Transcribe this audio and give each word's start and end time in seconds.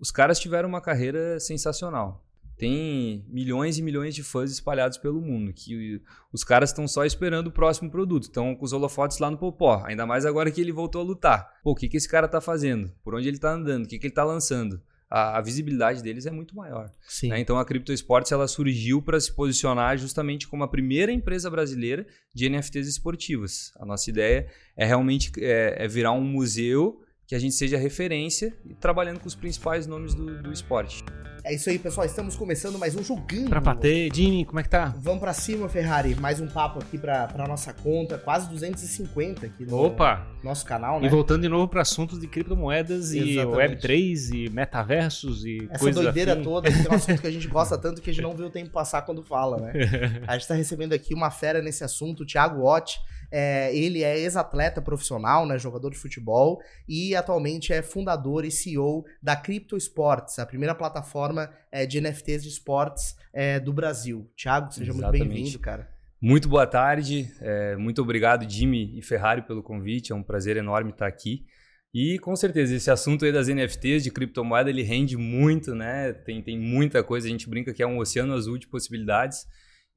os 0.00 0.10
caras 0.10 0.38
tiveram 0.38 0.68
uma 0.68 0.80
carreira 0.80 1.38
sensacional. 1.40 2.24
Tem 2.58 3.24
milhões 3.28 3.78
e 3.78 3.82
milhões 3.82 4.16
de 4.16 4.24
fãs 4.24 4.50
espalhados 4.50 4.98
pelo 4.98 5.20
mundo, 5.20 5.52
que 5.52 6.02
os 6.32 6.42
caras 6.42 6.70
estão 6.70 6.88
só 6.88 7.04
esperando 7.04 7.46
o 7.46 7.52
próximo 7.52 7.88
produto. 7.88 8.24
Estão 8.24 8.52
com 8.56 8.64
os 8.64 8.72
holofotes 8.72 9.18
lá 9.18 9.30
no 9.30 9.38
Popó, 9.38 9.84
ainda 9.86 10.04
mais 10.04 10.26
agora 10.26 10.50
que 10.50 10.60
ele 10.60 10.72
voltou 10.72 11.00
a 11.00 11.04
lutar. 11.04 11.60
Pô, 11.62 11.70
o 11.70 11.74
que, 11.76 11.88
que 11.88 11.96
esse 11.96 12.08
cara 12.08 12.26
tá 12.26 12.40
fazendo? 12.40 12.92
Por 13.04 13.14
onde 13.14 13.28
ele 13.28 13.38
tá 13.38 13.52
andando? 13.52 13.84
O 13.84 13.88
que, 13.88 13.96
que 13.96 14.08
ele 14.08 14.14
tá 14.14 14.24
lançando? 14.24 14.82
A, 15.08 15.38
a 15.38 15.40
visibilidade 15.40 16.02
deles 16.02 16.26
é 16.26 16.32
muito 16.32 16.56
maior. 16.56 16.90
Né? 17.28 17.38
Então 17.38 17.58
a 17.58 17.64
Crypto 17.64 17.92
Sports 17.92 18.32
ela 18.32 18.48
surgiu 18.48 19.00
para 19.00 19.20
se 19.20 19.32
posicionar 19.32 19.96
justamente 19.96 20.48
como 20.48 20.64
a 20.64 20.68
primeira 20.68 21.12
empresa 21.12 21.48
brasileira 21.48 22.04
de 22.34 22.48
NFTs 22.48 22.88
esportivas. 22.88 23.72
A 23.76 23.86
nossa 23.86 24.10
ideia 24.10 24.50
é 24.76 24.84
realmente 24.84 25.30
é, 25.38 25.76
é 25.78 25.86
virar 25.86 26.10
um 26.10 26.24
museu 26.24 27.00
que 27.28 27.34
a 27.34 27.38
gente 27.38 27.54
seja 27.54 27.76
referência 27.76 28.56
e 28.64 28.72
trabalhando 28.74 29.20
com 29.20 29.28
os 29.28 29.34
principais 29.34 29.86
nomes 29.86 30.14
do, 30.14 30.42
do 30.42 30.50
esporte. 30.50 31.04
É 31.44 31.54
isso 31.54 31.68
aí, 31.68 31.78
pessoal. 31.78 32.06
Estamos 32.06 32.34
começando 32.34 32.78
mais 32.78 32.96
um 32.96 33.02
joguinho. 33.02 33.50
Pra 33.50 33.60
bater, 33.60 34.10
Jimmy, 34.14 34.46
como 34.46 34.60
é 34.60 34.62
que 34.62 34.68
tá? 34.70 34.94
Vamos 34.98 35.20
pra 35.20 35.34
cima, 35.34 35.68
Ferrari. 35.68 36.14
Mais 36.14 36.40
um 36.40 36.48
papo 36.48 36.78
aqui 36.78 36.96
pra, 36.96 37.26
pra 37.26 37.46
nossa 37.46 37.72
conta. 37.74 38.16
Quase 38.16 38.48
250 38.48 39.44
aqui 39.44 39.66
no 39.66 39.76
Opa! 39.76 40.26
nosso 40.42 40.64
canal, 40.64 41.00
né? 41.00 41.06
E 41.06 41.10
voltando 41.10 41.42
de 41.42 41.48
novo 41.50 41.68
para 41.68 41.82
assuntos 41.82 42.18
de 42.18 42.26
criptomoedas 42.26 43.12
Exatamente. 43.12 43.84
e 43.84 43.88
Web3 43.88 44.34
e 44.34 44.50
metaversos 44.50 45.44
e 45.44 45.68
Essa 45.70 45.78
coisas 45.78 46.02
doideira 46.02 46.32
afim. 46.32 46.42
toda, 46.42 46.72
que 46.72 46.86
é 46.86 46.90
um 46.90 46.94
assunto 46.96 47.20
que 47.20 47.26
a 47.26 47.30
gente 47.30 47.46
gosta 47.46 47.76
tanto 47.76 48.00
que 48.00 48.08
a 48.08 48.12
gente 48.12 48.22
não 48.22 48.34
vê 48.34 48.42
o 48.42 48.50
tempo 48.50 48.70
passar 48.70 49.02
quando 49.02 49.22
fala, 49.22 49.58
né? 49.58 49.72
A 50.26 50.32
gente 50.32 50.42
está 50.42 50.54
recebendo 50.54 50.94
aqui 50.94 51.12
uma 51.14 51.30
fera 51.30 51.60
nesse 51.60 51.84
assunto, 51.84 52.22
o 52.22 52.26
Thiago 52.26 52.62
Ott. 52.62 52.98
É, 53.30 53.74
ele 53.76 54.02
é 54.02 54.18
ex-atleta 54.18 54.80
profissional, 54.80 55.46
né, 55.46 55.58
jogador 55.58 55.90
de 55.90 55.98
futebol, 55.98 56.60
e 56.88 57.14
atualmente 57.14 57.72
é 57.72 57.82
fundador 57.82 58.44
e 58.44 58.50
CEO 58.50 59.04
da 59.22 59.36
Crypto 59.36 59.76
Sports, 59.76 60.38
a 60.38 60.46
primeira 60.46 60.74
plataforma 60.74 61.50
é, 61.70 61.86
de 61.86 62.00
NFTs 62.00 62.42
de 62.42 62.48
esportes 62.48 63.16
é, 63.32 63.60
do 63.60 63.72
Brasil. 63.72 64.30
Thiago, 64.36 64.72
seja 64.72 64.92
Exatamente. 64.92 65.18
muito 65.18 65.34
bem-vindo, 65.34 65.58
cara. 65.58 65.88
Muito 66.20 66.48
boa 66.48 66.66
tarde, 66.66 67.32
é, 67.40 67.76
muito 67.76 68.02
obrigado, 68.02 68.48
Jimmy 68.48 68.98
e 68.98 69.02
Ferrari, 69.02 69.42
pelo 69.42 69.62
convite. 69.62 70.10
É 70.10 70.14
um 70.14 70.22
prazer 70.22 70.56
enorme 70.56 70.90
estar 70.90 71.06
aqui. 71.06 71.46
E 71.94 72.18
com 72.18 72.36
certeza, 72.36 72.74
esse 72.74 72.90
assunto 72.90 73.24
aí 73.24 73.32
das 73.32 73.48
NFTs, 73.48 74.02
de 74.02 74.10
criptomoeda, 74.10 74.68
ele 74.68 74.82
rende 74.82 75.16
muito, 75.16 75.74
né? 75.74 76.12
Tem, 76.12 76.42
tem 76.42 76.58
muita 76.58 77.02
coisa, 77.02 77.26
a 77.26 77.30
gente 77.30 77.48
brinca 77.48 77.72
que 77.72 77.82
é 77.82 77.86
um 77.86 77.98
oceano 77.98 78.34
azul 78.34 78.58
de 78.58 78.66
possibilidades. 78.66 79.46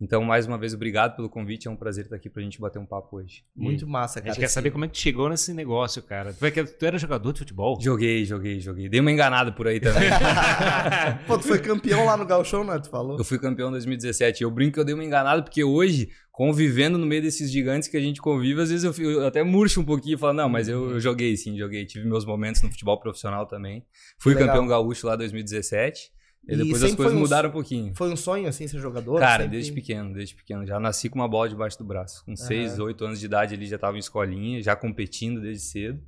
Então, 0.04 0.24
mais 0.24 0.48
uma 0.48 0.58
vez, 0.58 0.74
obrigado 0.74 1.16
pelo 1.16 1.30
convite. 1.30 1.68
É 1.68 1.72
um 1.72 1.76
prazer 1.76 2.06
estar 2.06 2.16
aqui 2.16 2.28
pra 2.28 2.42
gente 2.42 2.60
bater 2.60 2.80
um 2.80 2.86
papo 2.88 3.18
hoje. 3.18 3.44
Muito 3.56 3.86
massa, 3.88 4.18
A 4.18 4.22
cara. 4.24 4.34
gente 4.34 4.42
quer 4.42 4.48
saber 4.48 4.72
como 4.72 4.84
é 4.84 4.88
que 4.88 4.98
chegou 4.98 5.30
nesse 5.30 5.54
negócio, 5.54 6.02
cara. 6.02 6.34
Tu, 6.34 6.44
é 6.44 6.52
tu 6.52 6.84
era 6.86 6.98
jogador 6.98 7.32
de 7.32 7.40
futebol? 7.40 7.78
Joguei, 7.80 8.26
joguei, 8.26 8.60
joguei. 8.60 8.90
Dei 8.90 9.00
uma 9.00 9.12
enganada 9.12 9.52
por 9.52 9.68
aí 9.68 9.80
também. 9.80 10.10
Pô, 11.28 11.38
tu 11.38 11.48
foi 11.48 11.60
campeão 11.60 12.04
lá 12.06 12.18
no 12.18 12.26
Gauchão, 12.26 12.64
né? 12.64 12.80
Tu 12.80 12.90
falou? 12.90 13.18
eu 13.20 13.24
fui 13.24 13.38
campeão 13.38 13.68
em 13.70 13.74
2017. 13.74 14.42
Eu 14.42 14.50
brinco 14.50 14.74
que 14.74 14.80
eu 14.80 14.84
dei 14.86 14.96
uma 14.96 15.04
enganada 15.06 15.44
porque 15.44 15.64
hoje, 15.64 16.10
convivendo 16.32 16.98
no 16.98 17.06
meio 17.06 17.22
desses 17.22 17.52
gigantes 17.52 17.88
que 17.88 17.96
a 17.96 18.02
gente 18.02 18.20
convive, 18.20 18.60
às 18.60 18.70
vezes 18.70 18.84
eu, 18.84 18.94
fico- 18.94 19.08
eu 19.10 19.28
até 19.28 19.44
murcho 19.44 19.82
um 19.82 19.86
pouquinho 19.86 20.16
e 20.16 20.18
falo, 20.18 20.34
não, 20.34 20.50
mas 20.50 20.68
eu, 20.68 20.92
eu 20.94 21.00
joguei 21.00 21.38
sim, 21.38 21.56
joguei. 21.58 21.86
Tive 21.86 22.08
meus 22.08 22.26
momentos 22.26 22.64
no 22.64 22.72
futebol 22.72 23.00
profissional 23.00 23.46
também. 23.46 23.86
Fui 24.18 24.34
Legal. 24.34 24.48
campeão 24.48 24.68
gaúcho 24.68 25.06
lá 25.06 25.14
em 25.14 25.18
2017. 25.20 26.12
E, 26.48 26.54
E 26.54 26.58
depois 26.58 26.84
as 26.84 26.96
coisas 26.96 27.16
um- 27.16 27.20
mudaram 27.20 27.50
um 27.50 27.52
pouquinho. 27.52 27.94
Foi 27.96 28.12
um 28.12 28.16
sonho, 28.16 28.48
assim, 28.48 28.68
ser 28.68 28.80
jogador? 28.80 29.20
Cara, 29.20 29.44
Sempre- 29.44 29.58
desde 29.58 29.72
pequeno, 29.74 30.14
desde 30.14 30.34
pequeno. 30.36 30.66
Já 30.66 30.80
nasci 30.80 31.08
com 31.10 31.20
uma 31.20 31.28
bola 31.28 31.48
debaixo 31.48 31.78
do 31.78 31.84
braço. 31.86 32.26
Com 32.26 32.36
6, 32.36 32.80
8 32.80 33.06
anos 33.06 33.20
de 33.20 33.26
idade 33.28 33.54
ali 33.54 33.68
já 33.68 33.76
estava 33.76 33.96
em 33.96 34.00
escolinha, 34.00 34.62
já 34.62 34.76
competindo 34.76 35.40
desde 35.40 35.64
cedo. 35.64 36.02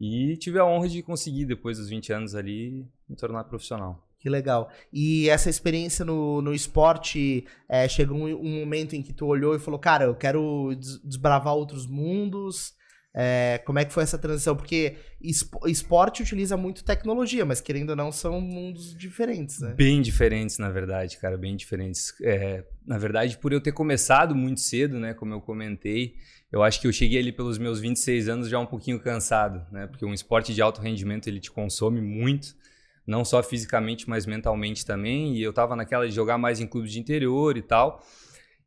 E 0.00 0.36
tive 0.38 0.58
a 0.58 0.64
honra 0.64 0.88
de 0.88 1.02
conseguir, 1.02 1.44
depois 1.46 1.78
dos 1.78 1.88
20 1.88 2.12
anos 2.12 2.34
ali, 2.34 2.86
me 3.08 3.16
tornar 3.16 3.44
profissional. 3.44 4.02
Que 4.18 4.28
legal. 4.30 4.70
E 4.92 5.28
essa 5.28 5.48
experiência 5.50 6.04
no, 6.04 6.40
no 6.42 6.52
esporte, 6.54 7.46
é, 7.68 7.86
chegou 7.86 8.16
um, 8.18 8.34
um 8.34 8.60
momento 8.60 8.94
em 8.96 9.02
que 9.02 9.12
tu 9.12 9.26
olhou 9.26 9.54
e 9.54 9.58
falou, 9.58 9.78
cara, 9.78 10.04
eu 10.04 10.14
quero 10.14 10.74
des- 10.74 11.00
desbravar 11.02 11.54
outros 11.54 11.86
mundos. 11.86 12.74
É, 13.18 13.62
como 13.64 13.78
é 13.78 13.84
que 13.86 13.94
foi 13.94 14.02
essa 14.02 14.18
transição? 14.18 14.54
Porque 14.54 14.96
espo- 15.22 15.66
esporte 15.66 16.22
utiliza 16.22 16.54
muito 16.54 16.84
tecnologia, 16.84 17.46
mas 17.46 17.62
querendo 17.62 17.90
ou 17.90 17.96
não, 17.96 18.12
são 18.12 18.42
mundos 18.42 18.94
diferentes, 18.94 19.58
né? 19.60 19.72
Bem 19.74 20.02
diferentes, 20.02 20.58
na 20.58 20.68
verdade, 20.68 21.16
cara, 21.16 21.38
bem 21.38 21.56
diferentes. 21.56 22.12
É, 22.22 22.62
na 22.86 22.98
verdade, 22.98 23.38
por 23.38 23.54
eu 23.54 23.60
ter 23.60 23.72
começado 23.72 24.34
muito 24.34 24.60
cedo, 24.60 25.00
né, 25.00 25.14
como 25.14 25.32
eu 25.32 25.40
comentei, 25.40 26.14
eu 26.52 26.62
acho 26.62 26.78
que 26.78 26.86
eu 26.86 26.92
cheguei 26.92 27.18
ali 27.18 27.32
pelos 27.32 27.56
meus 27.56 27.80
26 27.80 28.28
anos 28.28 28.50
já 28.50 28.58
um 28.58 28.66
pouquinho 28.66 29.00
cansado, 29.00 29.64
né, 29.72 29.86
porque 29.86 30.04
um 30.04 30.12
esporte 30.12 30.52
de 30.52 30.60
alto 30.60 30.82
rendimento 30.82 31.26
ele 31.26 31.40
te 31.40 31.50
consome 31.50 32.02
muito, 32.02 32.54
não 33.06 33.24
só 33.24 33.42
fisicamente, 33.42 34.06
mas 34.10 34.26
mentalmente 34.26 34.84
também, 34.84 35.34
e 35.36 35.42
eu 35.42 35.54
tava 35.54 35.74
naquela 35.74 36.06
de 36.06 36.14
jogar 36.14 36.36
mais 36.36 36.60
em 36.60 36.66
clubes 36.66 36.92
de 36.92 36.98
interior 37.00 37.56
e 37.56 37.62
tal. 37.62 38.04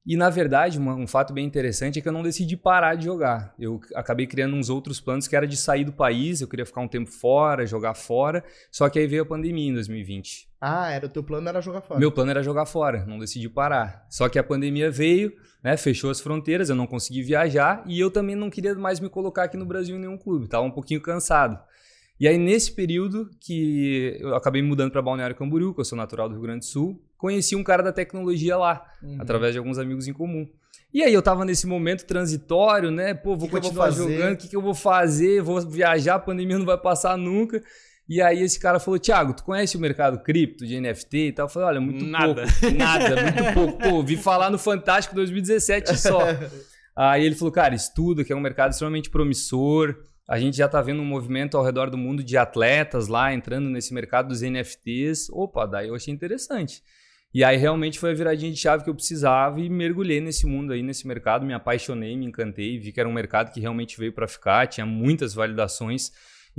E 0.09 0.17
na 0.17 0.27
verdade, 0.27 0.79
um 0.79 1.05
fato 1.05 1.31
bem 1.31 1.45
interessante 1.45 1.99
é 1.99 2.01
que 2.01 2.07
eu 2.07 2.11
não 2.11 2.23
decidi 2.23 2.57
parar 2.57 2.95
de 2.95 3.05
jogar. 3.05 3.53
Eu 3.59 3.79
acabei 3.93 4.25
criando 4.25 4.55
uns 4.55 4.67
outros 4.67 4.99
planos 4.99 5.27
que 5.27 5.35
era 5.35 5.45
de 5.45 5.55
sair 5.55 5.83
do 5.83 5.93
país, 5.93 6.41
eu 6.41 6.47
queria 6.47 6.65
ficar 6.65 6.81
um 6.81 6.87
tempo 6.87 7.11
fora, 7.11 7.63
jogar 7.63 7.93
fora, 7.93 8.43
só 8.71 8.89
que 8.89 8.97
aí 8.97 9.05
veio 9.05 9.21
a 9.21 9.25
pandemia 9.27 9.69
em 9.69 9.73
2020. 9.75 10.49
Ah, 10.59 10.89
era 10.89 11.05
o 11.05 11.09
teu 11.09 11.23
plano 11.23 11.47
era 11.47 11.61
jogar 11.61 11.81
fora. 11.81 11.99
Meu 11.99 12.11
plano 12.11 12.31
era 12.31 12.41
jogar 12.41 12.65
fora, 12.65 13.05
não 13.05 13.19
decidi 13.19 13.47
parar. 13.47 14.07
Só 14.09 14.27
que 14.27 14.39
a 14.39 14.43
pandemia 14.43 14.89
veio, 14.89 15.31
né, 15.63 15.77
fechou 15.77 16.09
as 16.09 16.19
fronteiras, 16.19 16.71
eu 16.71 16.75
não 16.75 16.87
consegui 16.87 17.21
viajar 17.21 17.83
e 17.85 17.99
eu 17.99 18.09
também 18.09 18.35
não 18.35 18.49
queria 18.49 18.73
mais 18.73 18.99
me 18.99 19.09
colocar 19.09 19.43
aqui 19.43 19.57
no 19.57 19.65
Brasil 19.65 19.95
em 19.95 19.99
nenhum 19.99 20.17
clube, 20.17 20.47
tava 20.47 20.63
um 20.63 20.71
pouquinho 20.71 21.01
cansado. 21.01 21.59
E 22.19 22.27
aí 22.27 22.37
nesse 22.37 22.71
período 22.73 23.29
que 23.39 24.17
eu 24.19 24.35
acabei 24.35 24.61
me 24.61 24.67
mudando 24.67 24.91
para 24.91 25.01
Balneário 25.01 25.35
Camboriú, 25.35 25.73
que 25.73 25.79
eu 25.79 25.85
sou 25.85 25.97
natural 25.97 26.27
do 26.27 26.33
Rio 26.35 26.41
Grande 26.43 26.59
do 26.59 26.65
Sul, 26.65 27.01
conheci 27.17 27.55
um 27.55 27.63
cara 27.63 27.81
da 27.81 27.91
tecnologia 27.93 28.57
lá, 28.57 28.83
Uhum. 29.01 29.17
através 29.19 29.53
de 29.53 29.59
alguns 29.59 29.77
amigos 29.77 30.07
em 30.07 30.13
comum. 30.13 30.47
E 30.93 31.03
aí 31.03 31.13
eu 31.13 31.21
tava 31.21 31.45
nesse 31.45 31.67
momento 31.67 32.05
transitório, 32.05 32.89
né? 32.91 33.13
Pô, 33.13 33.37
vou 33.37 33.47
Que 33.47 33.51
que 33.51 33.55
eu 33.57 33.61
vou 33.61 33.61
continuar 33.61 33.91
jogando, 33.91 34.33
o 34.33 34.37
que, 34.37 34.47
que 34.47 34.55
eu 34.55 34.61
vou 34.61 34.73
fazer? 34.73 35.41
Vou 35.41 35.61
viajar, 35.61 36.15
a 36.15 36.19
pandemia 36.19 36.57
não 36.57 36.65
vai 36.65 36.77
passar 36.77 37.15
nunca. 37.17 37.61
E 38.07 38.19
aí 38.23 38.41
esse 38.41 38.59
cara 38.59 38.79
falou, 38.79 38.99
Thiago, 38.99 39.33
tu 39.35 39.43
conhece 39.43 39.77
o 39.77 39.79
mercado 39.79 40.17
cripto, 40.23 40.65
de 40.65 40.79
NFT 40.81 41.17
e 41.27 41.31
tal? 41.31 41.45
Eu 41.45 41.49
falei, 41.49 41.67
olha, 41.69 41.79
muito 41.81 42.03
Nada. 42.03 42.43
pouco. 42.43 42.73
Nada, 42.75 43.15
muito 43.21 43.53
pouco. 43.53 43.77
Pô, 43.77 43.89
ouvi 43.97 44.17
falar 44.17 44.49
no 44.49 44.57
Fantástico 44.57 45.13
2017 45.13 45.95
só. 45.95 46.19
Aí 46.97 47.23
ele 47.23 47.35
falou, 47.35 47.51
cara, 47.51 47.75
estuda, 47.75 48.23
que 48.25 48.33
é 48.33 48.35
um 48.35 48.41
mercado 48.41 48.71
extremamente 48.71 49.11
promissor. 49.11 49.95
A 50.29 50.37
gente 50.37 50.55
já 50.55 50.69
tá 50.69 50.79
vendo 50.79 51.01
um 51.01 51.05
movimento 51.05 51.57
ao 51.57 51.63
redor 51.63 51.89
do 51.89 51.97
mundo 51.97 52.23
de 52.23 52.37
atletas 52.37 53.07
lá 53.07 53.33
entrando 53.33 53.67
nesse 53.67 53.91
mercado 53.91 54.27
dos 54.27 54.43
NFTs. 54.43 55.27
Opa, 55.31 55.65
daí 55.65 55.87
eu 55.87 55.95
achei 55.95 56.13
interessante. 56.13 56.83
E 57.33 57.43
aí 57.43 57.57
realmente 57.57 57.97
foi 57.97 58.11
a 58.11 58.13
viradinha 58.13 58.51
de 58.51 58.59
chave 58.59 58.83
que 58.83 58.91
eu 58.91 58.93
precisava 58.93 59.59
e 59.59 59.67
mergulhei 59.67 60.21
nesse 60.21 60.45
mundo 60.45 60.71
aí, 60.71 60.83
nesse 60.83 61.07
mercado, 61.07 61.47
me 61.47 61.53
apaixonei, 61.53 62.15
me 62.15 62.27
encantei, 62.27 62.77
vi 62.77 62.91
que 62.91 62.99
era 62.99 63.09
um 63.09 63.11
mercado 63.11 63.51
que 63.51 63.59
realmente 63.59 63.97
veio 63.97 64.13
para 64.13 64.27
ficar, 64.27 64.67
tinha 64.67 64.85
muitas 64.85 65.33
validações 65.33 66.11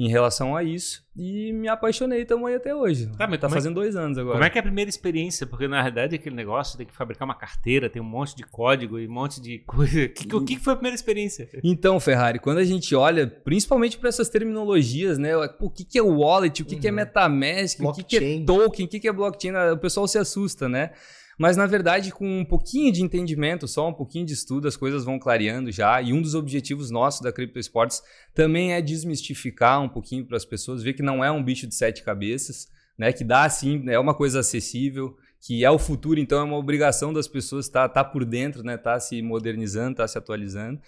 em 0.02 0.08
relação 0.08 0.56
a 0.56 0.62
isso 0.62 1.04
e 1.14 1.52
me 1.52 1.68
apaixonei, 1.68 2.24
aí 2.46 2.54
até 2.54 2.74
hoje. 2.74 3.10
Tá, 3.18 3.26
mas 3.26 3.38
tá 3.38 3.46
é- 3.48 3.50
fazendo 3.50 3.74
dois 3.74 3.94
anos 3.94 4.16
agora. 4.16 4.34
Como 4.34 4.44
é 4.44 4.48
que 4.48 4.56
é 4.56 4.60
a 4.60 4.62
primeira 4.62 4.88
experiência? 4.88 5.46
Porque 5.46 5.68
na 5.68 5.76
realidade 5.82 6.14
aquele 6.14 6.34
negócio 6.34 6.78
tem 6.78 6.86
que 6.86 6.94
fabricar 6.94 7.26
uma 7.28 7.34
carteira, 7.34 7.90
tem 7.90 8.00
um 8.00 8.04
monte 8.04 8.34
de 8.34 8.42
código 8.44 8.98
e 8.98 9.06
um 9.06 9.12
monte 9.12 9.40
de 9.42 9.58
coisa. 9.58 10.08
Que- 10.08 10.34
O 10.34 10.42
que, 10.42 10.58
foi 10.58 10.72
a 10.72 10.76
primeira 10.76 10.94
experiência? 10.94 11.48
Então, 11.62 12.00
Ferrari, 12.00 12.38
quando 12.38 12.58
a 12.58 12.64
gente 12.64 12.94
olha, 12.94 13.26
principalmente 13.26 13.98
para 13.98 14.08
essas 14.08 14.30
terminologias, 14.30 15.18
né? 15.18 15.36
O 15.58 15.68
que, 15.68 15.84
que 15.84 15.98
é 15.98 16.02
wallet, 16.02 16.62
o 16.62 16.64
que, 16.64 16.76
que 16.76 16.86
é 16.88 16.90
Uhum. 16.90 16.96
MetaMask, 16.96 17.80
o 17.80 17.92
que, 17.92 18.02
que 18.02 18.16
é 18.16 18.20
Blockchain. 18.20 18.44
token, 18.46 18.86
o 18.86 18.88
que, 18.88 19.00
que 19.00 19.08
é 19.08 19.12
blockchain, 19.12 19.52
o 19.72 19.76
pessoal 19.76 20.08
se 20.08 20.16
assusta, 20.16 20.66
né? 20.68 20.92
Mas 21.40 21.56
na 21.56 21.64
verdade, 21.64 22.12
com 22.12 22.40
um 22.40 22.44
pouquinho 22.44 22.92
de 22.92 23.02
entendimento, 23.02 23.66
só 23.66 23.88
um 23.88 23.94
pouquinho 23.94 24.26
de 24.26 24.34
estudo, 24.34 24.68
as 24.68 24.76
coisas 24.76 25.06
vão 25.06 25.18
clareando 25.18 25.72
já. 25.72 26.02
E 26.02 26.12
um 26.12 26.20
dos 26.20 26.34
objetivos 26.34 26.90
nossos 26.90 27.22
da 27.22 27.32
Crypto 27.32 27.58
Sports 27.58 28.02
também 28.34 28.74
é 28.74 28.82
desmistificar 28.82 29.80
um 29.80 29.88
pouquinho 29.88 30.26
para 30.26 30.36
as 30.36 30.44
pessoas, 30.44 30.82
ver 30.82 30.92
que 30.92 31.02
não 31.02 31.24
é 31.24 31.32
um 31.32 31.42
bicho 31.42 31.66
de 31.66 31.74
sete 31.74 32.02
cabeças, 32.02 32.68
né? 32.98 33.10
Que 33.10 33.24
dá 33.24 33.48
sim, 33.48 33.82
é 33.88 33.98
uma 33.98 34.12
coisa 34.12 34.40
acessível, 34.40 35.16
que 35.40 35.64
é 35.64 35.70
o 35.70 35.78
futuro, 35.78 36.20
então 36.20 36.38
é 36.38 36.42
uma 36.42 36.58
obrigação 36.58 37.10
das 37.10 37.26
pessoas 37.26 37.64
estar 37.64 37.88
tá, 37.88 38.04
tá 38.04 38.04
por 38.04 38.26
dentro, 38.26 38.62
né? 38.62 38.76
Tá 38.76 39.00
se 39.00 39.22
modernizando, 39.22 39.96
tá 39.96 40.06
se 40.06 40.18
atualizando. 40.18 40.78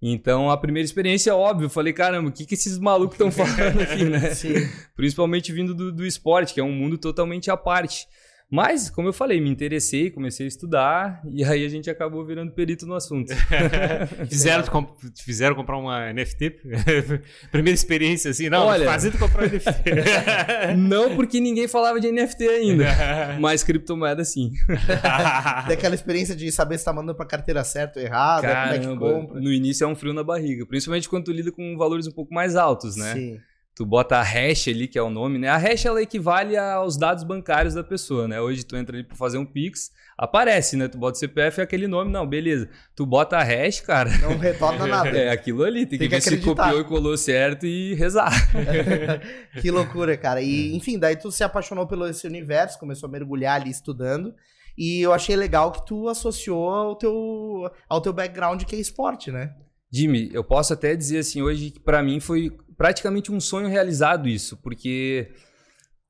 Então, 0.00 0.52
a 0.52 0.56
primeira 0.56 0.84
experiência, 0.84 1.34
óbvio, 1.34 1.66
eu 1.66 1.70
falei, 1.70 1.92
caramba, 1.92 2.28
o 2.28 2.32
que, 2.32 2.46
que 2.46 2.54
esses 2.54 2.78
malucos 2.78 3.14
estão 3.14 3.32
falando 3.32 3.80
aqui, 3.80 4.04
né? 4.04 4.30
Principalmente 4.94 5.50
vindo 5.50 5.74
do, 5.74 5.90
do 5.90 6.06
esporte, 6.06 6.54
que 6.54 6.60
é 6.60 6.62
um 6.62 6.70
mundo 6.70 6.96
totalmente 6.96 7.50
à 7.50 7.56
parte. 7.56 8.06
Mas, 8.48 8.88
como 8.88 9.08
eu 9.08 9.12
falei, 9.12 9.40
me 9.40 9.50
interessei, 9.50 10.08
comecei 10.08 10.46
a 10.46 10.48
estudar 10.48 11.20
e 11.32 11.42
aí 11.42 11.64
a 11.64 11.68
gente 11.68 11.90
acabou 11.90 12.24
virando 12.24 12.52
perito 12.52 12.86
no 12.86 12.94
assunto. 12.94 13.32
Fizeram, 14.30 14.64
comp- 14.66 14.96
fizeram 15.24 15.56
comprar 15.56 15.76
uma 15.78 16.12
NFT? 16.12 16.60
primeira 17.50 17.74
experiência 17.74 18.30
assim? 18.30 18.48
Não, 18.48 18.66
Olha- 18.66 18.84
fazer 18.86 19.10
tu 19.10 19.18
comprar 19.18 19.42
um 19.44 19.46
NFT. 19.48 20.76
Não 20.76 21.16
porque 21.16 21.40
ninguém 21.40 21.66
falava 21.66 21.98
de 22.00 22.10
NFT 22.12 22.44
ainda, 22.48 22.84
mas 23.40 23.64
criptomoeda 23.64 24.24
sim. 24.24 24.52
Tem 25.66 25.76
aquela 25.76 25.94
experiência 25.96 26.36
de 26.36 26.50
saber 26.52 26.78
se 26.78 26.84
tá 26.84 26.92
mandando 26.92 27.16
pra 27.16 27.26
carteira 27.26 27.64
certa 27.64 27.98
ou 27.98 28.06
errada, 28.06 28.46
como 28.46 28.74
é 28.74 28.78
que 28.78 28.84
Caramba, 28.84 29.12
compra. 29.12 29.40
no 29.40 29.52
início 29.52 29.84
é 29.84 29.88
um 29.88 29.94
frio 29.96 30.12
na 30.12 30.22
barriga, 30.22 30.64
principalmente 30.66 31.08
quando 31.08 31.24
tu 31.24 31.32
lida 31.32 31.50
com 31.50 31.76
valores 31.76 32.06
um 32.06 32.12
pouco 32.12 32.32
mais 32.32 32.54
altos, 32.54 32.96
né? 32.96 33.12
Sim. 33.14 33.38
Tu 33.76 33.84
bota 33.84 34.16
a 34.16 34.22
hash 34.22 34.68
ali, 34.68 34.88
que 34.88 34.98
é 34.98 35.02
o 35.02 35.10
nome, 35.10 35.38
né? 35.38 35.50
A 35.50 35.58
hash 35.58 35.84
ela 35.84 36.00
equivale 36.00 36.56
aos 36.56 36.96
dados 36.96 37.22
bancários 37.22 37.74
da 37.74 37.84
pessoa, 37.84 38.26
né? 38.26 38.40
Hoje 38.40 38.64
tu 38.64 38.74
entra 38.74 38.96
ali 38.96 39.04
para 39.04 39.14
fazer 39.14 39.36
um 39.36 39.44
Pix, 39.44 39.92
aparece, 40.16 40.78
né? 40.78 40.88
Tu 40.88 40.96
bota 40.96 41.16
o 41.16 41.20
CPF 41.20 41.60
e 41.60 41.62
aquele 41.62 41.86
nome, 41.86 42.10
não, 42.10 42.26
beleza. 42.26 42.70
Tu 42.94 43.04
bota 43.04 43.36
a 43.36 43.44
hash, 43.44 43.80
cara. 43.82 44.10
Não 44.16 44.38
retorna 44.38 44.86
nada. 44.88 45.10
É 45.10 45.30
aquilo 45.30 45.62
ali, 45.62 45.84
tem, 45.84 45.98
Tem 45.98 46.08
que, 46.08 46.18
que 46.18 46.30
ver 46.30 46.38
se 46.38 46.42
copiou 46.42 46.80
e 46.80 46.84
colou 46.84 47.18
certo 47.18 47.66
e 47.66 47.92
rezar. 47.92 48.32
que 49.60 49.70
loucura, 49.70 50.16
cara. 50.16 50.40
É. 50.40 50.44
E, 50.44 50.74
enfim, 50.74 50.98
daí 50.98 51.14
tu 51.14 51.30
se 51.30 51.44
apaixonou 51.44 51.86
pelo 51.86 52.08
esse 52.08 52.26
universo, 52.26 52.78
começou 52.78 53.10
a 53.10 53.12
mergulhar 53.12 53.60
ali 53.60 53.70
estudando. 53.70 54.34
E 54.78 55.02
eu 55.02 55.12
achei 55.12 55.36
legal 55.36 55.70
que 55.70 55.84
tu 55.84 56.08
associou 56.08 56.70
ao 56.70 56.96
teu, 56.96 57.70
ao 57.86 58.00
teu 58.00 58.14
background 58.14 58.62
que 58.62 58.74
é 58.74 58.78
esporte, 58.78 59.30
né? 59.30 59.54
Jimmy, 59.92 60.30
eu 60.32 60.42
posso 60.42 60.72
até 60.72 60.96
dizer 60.96 61.18
assim 61.18 61.42
hoje 61.42 61.70
que 61.70 61.80
para 61.80 62.02
mim 62.02 62.20
foi 62.20 62.50
praticamente 62.76 63.32
um 63.32 63.40
sonho 63.40 63.68
realizado 63.68 64.28
isso, 64.28 64.56
porque 64.58 65.30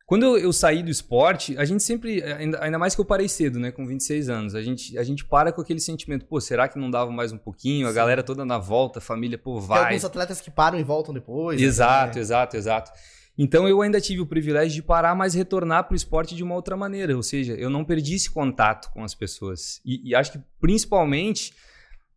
quando 0.07 0.25
eu, 0.25 0.39
eu 0.39 0.53
saí 0.53 0.83
do 0.83 0.91
esporte, 0.91 1.59
a 1.59 1.65
gente 1.65 1.83
sempre, 1.83 2.23
ainda, 2.23 2.63
ainda 2.63 2.79
mais 2.79 2.95
que 2.95 3.01
eu 3.01 3.05
parei 3.05 3.29
cedo, 3.29 3.59
né, 3.59 3.73
com 3.73 3.85
26 3.85 4.29
anos, 4.29 4.55
a 4.55 4.63
gente, 4.63 4.97
a 4.97 5.03
gente 5.03 5.25
para 5.25 5.51
com 5.51 5.61
aquele 5.61 5.81
sentimento, 5.81 6.25
pô, 6.27 6.41
será 6.41 6.69
que 6.69 6.79
não 6.79 6.91
dava 6.91 7.11
mais 7.11 7.33
um 7.33 7.39
pouquinho? 7.39 7.87
A 7.87 7.91
Sim. 7.91 7.97
galera 7.97 8.23
toda 8.23 8.45
na 8.45 8.57
volta, 8.57 9.01
a 9.01 9.03
família, 9.03 9.37
pô, 9.37 9.59
Tem 9.59 9.67
vai. 9.67 9.85
alguns 9.87 10.05
atletas 10.05 10.41
que 10.41 10.51
param 10.51 10.79
e 10.79 10.85
voltam 10.85 11.13
depois. 11.13 11.61
Exato, 11.61 12.17
né? 12.17 12.21
exato, 12.21 12.57
exato. 12.57 12.93
Então 13.39 13.69
eu 13.69 13.83
ainda 13.83 14.01
tive 14.01 14.21
o 14.21 14.27
privilégio 14.27 14.75
de 14.75 14.83
parar, 14.83 15.15
mas 15.15 15.35
retornar 15.35 15.85
para 15.85 15.93
o 15.93 15.97
esporte 15.97 16.35
de 16.35 16.43
uma 16.43 16.55
outra 16.55 16.77
maneira. 16.77 17.15
Ou 17.15 17.23
seja, 17.23 17.53
eu 17.55 17.69
não 17.69 17.85
perdi 17.85 18.15
esse 18.15 18.31
contato 18.31 18.91
com 18.93 19.05
as 19.05 19.15
pessoas. 19.15 19.81
E, 19.85 20.11
e 20.11 20.15
acho 20.15 20.33
que 20.33 20.41
principalmente 20.59 21.53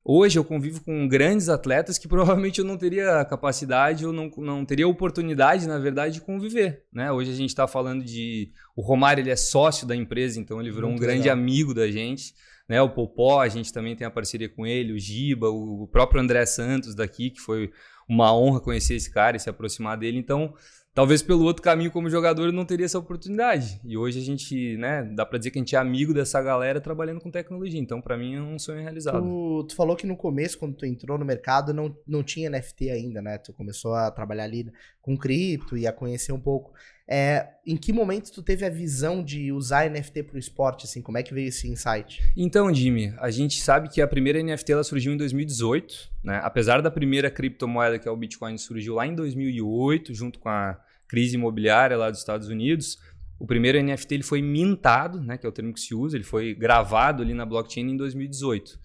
hoje 0.04 0.38
eu 0.40 0.44
convivo 0.44 0.84
com 0.84 1.07
grandes 1.07 1.50
atletas 1.50 1.98
que 1.98 2.07
provavelmente 2.10 2.60
eu 2.60 2.66
não 2.66 2.78
teria 2.78 3.24
capacidade 3.25 4.06
ou 4.06 4.13
não, 4.13 4.30
não 4.38 4.66
teria 4.66 4.88
oportunidade, 4.88 5.68
na 5.68 5.78
verdade, 5.78 6.16
de 6.16 6.22
conviver. 6.22 6.86
Né? 6.92 7.12
Hoje 7.12 7.31
a 7.31 7.36
gente 7.36 7.50
está 7.50 7.68
falando 7.68 8.04
de. 8.04 8.51
O 8.75 8.81
Romário 8.81 9.22
ele 9.22 9.31
é 9.31 9.36
sócio 9.36 9.88
da 9.88 9.96
empresa, 9.96 10.40
então 10.40 10.60
ele 10.60 10.72
virou 10.72 10.90
Muito 10.90 11.01
um 11.01 11.06
grande 11.06 11.24
legal. 11.24 11.38
amigo 11.38 11.74
da 11.74 11.90
gente. 11.90 12.34
Né? 12.68 12.81
O 12.81 12.90
Popó, 12.90 13.42
a 13.42 13.48
gente 13.48 13.74
também 13.74 13.96
tem 13.96 14.06
a 14.06 14.12
parceria 14.12 14.48
com 14.48 14.66
ele, 14.66 14.94
o 14.94 15.00
Giba, 15.00 15.50
o 15.50 15.88
próprio 15.88 16.22
André 16.22 16.46
Santos 16.46 16.94
daqui, 16.94 17.31
que 17.31 17.40
foi 17.40 17.72
uma 18.07 18.36
honra 18.36 18.60
conhecer 18.60 18.96
esse 18.96 19.12
cara 19.12 19.38
e 19.38 19.40
se 19.40 19.50
aproximar 19.50 19.98
dele. 19.98 20.18
Então, 20.18 20.54
talvez 20.94 21.21
pelo 21.21 21.44
outro 21.44 21.63
caminho 21.63 21.91
como 21.91 22.09
jogador 22.09 22.47
eu 22.47 22.51
não 22.51 22.65
teria 22.65 22.86
essa 22.86 23.00
oportunidade. 23.00 23.80
E 23.83 23.97
hoje 23.97 24.19
a 24.19 24.21
gente, 24.21 24.77
né, 24.77 25.03
dá 25.03 25.25
pra 25.25 25.38
dizer 25.38 25.51
que 25.51 25.59
a 25.59 25.62
gente 25.62 25.75
é 25.75 25.80
amigo 25.80 26.13
dessa 26.13 26.41
galera 26.41 26.81
trabalhando 26.81 27.21
com 27.21 27.31
tecnologia. 27.31 27.80
Então, 27.80 28.01
pra 28.01 28.18
mim 28.18 28.36
é 28.36 28.41
um 28.41 28.59
sonho 28.59 28.81
realizado. 28.81 29.21
Tu, 29.21 29.68
tu 29.69 29.75
falou 29.75 29.95
que 29.95 30.07
no 30.07 30.18
começo, 30.18 30.57
quando 30.57 30.75
tu 30.75 30.86
entrou 30.86 31.18
no 31.18 31.25
mercado, 31.25 31.74
não, 31.74 31.95
não 32.07 32.24
tinha 32.24 32.50
NFT 32.50 32.89
ainda, 32.89 33.21
né? 33.21 33.38
Tu 33.38 33.53
começou 33.53 33.94
a 33.94 34.12
trabalhar 34.12 34.44
ali 34.44 34.71
com 35.01 35.18
cripto 35.18 35.77
e 35.77 35.88
a 35.88 35.94
conhecer 35.94 36.31
um 36.31 36.39
pouco. 36.39 36.74
É, 37.11 37.47
em 37.65 37.75
que 37.75 37.91
momento 37.91 38.31
tu 38.31 38.44
teve 38.44 38.63
a 38.63 38.69
visão 38.69 39.23
de 39.23 39.51
usar 39.51 39.89
NFT 39.89 40.23
pro 40.23 40.38
esporte, 40.38 40.85
assim? 40.85 41.01
Como 41.01 41.17
é 41.17 41.23
que 41.23 41.33
veio 41.33 41.47
esse 41.47 41.67
insight? 41.67 42.21
Então, 42.38 42.71
Jimmy, 42.71 43.15
a 43.17 43.31
gente 43.31 43.59
sabe 43.61 43.89
que 43.89 44.00
a 44.00 44.07
primeira 44.07 44.44
NFT 44.44 44.73
ela 44.73 44.83
surgiu 44.83 45.11
em 45.11 45.17
2018, 45.17 46.11
né? 46.23 46.39
Apesar 46.44 46.81
da 46.83 46.91
primeira 46.91 47.31
criptomoeda 47.31 47.97
que 47.97 48.07
é 48.07 48.11
o 48.11 48.15
Bitcoin 48.15 48.56
surgiu 48.59 48.94
lá 48.94 49.07
em 49.07 49.15
2008, 49.15 50.13
junto 50.13 50.38
com 50.38 50.50
a 50.50 50.79
crise 51.07 51.33
imobiliária 51.33 51.97
lá 51.97 52.11
dos 52.11 52.19
Estados 52.19 52.47
Unidos, 52.47 53.00
o 53.39 53.47
primeiro 53.47 53.81
NFT 53.81 54.13
ele 54.13 54.23
foi 54.23 54.41
mintado, 54.41 55.19
né, 55.19 55.38
que 55.38 55.45
é 55.45 55.50
o 55.50 55.51
termo 55.51 55.73
que 55.73 55.79
se 55.79 55.95
usa, 55.95 56.15
ele 56.15 56.23
foi 56.23 56.53
gravado 56.53 57.23
ali 57.23 57.33
na 57.33 57.45
blockchain 57.45 57.89
em 57.89 57.97
2018. 57.97 58.77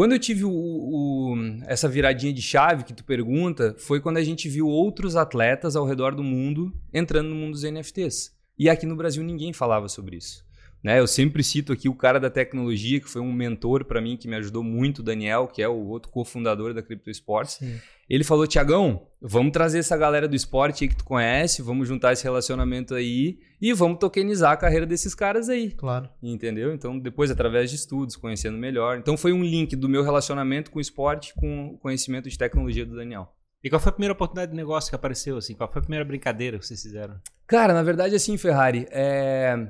Quando 0.00 0.12
eu 0.12 0.18
tive 0.18 0.46
o- 0.46 0.50
o- 0.50 1.36
essa 1.66 1.86
viradinha 1.86 2.32
de 2.32 2.40
chave 2.40 2.84
que 2.84 2.94
tu 2.94 3.04
pergunta, 3.04 3.74
foi 3.76 4.00
quando 4.00 4.16
a 4.16 4.24
gente 4.24 4.48
viu 4.48 4.66
outros 4.66 5.14
atletas 5.14 5.76
ao 5.76 5.84
redor 5.84 6.14
do 6.14 6.24
mundo 6.24 6.72
entrando 6.90 7.28
no 7.28 7.34
mundo 7.34 7.52
dos 7.52 7.64
NFTs. 7.64 8.34
E 8.58 8.70
aqui 8.70 8.86
no 8.86 8.96
Brasil 8.96 9.22
ninguém 9.22 9.52
falava 9.52 9.90
sobre 9.90 10.16
isso. 10.16 10.42
Né? 10.82 10.98
Eu 10.98 11.06
sempre 11.06 11.42
cito 11.42 11.72
aqui 11.72 11.88
o 11.88 11.94
cara 11.94 12.18
da 12.18 12.30
tecnologia, 12.30 13.00
que 13.00 13.08
foi 13.08 13.20
um 13.20 13.32
mentor 13.32 13.84
para 13.84 14.00
mim, 14.00 14.16
que 14.16 14.26
me 14.26 14.36
ajudou 14.36 14.64
muito, 14.64 15.00
o 15.00 15.02
Daniel, 15.02 15.46
que 15.46 15.62
é 15.62 15.68
o 15.68 15.86
outro 15.86 16.10
cofundador 16.10 16.72
da 16.72 16.82
Crypto 16.82 17.10
Sports. 17.10 17.60
Ele 18.08 18.24
falou: 18.24 18.46
Tiagão, 18.46 19.06
vamos 19.20 19.52
trazer 19.52 19.78
essa 19.78 19.96
galera 19.96 20.26
do 20.26 20.34
esporte 20.34 20.82
aí 20.82 20.88
que 20.88 20.96
tu 20.96 21.04
conhece, 21.04 21.62
vamos 21.62 21.86
juntar 21.86 22.12
esse 22.12 22.24
relacionamento 22.24 22.94
aí 22.94 23.38
e 23.60 23.72
vamos 23.72 23.98
tokenizar 23.98 24.52
a 24.52 24.56
carreira 24.56 24.84
desses 24.86 25.14
caras 25.14 25.48
aí. 25.48 25.70
Claro. 25.70 26.08
Entendeu? 26.22 26.74
Então, 26.74 26.98
depois, 26.98 27.30
através 27.30 27.70
de 27.70 27.76
estudos, 27.76 28.16
conhecendo 28.16 28.58
melhor. 28.58 28.98
Então, 28.98 29.16
foi 29.16 29.32
um 29.32 29.44
link 29.44 29.76
do 29.76 29.88
meu 29.88 30.02
relacionamento 30.02 30.70
com 30.70 30.78
o 30.78 30.82
esporte 30.82 31.34
com 31.34 31.74
o 31.74 31.78
conhecimento 31.78 32.28
de 32.28 32.36
tecnologia 32.36 32.84
do 32.84 32.96
Daniel. 32.96 33.32
E 33.62 33.68
qual 33.68 33.78
foi 33.78 33.90
a 33.90 33.92
primeira 33.92 34.14
oportunidade 34.14 34.52
de 34.52 34.56
negócio 34.56 34.88
que 34.90 34.96
apareceu, 34.96 35.36
assim? 35.36 35.54
Qual 35.54 35.70
foi 35.70 35.80
a 35.80 35.82
primeira 35.82 36.04
brincadeira 36.04 36.58
que 36.58 36.66
vocês 36.66 36.82
fizeram? 36.82 37.20
Cara, 37.46 37.74
na 37.74 37.82
verdade, 37.82 38.14
assim, 38.14 38.38
Ferrari, 38.38 38.86
é... 38.90 39.68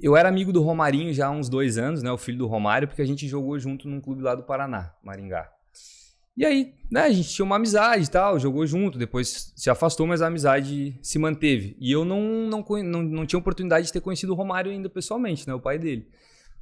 eu 0.00 0.16
era 0.16 0.28
amigo 0.28 0.52
do 0.52 0.62
Romarinho 0.62 1.12
já 1.12 1.26
há 1.26 1.30
uns 1.30 1.48
dois 1.48 1.78
anos, 1.78 2.02
né? 2.02 2.10
O 2.10 2.18
filho 2.18 2.38
do 2.38 2.46
Romário, 2.46 2.88
porque 2.88 3.02
a 3.02 3.06
gente 3.06 3.26
jogou 3.26 3.58
junto 3.58 3.88
num 3.88 4.00
clube 4.00 4.22
lá 4.22 4.34
do 4.34 4.42
Paraná, 4.42 4.94
Maringá. 5.02 5.50
E 6.36 6.46
aí, 6.46 6.74
né, 6.90 7.02
a 7.02 7.10
gente 7.10 7.28
tinha 7.28 7.44
uma 7.44 7.56
amizade 7.56 8.06
e 8.06 8.10
tal, 8.10 8.38
jogou 8.38 8.66
junto, 8.66 8.98
depois 8.98 9.52
se 9.54 9.68
afastou, 9.68 10.06
mas 10.06 10.22
a 10.22 10.28
amizade 10.28 10.98
se 11.02 11.18
manteve. 11.18 11.76
E 11.78 11.92
eu 11.92 12.06
não, 12.06 12.22
não, 12.48 12.64
não, 12.82 13.02
não 13.02 13.26
tinha 13.26 13.38
oportunidade 13.38 13.86
de 13.86 13.92
ter 13.92 14.00
conhecido 14.00 14.32
o 14.32 14.34
Romário 14.36 14.72
ainda 14.72 14.88
pessoalmente, 14.88 15.46
né? 15.46 15.52
O 15.52 15.60
pai 15.60 15.78
dele. 15.78 16.08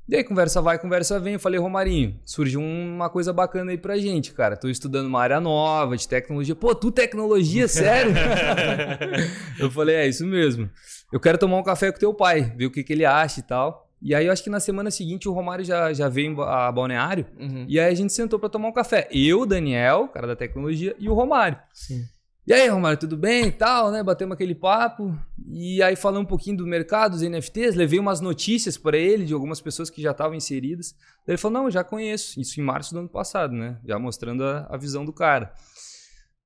E 0.09 0.17
aí, 0.17 0.25
conversa 0.25 0.61
vai, 0.61 0.79
conversa 0.79 1.21
vem. 1.21 1.35
Eu 1.35 1.41
falei, 1.41 1.61
Romarinho, 1.61 2.19
surgiu 2.25 2.61
uma 2.61 3.09
coisa 3.09 3.33
bacana 3.33 3.71
aí 3.71 3.79
pra 3.79 3.97
gente, 3.97 4.33
cara. 4.33 4.57
Tô 4.57 4.69
estudando 4.69 5.07
uma 5.07 5.21
área 5.21 5.41
nova 5.41 5.97
de 5.97 6.09
tecnologia. 6.09 6.55
Pô, 6.55 6.75
tu 6.75 6.91
tecnologia, 6.91 7.69
sério? 7.69 8.13
eu 9.59 9.71
falei, 9.71 9.97
é 9.97 10.09
isso 10.09 10.27
mesmo. 10.27 10.69
Eu 11.13 11.21
quero 11.21 11.39
tomar 11.39 11.59
um 11.59 11.63
café 11.63 11.93
com 11.93 11.99
teu 11.99 12.13
pai, 12.13 12.53
ver 12.57 12.67
o 12.67 12.71
que, 12.71 12.83
que 12.83 12.93
ele 12.93 13.05
acha 13.05 13.41
e 13.41 13.43
tal. 13.43 13.89
E 14.03 14.15
aí, 14.15 14.27
eu 14.27 14.33
acho 14.33 14.43
que 14.43 14.51
na 14.51 14.61
semana 14.61 14.91
seguinte 14.91 15.29
o 15.29 15.33
Romário 15.33 15.65
já, 15.65 15.93
já 15.93 16.09
veio 16.09 16.41
a 16.43 16.73
Balneário. 16.73 17.27
Uhum. 17.39 17.67
E 17.69 17.79
aí 17.79 17.93
a 17.93 17.95
gente 17.95 18.13
sentou 18.13 18.39
pra 18.39 18.49
tomar 18.49 18.69
um 18.69 18.73
café. 18.73 19.07
Eu, 19.13 19.45
Daniel, 19.45 20.09
cara 20.09 20.27
da 20.27 20.35
tecnologia, 20.35 20.97
e 20.99 21.09
o 21.09 21.15
Romário. 21.15 21.59
Sim. 21.73 22.03
E 22.47 22.53
aí, 22.53 22.69
Romário, 22.69 22.99
tudo 22.99 23.17
bem 23.17 23.47
e 23.47 23.53
tal, 23.53 23.91
né? 23.91 24.03
Batemos 24.03 24.35
aquele 24.35 24.55
papo. 24.55 25.17
E 25.47 25.83
aí 25.83 25.95
falamos 25.95 26.25
um 26.25 26.29
pouquinho 26.29 26.57
do 26.57 26.67
mercado, 26.67 27.13
dos 27.13 27.23
NFTs, 27.23 27.75
levei 27.77 27.99
umas 27.99 28.21
notícias 28.21 28.77
para 28.77 28.97
ele 28.97 29.25
de 29.25 29.35
algumas 29.35 29.61
pessoas 29.61 29.91
que 29.91 30.03
já 30.03 30.11
estavam 30.11 30.35
inseridas. 30.35 30.95
Daí 31.27 31.35
ele 31.35 31.39
falou: 31.39 31.59
"Não, 31.59 31.65
eu 31.67 31.71
já 31.71 31.85
conheço". 31.85 32.41
Isso 32.41 32.61
em 32.61 32.65
março 32.65 32.93
do 32.95 33.01
ano 33.01 33.09
passado, 33.09 33.53
né? 33.55 33.79
Já 33.87 33.99
mostrando 33.99 34.43
a, 34.45 34.67
a 34.71 34.77
visão 34.77 35.05
do 35.05 35.13
cara. 35.13 35.53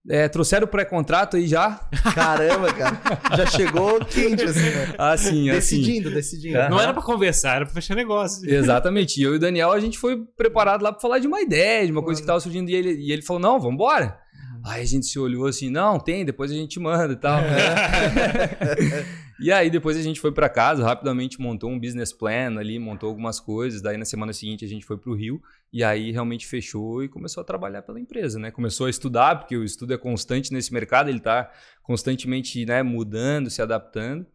É, 0.07 0.29
trouxeram 0.29 0.67
o 0.67 0.69
pré-contrato 0.69 1.37
aí 1.39 1.47
já? 1.47 1.89
Caramba, 2.15 2.71
cara. 2.75 3.01
Já 3.39 3.47
chegou 3.47 3.99
quente, 4.05 4.43
assim, 4.45 4.61
né? 4.61 4.95
Assim, 4.99 5.51
assim. 5.51 5.77
Decidindo, 5.81 6.11
decidindo. 6.11 6.59
Aham. 6.59 6.69
Não 6.69 6.81
era 6.81 6.93
pra 6.93 7.03
conversar, 7.03 7.57
era 7.57 7.65
pra 7.65 7.75
fechar 7.75 7.95
negócio. 7.95 8.47
Exatamente. 8.49 9.19
E 9.19 9.23
eu 9.23 9.33
e 9.33 9.37
o 9.37 9.41
Daniel, 9.41 9.73
a 9.73 9.81
gente 9.81 9.99
foi 9.99 10.23
preparado 10.37 10.83
lá 10.83 10.93
pra 10.93 11.01
falar 11.01 11.21
de 11.21 11.27
uma 11.27 11.41
ideia, 11.41 11.87
de 11.87 11.93
uma 11.93 12.03
coisa 12.03 12.21
que 12.21 12.27
tava 12.27 12.41
surgindo. 12.41 12.69
E 12.69 12.75
ele, 12.75 12.93
e 12.93 13.13
ele 13.13 13.23
falou: 13.23 13.41
não, 13.41 13.59
vambora. 13.59 14.19
Aí 14.65 14.83
a 14.83 14.87
gente 14.87 15.05
se 15.05 15.19
olhou 15.19 15.47
assim: 15.47 15.69
não, 15.69 15.99
tem, 16.01 16.25
depois 16.25 16.51
a 16.51 16.55
gente 16.55 16.81
manda 16.81 17.13
e 17.13 17.17
tal. 17.17 17.39
e 19.39 19.53
aí 19.53 19.69
depois 19.69 19.95
a 19.97 20.03
gente 20.03 20.19
foi 20.19 20.33
pra 20.33 20.49
casa, 20.49 20.83
rapidamente 20.83 21.39
montou 21.39 21.71
um 21.71 21.79
business 21.79 22.13
plan 22.13 22.59
ali, 22.59 22.79
montou 22.79 23.11
algumas 23.11 23.39
coisas. 23.39 23.83
Daí 23.83 23.99
na 23.99 24.07
semana 24.07 24.33
seguinte 24.33 24.65
a 24.65 24.69
gente 24.69 24.87
foi 24.87 24.97
pro 24.97 25.15
Rio. 25.15 25.43
E 25.71 25.85
aí 25.85 26.11
realmente 26.11 26.47
fechou 26.47 27.05
e 27.05 27.09
começou 27.09 27.43
a 27.43 27.45
trabalhar 27.45 27.83
pela 27.83 28.01
empresa, 28.01 28.39
né? 28.39 28.51
Começou 28.51 28.87
a 28.87 28.91
estudar, 28.91 29.39
porque 29.39 29.57
o 29.57 29.65
estudo 29.65 29.93
é 29.93 29.99
constante 29.99 30.53
nesse 30.53 30.73
mercado, 30.73 31.11
ele 31.11 31.21
tá 31.21 31.51
constantemente 31.83 32.65
né, 32.65 32.83
mudando, 32.83 33.51
se 33.51 33.61
adaptando. 33.61 34.27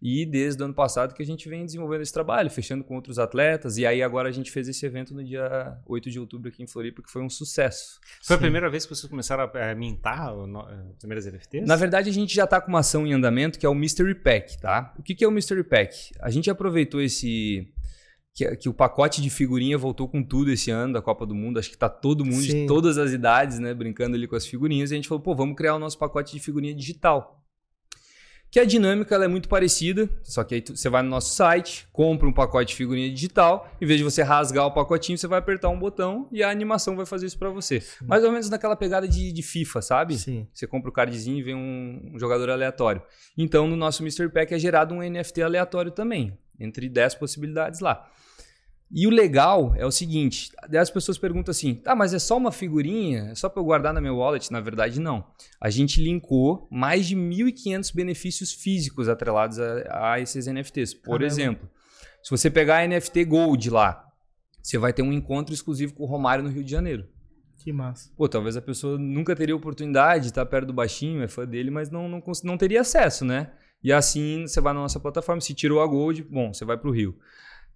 E 0.00 0.26
desde 0.26 0.62
o 0.62 0.66
ano 0.66 0.74
passado 0.74 1.14
que 1.14 1.22
a 1.22 1.26
gente 1.26 1.48
vem 1.48 1.64
desenvolvendo 1.64 2.02
esse 2.02 2.12
trabalho, 2.12 2.50
fechando 2.50 2.84
com 2.84 2.94
outros 2.94 3.18
atletas. 3.18 3.78
E 3.78 3.86
aí 3.86 4.02
agora 4.02 4.28
a 4.28 4.32
gente 4.32 4.50
fez 4.50 4.68
esse 4.68 4.84
evento 4.84 5.14
no 5.14 5.24
dia 5.24 5.78
8 5.86 6.10
de 6.10 6.20
outubro 6.20 6.48
aqui 6.48 6.62
em 6.62 6.66
Floripa, 6.66 7.02
que 7.02 7.10
foi 7.10 7.22
um 7.22 7.30
sucesso. 7.30 7.98
Foi 8.22 8.36
a 8.36 8.38
primeira 8.38 8.68
vez 8.68 8.84
que 8.84 8.94
vocês 8.94 9.08
começaram 9.08 9.44
a, 9.44 9.70
a 9.70 9.74
mintar 9.74 10.34
no- 10.34 10.60
as 10.60 10.98
primeiras 10.98 11.26
NFTs? 11.26 11.66
Na 11.66 11.76
verdade, 11.76 12.10
a 12.10 12.12
gente 12.12 12.34
já 12.34 12.44
está 12.44 12.60
com 12.60 12.68
uma 12.68 12.80
ação 12.80 13.06
em 13.06 13.12
andamento 13.14 13.58
que 13.58 13.64
é 13.64 13.68
o 13.68 13.74
Mystery 13.74 14.14
Pack, 14.14 14.60
tá? 14.60 14.94
O 14.98 15.02
que, 15.02 15.14
que 15.14 15.24
é 15.24 15.28
o 15.28 15.32
Mystery 15.32 15.64
Pack? 15.64 16.12
A 16.20 16.30
gente 16.30 16.50
aproveitou 16.50 17.00
esse. 17.00 17.66
Que, 18.34 18.54
que 18.56 18.68
o 18.68 18.74
pacote 18.74 19.22
de 19.22 19.30
figurinha 19.30 19.78
voltou 19.78 20.06
com 20.06 20.22
tudo 20.22 20.50
esse 20.50 20.70
ano 20.70 20.92
da 20.92 21.00
Copa 21.00 21.24
do 21.24 21.34
Mundo. 21.34 21.58
Acho 21.58 21.70
que 21.70 21.78
tá 21.78 21.88
todo 21.88 22.22
mundo 22.22 22.42
Sim. 22.42 22.60
de 22.62 22.66
todas 22.66 22.98
as 22.98 23.12
idades, 23.12 23.58
né? 23.58 23.72
Brincando 23.72 24.14
ali 24.14 24.28
com 24.28 24.36
as 24.36 24.46
figurinhas. 24.46 24.90
E 24.90 24.94
a 24.94 24.96
gente 24.96 25.08
falou, 25.08 25.22
pô, 25.22 25.34
vamos 25.34 25.56
criar 25.56 25.74
o 25.74 25.78
nosso 25.78 25.98
pacote 25.98 26.34
de 26.34 26.38
figurinha 26.40 26.74
digital. 26.74 27.42
Que 28.56 28.60
a 28.60 28.64
dinâmica 28.64 29.14
ela 29.14 29.26
é 29.26 29.28
muito 29.28 29.50
parecida, 29.50 30.08
só 30.22 30.42
que 30.42 30.54
aí 30.54 30.64
você 30.66 30.88
vai 30.88 31.02
no 31.02 31.10
nosso 31.10 31.34
site, 31.34 31.86
compra 31.92 32.26
um 32.26 32.32
pacote 32.32 32.68
de 32.70 32.74
figurinha 32.74 33.12
digital, 33.12 33.70
em 33.78 33.84
vez 33.84 33.98
de 33.98 34.04
você 34.04 34.22
rasgar 34.22 34.64
o 34.64 34.70
pacotinho, 34.70 35.18
você 35.18 35.26
vai 35.26 35.40
apertar 35.40 35.68
um 35.68 35.78
botão 35.78 36.26
e 36.32 36.42
a 36.42 36.48
animação 36.48 36.96
vai 36.96 37.04
fazer 37.04 37.26
isso 37.26 37.38
para 37.38 37.50
você. 37.50 37.82
Mais 38.00 38.24
ou 38.24 38.32
menos 38.32 38.48
naquela 38.48 38.74
pegada 38.74 39.06
de, 39.06 39.30
de 39.30 39.42
FIFA, 39.42 39.82
sabe? 39.82 40.16
Sim. 40.16 40.48
Você 40.54 40.66
compra 40.66 40.88
o 40.88 40.92
cardzinho 40.94 41.36
e 41.36 41.42
vem 41.42 41.54
um, 41.54 42.12
um 42.14 42.18
jogador 42.18 42.48
aleatório. 42.48 43.02
Então, 43.36 43.68
no 43.68 43.76
nosso 43.76 44.02
Mystery 44.02 44.32
Pack 44.32 44.54
é 44.54 44.58
gerado 44.58 44.94
um 44.94 45.02
NFT 45.02 45.42
aleatório 45.42 45.90
também, 45.90 46.32
entre 46.58 46.88
10 46.88 47.16
possibilidades 47.16 47.80
lá. 47.80 48.08
E 48.90 49.06
o 49.06 49.10
legal 49.10 49.74
é 49.76 49.84
o 49.84 49.90
seguinte: 49.90 50.50
as 50.78 50.90
pessoas 50.90 51.18
perguntam 51.18 51.50
assim, 51.50 51.74
tá, 51.74 51.94
mas 51.94 52.14
é 52.14 52.18
só 52.18 52.36
uma 52.36 52.52
figurinha? 52.52 53.30
É 53.30 53.34
só 53.34 53.48
para 53.48 53.60
eu 53.60 53.64
guardar 53.64 53.92
na 53.92 54.00
meu 54.00 54.16
wallet? 54.16 54.52
Na 54.52 54.60
verdade, 54.60 55.00
não. 55.00 55.24
A 55.60 55.70
gente 55.70 56.02
linkou 56.02 56.68
mais 56.70 57.06
de 57.06 57.16
1.500 57.16 57.94
benefícios 57.94 58.52
físicos 58.52 59.08
atrelados 59.08 59.58
a, 59.58 60.12
a 60.12 60.20
esses 60.20 60.46
NFTs. 60.46 60.94
Por 60.94 61.18
Caramba. 61.18 61.26
exemplo, 61.26 61.70
se 62.22 62.30
você 62.30 62.50
pegar 62.50 62.78
a 62.78 62.86
NFT 62.86 63.24
Gold 63.24 63.70
lá, 63.70 64.04
você 64.62 64.78
vai 64.78 64.92
ter 64.92 65.02
um 65.02 65.12
encontro 65.12 65.54
exclusivo 65.54 65.94
com 65.94 66.04
o 66.04 66.06
Romário 66.06 66.44
no 66.44 66.50
Rio 66.50 66.64
de 66.64 66.70
Janeiro. 66.70 67.06
Que 67.58 67.72
massa. 67.72 68.10
Pô, 68.16 68.28
talvez 68.28 68.56
a 68.56 68.62
pessoa 68.62 68.96
nunca 68.96 69.34
teria 69.34 69.56
oportunidade 69.56 70.24
de 70.24 70.30
estar 70.30 70.46
perto 70.46 70.68
do 70.68 70.72
baixinho, 70.72 71.22
é 71.22 71.28
fã 71.28 71.44
dele, 71.44 71.70
mas 71.70 71.90
não, 71.90 72.08
não, 72.08 72.22
não 72.44 72.56
teria 72.56 72.82
acesso, 72.82 73.24
né? 73.24 73.52
E 73.82 73.92
assim 73.92 74.46
você 74.46 74.60
vai 74.60 74.72
na 74.72 74.80
nossa 74.80 75.00
plataforma, 75.00 75.40
se 75.40 75.54
tirou 75.54 75.80
a 75.80 75.86
Gold, 75.86 76.22
bom, 76.24 76.52
você 76.52 76.64
vai 76.64 76.76
para 76.76 76.88
o 76.88 76.92
Rio. 76.92 77.16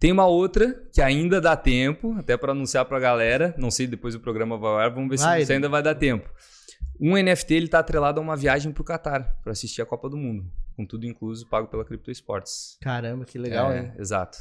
Tem 0.01 0.11
uma 0.11 0.27
outra 0.27 0.83
que 0.91 1.03
ainda 1.03 1.43
dá 1.43 1.55
tempo, 1.55 2.15
até 2.19 2.35
para 2.35 2.53
anunciar 2.53 2.87
para 2.87 2.97
a 2.97 3.01
galera. 3.01 3.55
Não 3.59 3.71
sei, 3.71 3.87
depois 3.87 4.15
o 4.15 4.21
programa 4.21 4.57
vai 4.57 4.87
ao 4.87 4.95
vamos 4.95 5.11
ver 5.11 5.19
vai, 5.19 5.41
se, 5.41 5.47
se, 5.47 5.53
ainda 5.53 5.69
vai 5.69 5.83
dar 5.83 5.95
tempo. 5.95 6.27
Um 6.99 7.23
NFT 7.23 7.55
ele 7.55 7.65
está 7.67 7.81
atrelado 7.81 8.19
a 8.19 8.23
uma 8.23 8.35
viagem 8.35 8.73
para 8.73 8.81
o 8.81 8.85
Catar 8.85 9.37
para 9.43 9.53
assistir 9.53 9.83
a 9.83 9.87
Copa 9.87 10.09
do 10.09 10.17
Mundo, 10.17 10.51
com 10.75 10.87
tudo 10.87 11.05
incluso, 11.05 11.47
pago 11.47 11.69
pela 11.69 11.85
Crypto 11.85 12.11
Sports. 12.11 12.79
Caramba, 12.81 13.27
que 13.27 13.39
legal, 13.39 13.71
é, 13.73 13.79
hein? 13.79 13.93
Exato. 13.99 14.39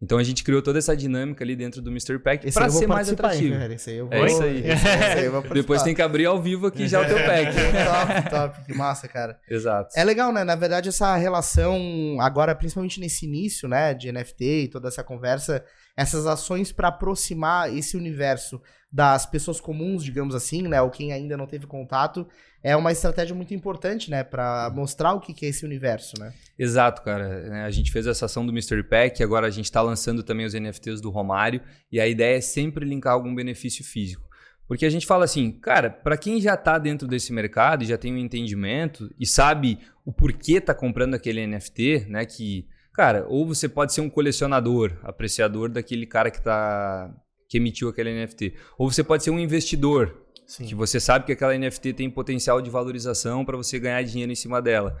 Então 0.00 0.16
a 0.16 0.22
gente 0.22 0.44
criou 0.44 0.62
toda 0.62 0.78
essa 0.78 0.96
dinâmica 0.96 1.42
ali 1.42 1.56
dentro 1.56 1.82
do 1.82 1.90
Mr. 1.90 2.20
Pack 2.20 2.52
para 2.52 2.70
ser 2.70 2.86
mais 2.86 3.10
atrativo. 3.10 3.56
Hein, 3.56 3.72
esse 3.74 3.90
aí 3.90 3.96
eu 3.96 4.06
vou, 4.06 4.14
é 4.14 4.26
isso 4.26 4.42
aí. 4.42 4.70
Esse 4.70 4.86
aí 4.86 5.24
eu 5.24 5.32
vou 5.32 5.42
Depois 5.42 5.82
tem 5.82 5.92
que 5.94 6.00
abrir 6.00 6.26
ao 6.26 6.40
vivo 6.40 6.68
aqui 6.68 6.86
já 6.86 7.00
o 7.00 7.04
teu 7.04 7.16
pack. 7.16 7.52
top, 8.22 8.30
top, 8.30 8.64
que 8.64 8.74
massa, 8.74 9.08
cara. 9.08 9.40
Exato. 9.50 9.90
É 9.96 10.04
legal, 10.04 10.32
né? 10.32 10.44
Na 10.44 10.54
verdade, 10.54 10.88
essa 10.88 11.16
relação, 11.16 12.16
agora, 12.20 12.54
principalmente 12.54 13.00
nesse 13.00 13.26
início, 13.26 13.68
né, 13.68 13.92
de 13.92 14.12
NFT 14.12 14.44
e 14.44 14.68
toda 14.68 14.86
essa 14.86 15.02
conversa, 15.02 15.64
essas 15.98 16.28
ações 16.28 16.70
para 16.70 16.88
aproximar 16.88 17.76
esse 17.76 17.96
universo 17.96 18.62
das 18.90 19.26
pessoas 19.26 19.60
comuns, 19.60 20.04
digamos 20.04 20.32
assim, 20.32 20.62
né, 20.62 20.80
ou 20.80 20.90
quem 20.90 21.12
ainda 21.12 21.36
não 21.36 21.44
teve 21.44 21.66
contato, 21.66 22.24
é 22.62 22.76
uma 22.76 22.92
estratégia 22.92 23.34
muito 23.34 23.52
importante, 23.52 24.08
né, 24.08 24.22
para 24.22 24.70
mostrar 24.72 25.12
o 25.14 25.20
que 25.20 25.44
é 25.44 25.48
esse 25.48 25.64
universo, 25.64 26.14
né? 26.20 26.32
Exato, 26.56 27.02
cara. 27.02 27.24
É, 27.24 27.62
a 27.62 27.70
gente 27.70 27.90
fez 27.90 28.06
essa 28.06 28.26
ação 28.26 28.46
do 28.46 28.52
Mystery 28.52 28.84
Pack, 28.84 29.24
agora 29.24 29.48
a 29.48 29.50
gente 29.50 29.64
está 29.64 29.82
lançando 29.82 30.22
também 30.22 30.46
os 30.46 30.54
NFTs 30.54 31.00
do 31.00 31.10
Romário, 31.10 31.60
e 31.90 31.98
a 31.98 32.06
ideia 32.06 32.38
é 32.38 32.40
sempre 32.40 32.86
linkar 32.86 33.12
algum 33.12 33.34
benefício 33.34 33.84
físico. 33.84 34.28
Porque 34.68 34.86
a 34.86 34.90
gente 34.90 35.04
fala 35.04 35.24
assim, 35.24 35.50
cara, 35.50 35.90
para 35.90 36.16
quem 36.16 36.40
já 36.40 36.54
está 36.54 36.78
dentro 36.78 37.08
desse 37.08 37.32
mercado 37.32 37.82
e 37.82 37.86
já 37.86 37.98
tem 37.98 38.14
um 38.14 38.18
entendimento 38.18 39.12
e 39.18 39.26
sabe 39.26 39.80
o 40.04 40.12
porquê 40.12 40.60
tá 40.60 40.72
comprando 40.72 41.14
aquele 41.14 41.44
NFT, 41.44 42.06
né, 42.08 42.24
que 42.24 42.68
Cara, 42.98 43.24
ou 43.28 43.46
você 43.46 43.68
pode 43.68 43.94
ser 43.94 44.00
um 44.00 44.10
colecionador, 44.10 44.90
apreciador 45.04 45.68
daquele 45.68 46.04
cara 46.04 46.32
que 46.32 46.42
tá 46.42 47.14
que 47.48 47.58
emitiu 47.58 47.88
aquele 47.88 48.12
NFT, 48.12 48.54
ou 48.76 48.90
você 48.90 49.04
pode 49.04 49.22
ser 49.22 49.30
um 49.30 49.38
investidor, 49.38 50.20
Sim. 50.44 50.66
que 50.66 50.74
você 50.74 50.98
sabe 50.98 51.24
que 51.24 51.30
aquela 51.30 51.56
NFT 51.56 51.92
tem 51.92 52.10
potencial 52.10 52.60
de 52.60 52.68
valorização 52.68 53.44
para 53.44 53.56
você 53.56 53.78
ganhar 53.78 54.02
dinheiro 54.02 54.32
em 54.32 54.34
cima 54.34 54.60
dela. 54.60 54.98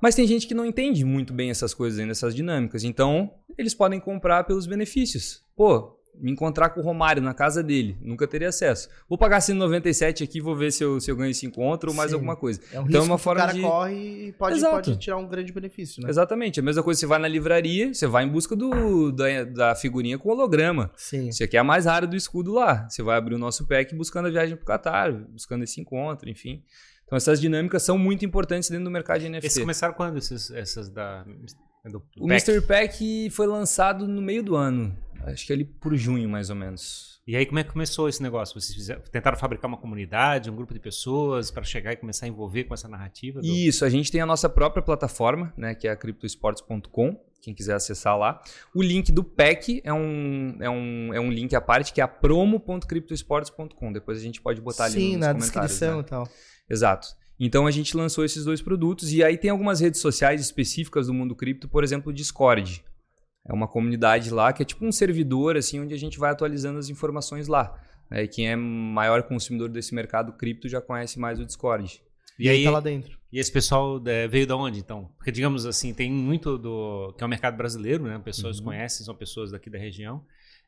Mas 0.00 0.14
tem 0.14 0.26
gente 0.26 0.46
que 0.46 0.54
não 0.54 0.64
entende 0.64 1.04
muito 1.04 1.34
bem 1.34 1.50
essas 1.50 1.74
coisas 1.74 2.00
ainda, 2.00 2.12
essas 2.12 2.34
dinâmicas. 2.34 2.82
Então, 2.82 3.30
eles 3.58 3.74
podem 3.74 4.00
comprar 4.00 4.44
pelos 4.44 4.66
benefícios. 4.66 5.44
Pô, 5.54 6.00
me 6.20 6.30
encontrar 6.30 6.70
com 6.70 6.80
o 6.80 6.82
Romário 6.82 7.22
na 7.22 7.34
casa 7.34 7.62
dele, 7.62 7.96
nunca 8.00 8.26
teria 8.26 8.48
acesso. 8.48 8.88
Vou 9.08 9.18
pagar 9.18 9.40
197 9.40 10.24
aqui, 10.24 10.40
vou 10.40 10.56
ver 10.56 10.72
se 10.72 10.82
eu, 10.82 11.00
se 11.00 11.10
eu 11.10 11.16
ganho 11.16 11.30
esse 11.30 11.44
encontro 11.46 11.90
ou 11.90 11.96
mais 11.96 12.10
Sim. 12.10 12.14
alguma 12.14 12.36
coisa. 12.36 12.60
É 12.72 12.80
um 12.80 12.86
então 12.86 13.02
é 13.02 13.04
uma 13.04 13.18
forma 13.18 13.40
que 13.40 13.46
o 13.46 13.48
cara 13.48 13.58
de... 13.58 13.62
corre 13.62 14.28
e 14.28 14.32
pode, 14.32 14.60
pode 14.60 14.96
tirar 14.96 15.16
um 15.16 15.26
grande 15.26 15.52
benefício, 15.52 16.02
né? 16.02 16.08
Exatamente. 16.08 16.60
A 16.60 16.62
mesma 16.62 16.82
coisa, 16.82 17.00
você 17.00 17.06
vai 17.06 17.18
na 17.18 17.28
livraria, 17.28 17.92
você 17.92 18.06
vai 18.06 18.24
em 18.24 18.28
busca 18.28 18.54
do, 18.54 19.12
da, 19.12 19.44
da 19.44 19.74
figurinha 19.74 20.18
com 20.18 20.30
holograma. 20.30 20.90
Sim. 20.96 21.30
Você 21.30 21.46
quer 21.46 21.58
a 21.58 21.64
mais 21.64 21.86
rara 21.86 22.06
do 22.06 22.16
escudo 22.16 22.52
lá. 22.52 22.88
Você 22.88 23.02
vai 23.02 23.16
abrir 23.16 23.34
o 23.34 23.38
nosso 23.38 23.66
pack 23.66 23.94
buscando 23.94 24.28
a 24.28 24.30
viagem 24.30 24.56
para 24.56 24.62
o 24.62 24.66
Catar, 24.66 25.12
buscando 25.12 25.64
esse 25.64 25.80
encontro, 25.80 26.28
enfim. 26.28 26.62
Então 27.04 27.16
essas 27.16 27.40
dinâmicas 27.40 27.82
são 27.82 27.98
muito 27.98 28.24
importantes 28.24 28.70
dentro 28.70 28.84
do 28.84 28.90
mercado 28.90 29.20
de 29.20 29.28
NFT. 29.28 29.46
Esses 29.46 29.60
começaram 29.60 29.94
quando, 29.94 30.18
esses, 30.18 30.50
essas 30.50 30.88
da... 30.88 31.24
Do 31.84 31.98
o 31.98 32.00
Pack. 32.00 32.26
Mystery 32.26 32.60
Pack 32.62 33.30
foi 33.30 33.46
lançado 33.46 34.06
no 34.08 34.22
meio 34.22 34.42
do 34.42 34.56
ano. 34.56 34.96
Acho 35.22 35.46
que 35.46 35.52
ali 35.52 35.64
por 35.64 35.94
junho, 35.96 36.28
mais 36.28 36.50
ou 36.50 36.56
menos. 36.56 37.14
E 37.26 37.34
aí, 37.34 37.46
como 37.46 37.58
é 37.58 37.64
que 37.64 37.72
começou 37.72 38.06
esse 38.08 38.22
negócio? 38.22 38.60
Vocês 38.60 38.74
fizeram, 38.74 39.00
tentaram 39.10 39.38
fabricar 39.38 39.66
uma 39.66 39.78
comunidade, 39.78 40.50
um 40.50 40.56
grupo 40.56 40.74
de 40.74 40.80
pessoas 40.80 41.50
para 41.50 41.62
chegar 41.62 41.92
e 41.92 41.96
começar 41.96 42.26
a 42.26 42.28
envolver 42.28 42.64
com 42.64 42.74
essa 42.74 42.86
narrativa? 42.86 43.40
Do... 43.40 43.46
Isso, 43.46 43.84
a 43.84 43.88
gente 43.88 44.12
tem 44.12 44.20
a 44.20 44.26
nossa 44.26 44.46
própria 44.48 44.82
plataforma, 44.82 45.52
né, 45.56 45.74
que 45.74 45.88
é 45.88 45.90
a 45.90 45.96
cryptosports.com, 45.96 47.18
quem 47.40 47.54
quiser 47.54 47.74
acessar 47.74 48.18
lá. 48.18 48.42
O 48.74 48.82
link 48.82 49.10
do 49.10 49.24
PEC 49.24 49.80
é 49.84 49.92
um, 49.92 50.56
é 50.60 50.68
um, 50.68 51.14
é 51.14 51.20
um 51.20 51.30
link 51.30 51.54
à 51.56 51.62
parte 51.62 51.94
que 51.94 52.00
é 52.02 52.04
a 52.04 52.08
promo.cryptosports.com. 52.08 53.92
Depois 53.92 54.18
a 54.18 54.22
gente 54.22 54.42
pode 54.42 54.60
botar 54.60 54.84
ali 54.84 54.94
Sim, 54.94 55.12
nos 55.12 55.20
na 55.20 55.32
comentários. 55.32 55.50
descrição 55.50 55.96
né? 55.96 56.02
e 56.02 56.04
tal. 56.04 56.28
Exato. 56.68 57.08
Então 57.38 57.66
a 57.66 57.70
gente 57.70 57.96
lançou 57.96 58.24
esses 58.24 58.44
dois 58.44 58.62
produtos 58.62 59.12
e 59.12 59.22
aí 59.22 59.36
tem 59.36 59.50
algumas 59.50 59.80
redes 59.80 60.00
sociais 60.00 60.40
específicas 60.40 61.08
do 61.08 61.14
mundo 61.14 61.34
cripto, 61.34 61.68
por 61.68 61.82
exemplo, 61.82 62.10
o 62.10 62.14
Discord. 62.14 62.84
É 63.46 63.52
uma 63.52 63.68
comunidade 63.68 64.30
lá 64.30 64.52
que 64.52 64.62
é 64.62 64.64
tipo 64.64 64.84
um 64.84 64.92
servidor, 64.92 65.56
assim, 65.56 65.80
onde 65.80 65.92
a 65.92 65.98
gente 65.98 66.18
vai 66.18 66.30
atualizando 66.30 66.78
as 66.78 66.88
informações 66.88 67.48
lá. 67.48 67.78
É, 68.10 68.22
e 68.22 68.28
quem 68.28 68.48
é 68.48 68.56
maior 68.56 69.22
consumidor 69.24 69.68
desse 69.68 69.94
mercado 69.94 70.32
cripto 70.32 70.68
já 70.68 70.80
conhece 70.80 71.18
mais 71.18 71.40
o 71.40 71.44
Discord. 71.44 72.00
E, 72.38 72.46
e 72.46 72.48
aí 72.48 72.64
tá 72.64 72.70
lá 72.70 72.80
dentro. 72.80 73.18
E 73.32 73.38
esse 73.38 73.50
pessoal 73.50 74.00
é, 74.06 74.28
veio 74.28 74.46
da 74.46 74.56
onde, 74.56 74.78
então? 74.78 75.10
Porque, 75.16 75.32
digamos 75.32 75.66
assim, 75.66 75.92
tem 75.92 76.10
muito 76.10 76.56
do. 76.56 77.12
que 77.16 77.24
é 77.24 77.26
o 77.26 77.28
mercado 77.28 77.56
brasileiro, 77.56 78.04
né? 78.04 78.20
Pessoas 78.24 78.58
uhum. 78.58 78.66
conhecem, 78.66 79.04
são 79.04 79.14
pessoas 79.14 79.50
daqui 79.50 79.68
da 79.68 79.78
região. 79.78 80.24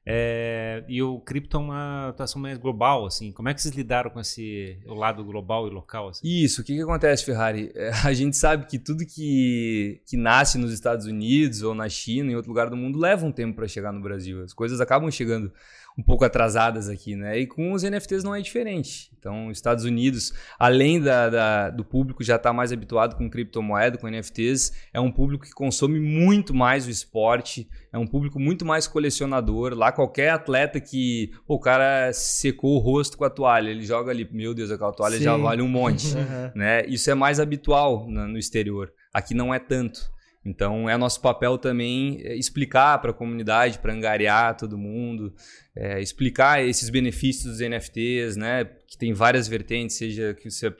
É, 0.09 0.85
e 0.87 1.03
o 1.03 1.19
cripto 1.19 1.57
é 1.57 1.61
uma 1.61 2.09
atuação 2.11 2.41
mais 2.41 2.57
global, 2.59 3.05
assim. 3.05 3.33
Como 3.33 3.49
é 3.49 3.55
que 3.55 3.61
vocês 3.61 3.75
lidaram 3.75 4.09
com 4.09 4.21
esse 4.21 4.79
o 4.87 4.95
lado 4.95 5.25
global 5.25 5.67
e 5.67 5.71
local? 5.71 6.11
Assim? 6.11 6.21
Isso, 6.25 6.63
o 6.63 6.65
que, 6.65 6.77
que 6.77 6.83
acontece, 6.83 7.25
Ferrari? 7.25 7.73
É, 7.77 7.91
a 8.05 8.13
gente 8.13 8.37
sabe 8.37 8.67
que 8.67 8.79
tudo 8.79 9.05
que, 9.05 10.01
que 10.07 10.17
nasce 10.17 10.57
nos 10.57 10.73
Estados 10.73 11.07
Unidos 11.07 11.63
ou 11.63 11.75
na 11.75 11.89
China, 11.89 12.31
em 12.31 12.37
outro 12.37 12.51
lugar 12.51 12.71
do 12.71 12.77
mundo, 12.77 12.99
leva 12.99 13.27
um 13.27 13.33
tempo 13.33 13.57
para 13.57 13.67
chegar 13.67 13.93
no 13.93 14.01
Brasil. 14.01 14.43
As 14.43 14.53
coisas 14.53 14.81
acabam 14.81 15.11
chegando 15.11 15.53
um 15.99 16.03
pouco 16.03 16.25
atrasadas 16.25 16.89
aqui, 16.89 17.17
né? 17.17 17.39
E 17.39 17.47
com 17.47 17.73
os 17.73 17.83
NFTs 17.83 18.23
não 18.23 18.35
é 18.35 18.41
diferente. 18.41 19.11
Então, 19.19 19.49
os 19.49 19.57
Estados 19.57 19.85
Unidos, 19.85 20.33
além 20.59 21.01
da, 21.01 21.31
da 21.31 21.71
do 21.71 21.85
público 21.85 22.23
já 22.23 22.37
estar 22.37 22.51
tá 22.51 22.53
mais 22.53 22.71
habituado 22.71 23.17
com 23.17 23.31
criptomoeda, 23.31 23.97
com 23.97 24.07
NFTs, 24.07 24.73
é 24.93 25.01
um 25.01 25.11
público 25.11 25.45
que 25.45 25.53
consome 25.53 25.99
muito 25.99 26.53
mais 26.53 26.87
o 26.87 26.91
esporte, 26.91 27.67
é 27.91 27.97
um 27.97 28.07
público 28.07 28.39
muito 28.39 28.65
mais 28.65 28.87
colecionador. 28.87 29.75
Lá, 29.75 29.91
qualquer 29.91 30.31
atleta 30.31 30.79
que 30.79 31.33
pô, 31.47 31.55
o 31.55 31.61
cara 31.61 32.13
secou 32.13 32.77
o 32.77 32.79
rosto 32.79 33.17
com 33.17 33.25
a 33.25 33.31
toalha, 33.31 33.71
ele 33.71 33.83
joga 33.83 34.11
ali, 34.11 34.29
meu 34.31 34.53
Deus, 34.53 34.71
aquela 34.71 34.93
toalha 34.93 35.17
Sim. 35.17 35.25
já 35.25 35.37
vale 35.37 35.63
um 35.63 35.69
monte. 35.69 36.09
uhum. 36.15 36.51
né? 36.55 36.85
Isso 36.87 37.11
é 37.11 37.15
mais 37.15 37.41
habitual 37.41 38.07
no, 38.07 38.29
no 38.29 38.39
exterior. 38.39 38.93
Aqui 39.15 39.33
não 39.33 39.53
é 39.53 39.59
tanto. 39.59 40.15
Então 40.47 40.89
é 40.89 40.97
nosso 40.97 41.21
papel 41.21 41.59
também 41.59 42.21
é, 42.23 42.37
explicar 42.37 42.99
para 42.99 43.11
a 43.11 43.15
comunidade, 43.15 43.79
para 43.81 43.93
angariar 43.93 44.57
todo 44.57 44.79
mundo, 44.79 45.35
é, 45.75 46.01
explicar 46.01 46.65
esses 46.65 46.89
benefícios 46.89 47.45
dos 47.45 47.61
NFTs, 47.61 48.37
né? 48.37 48.65
Que 48.87 48.97
tem 48.97 49.13
várias 49.13 49.49
vertentes, 49.49 49.97
seja 49.97 50.35
que 50.35 50.49
você, 50.49 50.73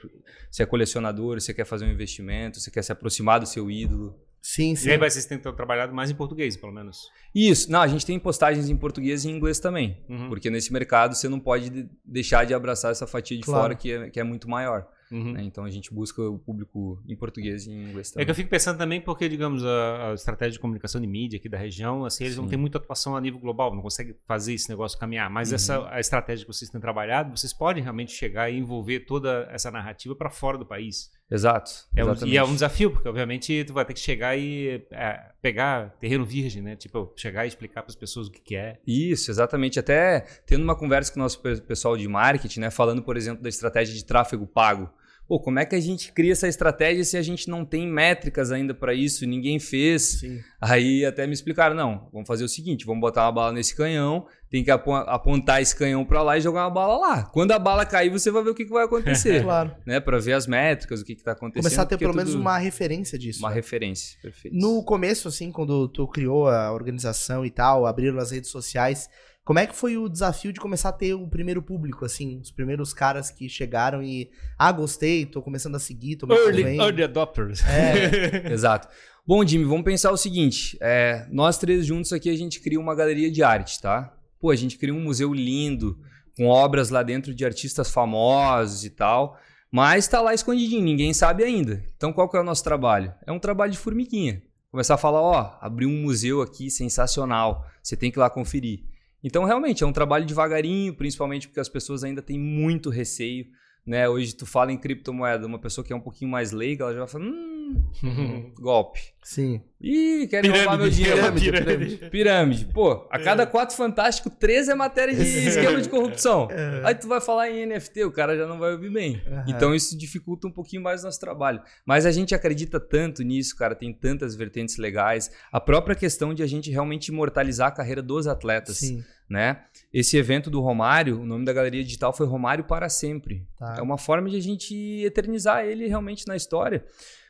você 0.49 0.63
é 0.63 0.65
colecionador, 0.65 1.39
você 1.39 1.53
quer 1.53 1.65
fazer 1.65 1.85
um 1.85 1.91
investimento, 1.91 2.59
você 2.59 2.71
quer 2.71 2.81
se 2.81 2.91
aproximar 2.91 3.41
do 3.41 3.45
seu 3.45 3.69
ídolo. 3.69 4.17
Sim, 4.41 4.75
sim. 4.77 4.87
E 4.87 4.91
aí 4.93 4.97
vocês 4.97 5.25
tentam 5.25 5.53
trabalhar 5.53 5.91
mais 5.91 6.09
em 6.09 6.15
português, 6.15 6.55
pelo 6.55 6.71
menos. 6.71 7.11
Isso. 7.35 7.69
Não, 7.69 7.81
a 7.81 7.87
gente 7.87 8.05
tem 8.05 8.17
postagens 8.17 8.69
em 8.69 8.77
português 8.77 9.25
e 9.25 9.29
em 9.29 9.35
inglês 9.35 9.59
também. 9.59 10.01
Uhum. 10.07 10.29
Porque 10.29 10.49
nesse 10.49 10.71
mercado 10.71 11.15
você 11.15 11.27
não 11.27 11.39
pode 11.39 11.89
deixar 12.05 12.45
de 12.45 12.53
abraçar 12.53 12.91
essa 12.91 13.05
fatia 13.05 13.35
de 13.35 13.43
claro. 13.43 13.63
fora 13.63 13.75
que 13.75 13.91
é, 13.91 14.09
que 14.09 14.19
é 14.19 14.23
muito 14.23 14.49
maior. 14.49 14.87
Uhum. 15.11 15.33
Né? 15.33 15.43
Então 15.43 15.63
a 15.63 15.69
gente 15.69 15.93
busca 15.93 16.21
o 16.21 16.37
público 16.37 17.01
em 17.07 17.15
português 17.15 17.65
e 17.65 17.71
em 17.71 17.89
inglês 17.89 18.11
também. 18.11 18.23
É 18.23 18.25
que 18.25 18.31
eu 18.31 18.35
fico 18.35 18.49
pensando 18.49 18.77
também 18.77 18.99
porque, 18.99 19.27
digamos, 19.29 19.63
a, 19.63 20.11
a 20.11 20.13
estratégia 20.13 20.53
de 20.53 20.59
comunicação 20.59 20.99
de 20.99 21.07
mídia 21.07 21.37
aqui 21.37 21.47
da 21.47 21.57
região, 21.57 22.05
assim, 22.05 22.23
eles 22.23 22.35
Sim. 22.35 22.41
não 22.41 22.49
têm 22.49 22.59
muita 22.59 22.77
atuação 22.77 23.15
a 23.15 23.21
nível 23.21 23.39
global, 23.39 23.73
não 23.73 23.81
conseguem 23.81 24.15
fazer 24.25 24.53
esse 24.53 24.69
negócio 24.69 24.97
caminhar. 24.97 25.29
Mas 25.29 25.49
uhum. 25.49 25.55
essa 25.55 25.89
a 25.89 25.99
estratégia 25.99 26.45
que 26.45 26.53
vocês 26.53 26.69
têm 26.69 26.81
trabalhado, 26.81 27.35
vocês 27.37 27.53
podem 27.53 27.81
realmente 27.81 28.11
chegar 28.11 28.49
e 28.49 28.57
envolver 28.57 29.01
toda 29.01 29.47
essa 29.51 29.71
narrativa 29.71 30.15
para 30.15 30.29
fora 30.29 30.57
do 30.57 30.65
país. 30.65 31.11
Exato. 31.29 31.71
É 31.93 32.05
um, 32.05 32.13
e 32.25 32.37
é 32.37 32.43
um 32.43 32.53
desafio, 32.53 32.89
porque 32.89 33.07
obviamente 33.07 33.63
tu 33.65 33.73
vai 33.73 33.83
ter 33.83 33.93
que 33.93 33.99
chegar 33.99 34.37
e 34.37 34.85
é, 34.91 35.31
pegar 35.41 35.89
terreno 35.99 36.25
virgem, 36.25 36.61
né? 36.61 36.75
Tipo, 36.75 37.11
chegar 37.17 37.43
e 37.43 37.49
explicar 37.49 37.81
para 37.81 37.91
as 37.91 37.95
pessoas 37.95 38.27
o 38.27 38.31
que, 38.31 38.39
que, 38.39 38.55
é. 38.55 38.79
Isso, 38.87 39.29
exatamente. 39.29 39.77
Até 39.77 40.21
tendo 40.45 40.63
uma 40.63 40.75
conversa 40.75 41.11
com 41.11 41.19
o 41.19 41.23
nosso 41.23 41.41
pessoal 41.41 41.97
de 41.97 42.07
marketing, 42.07 42.61
né? 42.61 42.71
Falando, 42.71 43.03
por 43.03 43.17
exemplo, 43.17 43.43
da 43.43 43.49
estratégia 43.49 43.93
de 43.93 44.05
tráfego 44.05 44.47
pago. 44.47 44.89
Pô, 45.27 45.41
como 45.41 45.59
é 45.59 45.65
que 45.65 45.75
a 45.75 45.79
gente 45.79 46.13
cria 46.13 46.31
essa 46.31 46.47
estratégia 46.47 47.03
se 47.03 47.17
a 47.17 47.21
gente 47.21 47.49
não 47.49 47.65
tem 47.65 47.85
métricas 47.85 48.49
ainda 48.49 48.73
para 48.73 48.93
isso, 48.93 49.25
ninguém 49.25 49.59
fez? 49.59 50.19
Sim. 50.19 50.39
Aí 50.61 51.03
até 51.03 51.27
me 51.27 51.33
explicaram, 51.33 51.75
não, 51.75 52.09
vamos 52.13 52.25
fazer 52.25 52.45
o 52.45 52.47
seguinte, 52.47 52.85
vamos 52.85 53.01
botar 53.01 53.25
uma 53.25 53.31
bala 53.33 53.51
nesse 53.51 53.75
canhão, 53.75 54.25
tem 54.49 54.63
que 54.63 54.71
apontar 54.71 55.61
esse 55.61 55.75
canhão 55.75 56.05
para 56.05 56.21
lá 56.21 56.37
e 56.37 56.41
jogar 56.41 56.63
uma 56.63 56.73
bala 56.73 56.97
lá. 56.97 57.23
Quando 57.23 57.51
a 57.51 57.59
bala 57.59 57.85
cair, 57.85 58.09
você 58.09 58.31
vai 58.31 58.41
ver 58.41 58.51
o 58.51 58.55
que, 58.55 58.63
que 58.63 58.71
vai 58.71 58.85
acontecer. 58.85 59.43
claro. 59.43 59.75
Né? 59.85 59.99
Para 59.99 60.17
ver 60.17 60.31
as 60.31 60.47
métricas, 60.47 61.01
o 61.01 61.03
que 61.03 61.11
está 61.11 61.33
acontecendo. 61.33 61.63
Começar 61.63 61.81
a 61.81 61.85
ter 61.85 61.97
pelo 61.97 62.13
é 62.13 62.15
menos 62.15 62.33
uma 62.33 62.57
referência 62.57 63.19
disso. 63.19 63.39
Uma 63.39 63.49
né? 63.49 63.55
referência, 63.55 64.17
perfeito. 64.21 64.55
No 64.55 64.81
começo, 64.81 65.27
assim, 65.27 65.51
quando 65.51 65.89
tu 65.89 66.07
criou 66.07 66.47
a 66.47 66.71
organização 66.71 67.45
e 67.45 67.51
tal, 67.51 67.85
abriram 67.85 68.17
as 68.17 68.31
redes 68.31 68.49
sociais, 68.49 69.09
como 69.47 69.59
é 69.59 69.65
que 69.65 69.73
foi 69.73 69.95
o 69.95 70.09
desafio 70.09 70.51
de 70.51 70.59
começar 70.59 70.89
a 70.89 70.91
ter 70.91 71.13
o 71.13 71.25
primeiro 71.25 71.61
público, 71.61 72.03
assim? 72.03 72.37
Os 72.41 72.51
primeiros 72.51 72.93
caras 72.93 73.31
que 73.31 73.47
chegaram 73.47 74.03
e... 74.03 74.29
Ah, 74.59 74.73
gostei, 74.73 75.25
tô 75.25 75.41
começando 75.41 75.75
a 75.75 75.79
seguir, 75.79 76.17
tô 76.17 76.27
me 76.27 76.35
early, 76.35 76.63
envolvendo." 76.63 76.81
early 76.81 77.03
adopters. 77.03 77.63
É, 77.63 78.51
Exato. 78.51 78.89
Bom, 79.25 79.47
Jimmy, 79.47 79.63
vamos 79.63 79.85
pensar 79.85 80.11
o 80.11 80.17
seguinte: 80.17 80.77
é, 80.81 81.25
nós 81.31 81.57
três 81.57 81.85
juntos 81.85 82.11
aqui 82.11 82.29
a 82.29 82.35
gente 82.35 82.59
cria 82.59 82.77
uma 82.77 82.93
galeria 82.93 83.31
de 83.31 83.41
arte, 83.41 83.81
tá? 83.81 84.13
Pô, 84.37 84.51
a 84.51 84.55
gente 84.57 84.77
cria 84.77 84.93
um 84.93 84.99
museu 84.99 85.33
lindo, 85.33 85.97
com 86.35 86.47
obras 86.47 86.89
lá 86.89 87.01
dentro 87.01 87.33
de 87.33 87.45
artistas 87.45 87.89
famosos 87.89 88.83
e 88.83 88.89
tal, 88.89 89.39
mas 89.71 90.09
tá 90.09 90.19
lá 90.19 90.33
escondidinho, 90.33 90.83
ninguém 90.83 91.13
sabe 91.13 91.45
ainda. 91.45 91.81
Então 91.95 92.11
qual 92.11 92.27
que 92.27 92.35
é 92.35 92.41
o 92.41 92.43
nosso 92.43 92.65
trabalho? 92.65 93.13
É 93.25 93.31
um 93.31 93.39
trabalho 93.39 93.71
de 93.71 93.77
formiguinha. 93.77 94.43
Começar 94.69 94.95
a 94.95 94.97
falar, 94.97 95.21
ó, 95.21 95.57
abri 95.61 95.85
um 95.85 96.01
museu 96.01 96.41
aqui 96.41 96.69
sensacional, 96.69 97.65
você 97.81 97.95
tem 97.95 98.11
que 98.11 98.19
ir 98.19 98.19
lá 98.19 98.29
conferir. 98.29 98.96
Então 99.27 99.43
realmente 99.43 99.83
é 99.83 99.87
um 99.87 99.91
trabalho 99.91 100.25
devagarinho, 100.25 100.93
principalmente 100.93 101.49
porque 101.49 101.59
as 101.59 101.67
pessoas 101.67 102.01
ainda 102.01 102.21
têm 102.21 102.39
muito 102.39 102.89
receio. 102.89 103.45
Né? 103.85 104.07
Hoje 104.07 104.33
tu 104.33 104.45
fala 104.45 104.71
em 104.71 104.77
criptomoeda, 104.77 105.45
uma 105.45 105.59
pessoa 105.59 105.83
que 105.83 105.91
é 105.91 105.95
um 105.95 106.01
pouquinho 106.01 106.31
mais 106.31 106.51
leiga, 106.51 106.85
ela 106.85 106.93
já 106.93 106.99
vai 106.99 107.07
falar, 107.07 107.25
hum, 107.25 108.51
golpe. 108.59 108.99
sim. 109.23 109.61
Ih, 109.79 110.27
querem 110.27 110.49
roubar 110.49 110.77
meu 110.77 110.89
dinheiro. 110.89 111.17
pirâmide, 111.17 111.51
pirâmide. 111.51 112.09
Pirâmide. 112.09 112.65
Pô, 112.65 113.07
a 113.11 113.19
cada 113.19 113.45
quatro 113.45 113.75
fantástico, 113.75 114.29
três 114.29 114.67
é 114.67 114.73
matéria 114.75 115.13
de 115.13 115.21
esquema 115.21 115.79
de 115.81 115.89
corrupção. 115.89 116.47
É. 116.57 116.81
Aí 116.83 116.95
tu 116.95 117.07
vai 117.07 117.21
falar 117.21 117.49
em 117.49 117.65
NFT, 117.67 118.03
o 118.05 118.11
cara 118.11 118.35
já 118.35 118.47
não 118.47 118.57
vai 118.57 118.71
ouvir 118.71 118.89
bem. 118.89 119.21
Aham. 119.27 119.45
Então 119.47 119.75
isso 119.75 119.97
dificulta 119.97 120.47
um 120.47 120.51
pouquinho 120.51 120.81
mais 120.81 121.01
o 121.01 121.05
nosso 121.05 121.19
trabalho. 121.19 121.61
Mas 121.85 122.05
a 122.05 122.11
gente 122.11 122.33
acredita 122.33 122.79
tanto 122.79 123.21
nisso, 123.21 123.55
cara, 123.55 123.75
tem 123.75 123.93
tantas 123.93 124.35
vertentes 124.35 124.77
legais. 124.77 125.29
A 125.51 125.59
própria 125.59 125.95
questão 125.95 126.33
de 126.33 126.41
a 126.41 126.47
gente 126.47 126.71
realmente 126.71 127.09
imortalizar 127.09 127.67
a 127.67 127.71
carreira 127.71 128.01
dos 128.01 128.25
atletas, 128.27 128.77
Sim. 128.77 129.03
Né? 129.29 129.63
Esse 129.93 130.17
evento 130.17 130.49
do 130.49 130.61
Romário, 130.61 131.21
o 131.21 131.25
nome 131.25 131.45
da 131.45 131.53
galeria 131.53 131.83
digital 131.83 132.13
foi 132.13 132.25
Romário 132.27 132.63
para 132.63 132.89
sempre. 132.89 133.47
Tá. 133.57 133.75
É 133.77 133.81
uma 133.81 133.97
forma 133.97 134.29
de 134.29 134.37
a 134.37 134.41
gente 134.41 134.75
eternizar 135.03 135.65
ele 135.65 135.87
realmente 135.87 136.27
na 136.27 136.35
história. 136.35 136.85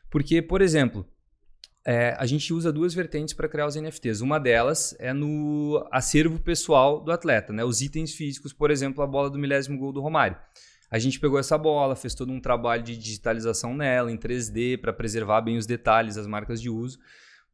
Porque, 0.09 0.41
por 0.41 0.61
exemplo, 0.61 1.05
é, 1.85 2.15
a 2.17 2.25
gente 2.25 2.53
usa 2.53 2.71
duas 2.71 2.93
vertentes 2.93 3.33
para 3.33 3.47
criar 3.47 3.65
os 3.65 3.75
NFTs. 3.75 4.21
Uma 4.21 4.39
delas 4.39 4.95
é 4.99 5.13
no 5.13 5.87
acervo 5.91 6.39
pessoal 6.39 7.01
do 7.01 7.11
atleta, 7.11 7.53
né? 7.53 7.63
Os 7.63 7.81
itens 7.81 8.13
físicos, 8.13 8.51
por 8.51 8.69
exemplo, 8.69 9.01
a 9.03 9.07
bola 9.07 9.29
do 9.29 9.39
milésimo 9.39 9.77
gol 9.77 9.93
do 9.93 10.01
Romário. 10.01 10.37
A 10.89 10.99
gente 10.99 11.19
pegou 11.19 11.37
essa 11.39 11.57
bola, 11.57 11.95
fez 11.95 12.13
todo 12.13 12.31
um 12.31 12.39
trabalho 12.39 12.83
de 12.83 12.97
digitalização 12.97 13.73
nela, 13.73 14.11
em 14.11 14.17
3D, 14.17 14.79
para 14.79 14.93
preservar 14.93 15.41
bem 15.41 15.57
os 15.57 15.65
detalhes, 15.65 16.17
as 16.17 16.27
marcas 16.27 16.61
de 16.61 16.69
uso. 16.69 16.99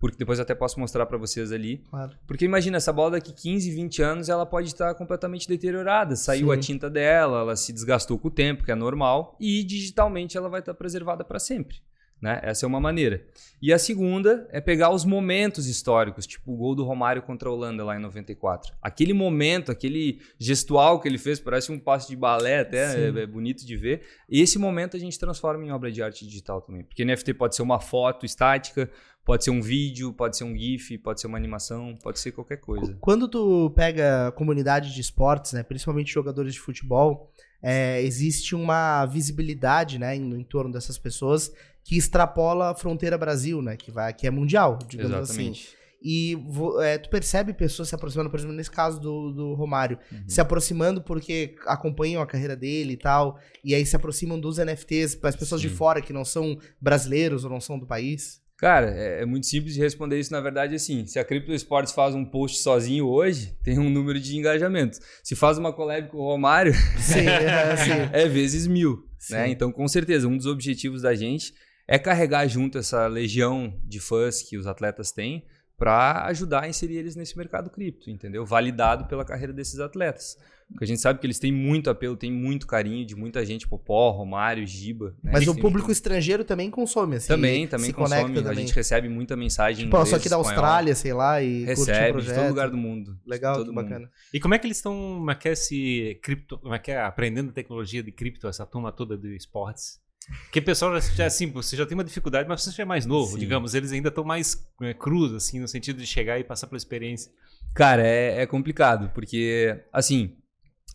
Porque 0.03 0.17
depois 0.17 0.37
eu 0.37 0.43
até 0.43 0.53
posso 0.53 0.77
mostrar 0.81 1.05
para 1.05 1.17
vocês 1.17 1.49
ali. 1.53 1.77
Claro. 1.89 2.11
Porque 2.27 2.43
imagina, 2.43 2.75
essa 2.75 2.91
bola 2.91 3.11
daqui 3.11 3.31
15, 3.31 3.71
20 3.71 4.01
anos, 4.01 4.27
ela 4.27 4.45
pode 4.45 4.67
estar 4.67 4.93
completamente 4.95 5.47
deteriorada. 5.47 6.17
Saiu 6.17 6.47
Sim. 6.47 6.53
a 6.53 6.57
tinta 6.59 6.89
dela, 6.89 7.39
ela 7.39 7.55
se 7.55 7.71
desgastou 7.71 8.19
com 8.19 8.27
o 8.27 8.31
tempo, 8.31 8.65
que 8.65 8.71
é 8.73 8.75
normal, 8.75 9.37
e 9.39 9.63
digitalmente 9.63 10.37
ela 10.37 10.49
vai 10.49 10.59
estar 10.59 10.73
preservada 10.73 11.23
para 11.23 11.39
sempre. 11.39 11.77
Né? 12.23 12.39
Essa 12.41 12.65
é 12.65 12.67
uma 12.67 12.79
maneira. 12.79 13.21
E 13.61 13.73
a 13.73 13.77
segunda 13.77 14.47
é 14.49 14.61
pegar 14.61 14.89
os 14.91 15.03
momentos 15.03 15.67
históricos, 15.67 16.25
tipo 16.25 16.53
o 16.53 16.55
gol 16.55 16.73
do 16.73 16.83
Romário 16.83 17.21
contra 17.21 17.49
a 17.49 17.51
Holanda 17.51 17.83
lá 17.83 17.97
em 17.97 18.01
94. 18.01 18.73
Aquele 18.81 19.11
momento, 19.11 19.71
aquele 19.71 20.21
gestual 20.39 21.01
que 21.01 21.07
ele 21.09 21.17
fez, 21.17 21.41
parece 21.41 21.69
um 21.69 21.77
passo 21.77 22.07
de 22.07 22.15
balé 22.15 22.59
até, 22.59 23.07
é, 23.07 23.07
é 23.07 23.25
bonito 23.25 23.65
de 23.65 23.75
ver. 23.75 24.03
Esse 24.29 24.57
momento 24.57 24.95
a 24.95 24.99
gente 25.01 25.19
transforma 25.19 25.65
em 25.65 25.71
obra 25.71 25.91
de 25.91 26.01
arte 26.01 26.25
digital 26.25 26.61
também. 26.61 26.85
Porque 26.85 27.03
NFT 27.03 27.33
pode 27.33 27.57
ser 27.57 27.61
uma 27.61 27.81
foto 27.81 28.25
estática, 28.25 28.89
pode 29.25 29.43
ser 29.43 29.51
um 29.51 29.61
vídeo, 29.61 30.11
pode 30.13 30.37
ser 30.37 30.43
um 30.43 30.55
GIF, 30.55 30.97
pode 30.97 31.21
ser 31.21 31.27
uma 31.27 31.37
animação, 31.37 31.97
pode 32.01 32.19
ser 32.19 32.31
qualquer 32.31 32.57
coisa. 32.57 32.97
Quando 32.99 33.27
tu 33.27 33.71
pega 33.75 34.27
a 34.27 34.31
comunidade 34.31 34.93
de 34.93 34.99
esportes, 35.01 35.53
né, 35.53 35.63
principalmente 35.63 36.11
jogadores 36.11 36.53
de 36.53 36.59
futebol, 36.59 37.29
é, 37.61 38.01
existe 38.01 38.53
uma 38.55 39.05
visibilidade, 39.05 39.97
né, 39.97 40.15
em, 40.15 40.33
em 40.33 40.43
torno 40.43 40.71
dessas 40.73 40.97
pessoas 40.97 41.51
que 41.83 41.97
extrapola 41.97 42.71
a 42.71 42.75
fronteira 42.75 43.17
Brasil, 43.17 43.61
né, 43.61 43.75
que 43.77 43.91
vai, 43.91 44.13
que 44.13 44.27
é 44.27 44.31
mundial, 44.31 44.77
digamos 44.87 45.13
assim. 45.29 45.49
Exatamente. 45.51 45.83
E 46.05 46.35
vo- 46.35 46.81
é, 46.81 46.97
tu 46.97 47.09
percebe 47.09 47.53
pessoas 47.53 47.87
se 47.87 47.95
aproximando, 47.95 48.29
por 48.29 48.37
exemplo, 48.37 48.53
nesse 48.53 48.69
caso 48.69 48.99
do, 48.99 49.31
do 49.31 49.53
Romário, 49.53 49.97
Uhum. 50.11 50.23
se 50.27 50.41
aproximando 50.41 51.01
porque 51.01 51.55
acompanham 51.65 52.21
a 52.21 52.27
carreira 52.27 52.57
dele 52.57 52.93
e 52.93 52.97
tal, 52.97 53.39
e 53.63 53.73
aí 53.73 53.85
se 53.85 53.95
aproximam 53.95 54.37
dos 54.37 54.57
NFTs 54.57 55.15
para 55.15 55.29
as 55.29 55.35
pessoas 55.37 55.61
de 55.61 55.69
Sim. 55.69 55.75
fora 55.75 56.01
que 56.01 56.11
não 56.11 56.25
são 56.25 56.57
brasileiros 56.81 57.45
ou 57.45 57.49
não 57.49 57.61
são 57.61 57.79
do 57.79 57.85
país. 57.87 58.42
Cara, 58.63 58.91
é, 58.97 59.23
é 59.23 59.25
muito 59.25 59.45
simples 59.45 59.73
de 59.73 59.81
responder 59.81 60.17
isso, 60.17 60.31
na 60.31 60.39
verdade, 60.39 60.73
assim. 60.73 61.05
Se 61.05 61.19
a 61.19 61.25
Crypto 61.25 61.51
Sports 61.51 61.91
faz 61.91 62.15
um 62.15 62.23
post 62.23 62.59
sozinho 62.59 63.05
hoje, 63.07 63.53
tem 63.61 63.77
um 63.77 63.89
número 63.89 64.17
de 64.17 64.37
engajamentos. 64.37 65.01
Se 65.21 65.35
faz 65.35 65.57
uma 65.57 65.73
collab 65.73 66.07
com 66.07 66.19
o 66.19 66.23
Romário, 66.23 66.73
Sim, 66.97 67.27
é, 67.27 67.75
sim. 67.75 67.91
é 68.13 68.25
vezes 68.29 68.65
mil. 68.65 69.05
Né? 69.29 69.49
Então, 69.49 69.69
com 69.69 69.85
certeza, 69.85 70.29
um 70.29 70.37
dos 70.37 70.45
objetivos 70.45 71.01
da 71.01 71.13
gente 71.13 71.53
é 71.85 71.99
carregar 71.99 72.47
junto 72.47 72.77
essa 72.77 73.05
legião 73.07 73.77
de 73.83 73.99
fãs 73.99 74.41
que 74.41 74.55
os 74.57 74.65
atletas 74.65 75.11
têm 75.11 75.45
para 75.77 76.23
ajudar 76.27 76.63
a 76.63 76.69
inserir 76.69 76.95
eles 76.95 77.17
nesse 77.17 77.37
mercado 77.37 77.69
cripto, 77.69 78.09
entendeu? 78.09 78.45
Validado 78.45 79.07
pela 79.07 79.25
carreira 79.25 79.51
desses 79.51 79.81
atletas. 79.81 80.37
Porque 80.71 80.85
a 80.85 80.87
gente 80.87 81.01
sabe 81.01 81.19
que 81.19 81.25
eles 81.25 81.37
têm 81.39 81.51
muito 81.51 81.89
apelo, 81.89 82.15
têm 82.17 82.31
muito 82.31 82.65
carinho 82.65 83.05
de 83.05 83.15
muita 83.15 83.45
gente, 83.45 83.67
Popó, 83.67 84.09
Romário, 84.11 84.65
Giba. 84.65 85.15
né? 85.23 85.31
Mas 85.33 85.47
o 85.47 85.53
Tem- 85.53 85.61
público 85.61 85.91
estrangeiro 85.91 86.43
também 86.43 86.69
consome, 86.71 87.17
assim. 87.17 87.27
também, 87.27 87.67
também 87.67 87.87
se 87.87 87.93
consome. 87.93 88.21
conecta 88.21 88.39
A 88.39 88.43
também. 88.43 88.65
gente 88.67 88.75
recebe 88.75 89.07
muita 89.09 89.35
mensagem. 89.35 89.83
em 89.83 89.87
Tipo, 89.87 89.97
só 89.97 90.03
inglês, 90.03 90.21
aqui 90.21 90.29
da 90.29 90.37
espanhol. 90.37 90.49
Austrália, 90.63 90.95
sei 90.95 91.13
lá, 91.13 91.41
e 91.41 91.65
curte 91.65 91.81
o 91.81 91.85
Recebe 91.85 92.21
de 92.21 92.33
todo 92.33 92.47
lugar 92.49 92.69
do 92.69 92.77
mundo. 92.77 93.17
Legal, 93.25 93.55
todo 93.55 93.65
que 93.69 93.71
mundo. 93.75 93.83
bacana. 93.83 94.11
E 94.33 94.39
como 94.39 94.53
é 94.53 94.59
que 94.59 94.67
eles 94.67 94.77
estão, 94.77 94.93
como 95.17 95.31
é 95.31 95.35
que 95.35 95.47
é 95.49 95.51
esse 95.51 96.19
cripto, 96.23 96.57
como 96.57 96.73
é 96.73 96.79
que 96.79 96.91
é 96.91 97.01
aprendendo 97.01 97.51
tecnologia 97.51 98.01
de 98.01 98.11
cripto, 98.11 98.47
essa 98.47 98.65
turma 98.65 98.91
toda 98.91 99.15
do 99.17 99.27
esportes? 99.29 100.01
Porque 100.45 100.59
o 100.59 100.63
pessoal 100.63 100.93
já, 101.01 101.13
já, 101.15 101.25
assim, 101.25 101.51
você 101.51 101.75
já 101.75 101.85
tem 101.85 101.95
uma 101.97 102.03
dificuldade, 102.03 102.47
mas 102.47 102.63
você 102.63 102.71
já 102.71 102.83
é 102.83 102.85
mais 102.85 103.05
novo, 103.05 103.33
Sim. 103.33 103.39
digamos, 103.39 103.73
eles 103.75 103.91
ainda 103.91 104.07
estão 104.07 104.23
mais 104.23 104.65
é, 104.81 104.93
crus, 104.93 105.33
assim, 105.33 105.59
no 105.59 105.67
sentido 105.67 105.97
de 105.99 106.07
chegar 106.07 106.39
e 106.39 106.43
passar 106.45 106.67
pela 106.67 106.77
experiência. 106.77 107.29
Cara, 107.73 108.07
é, 108.07 108.41
é 108.41 108.45
complicado, 108.45 109.11
porque, 109.13 109.77
assim, 109.91 110.37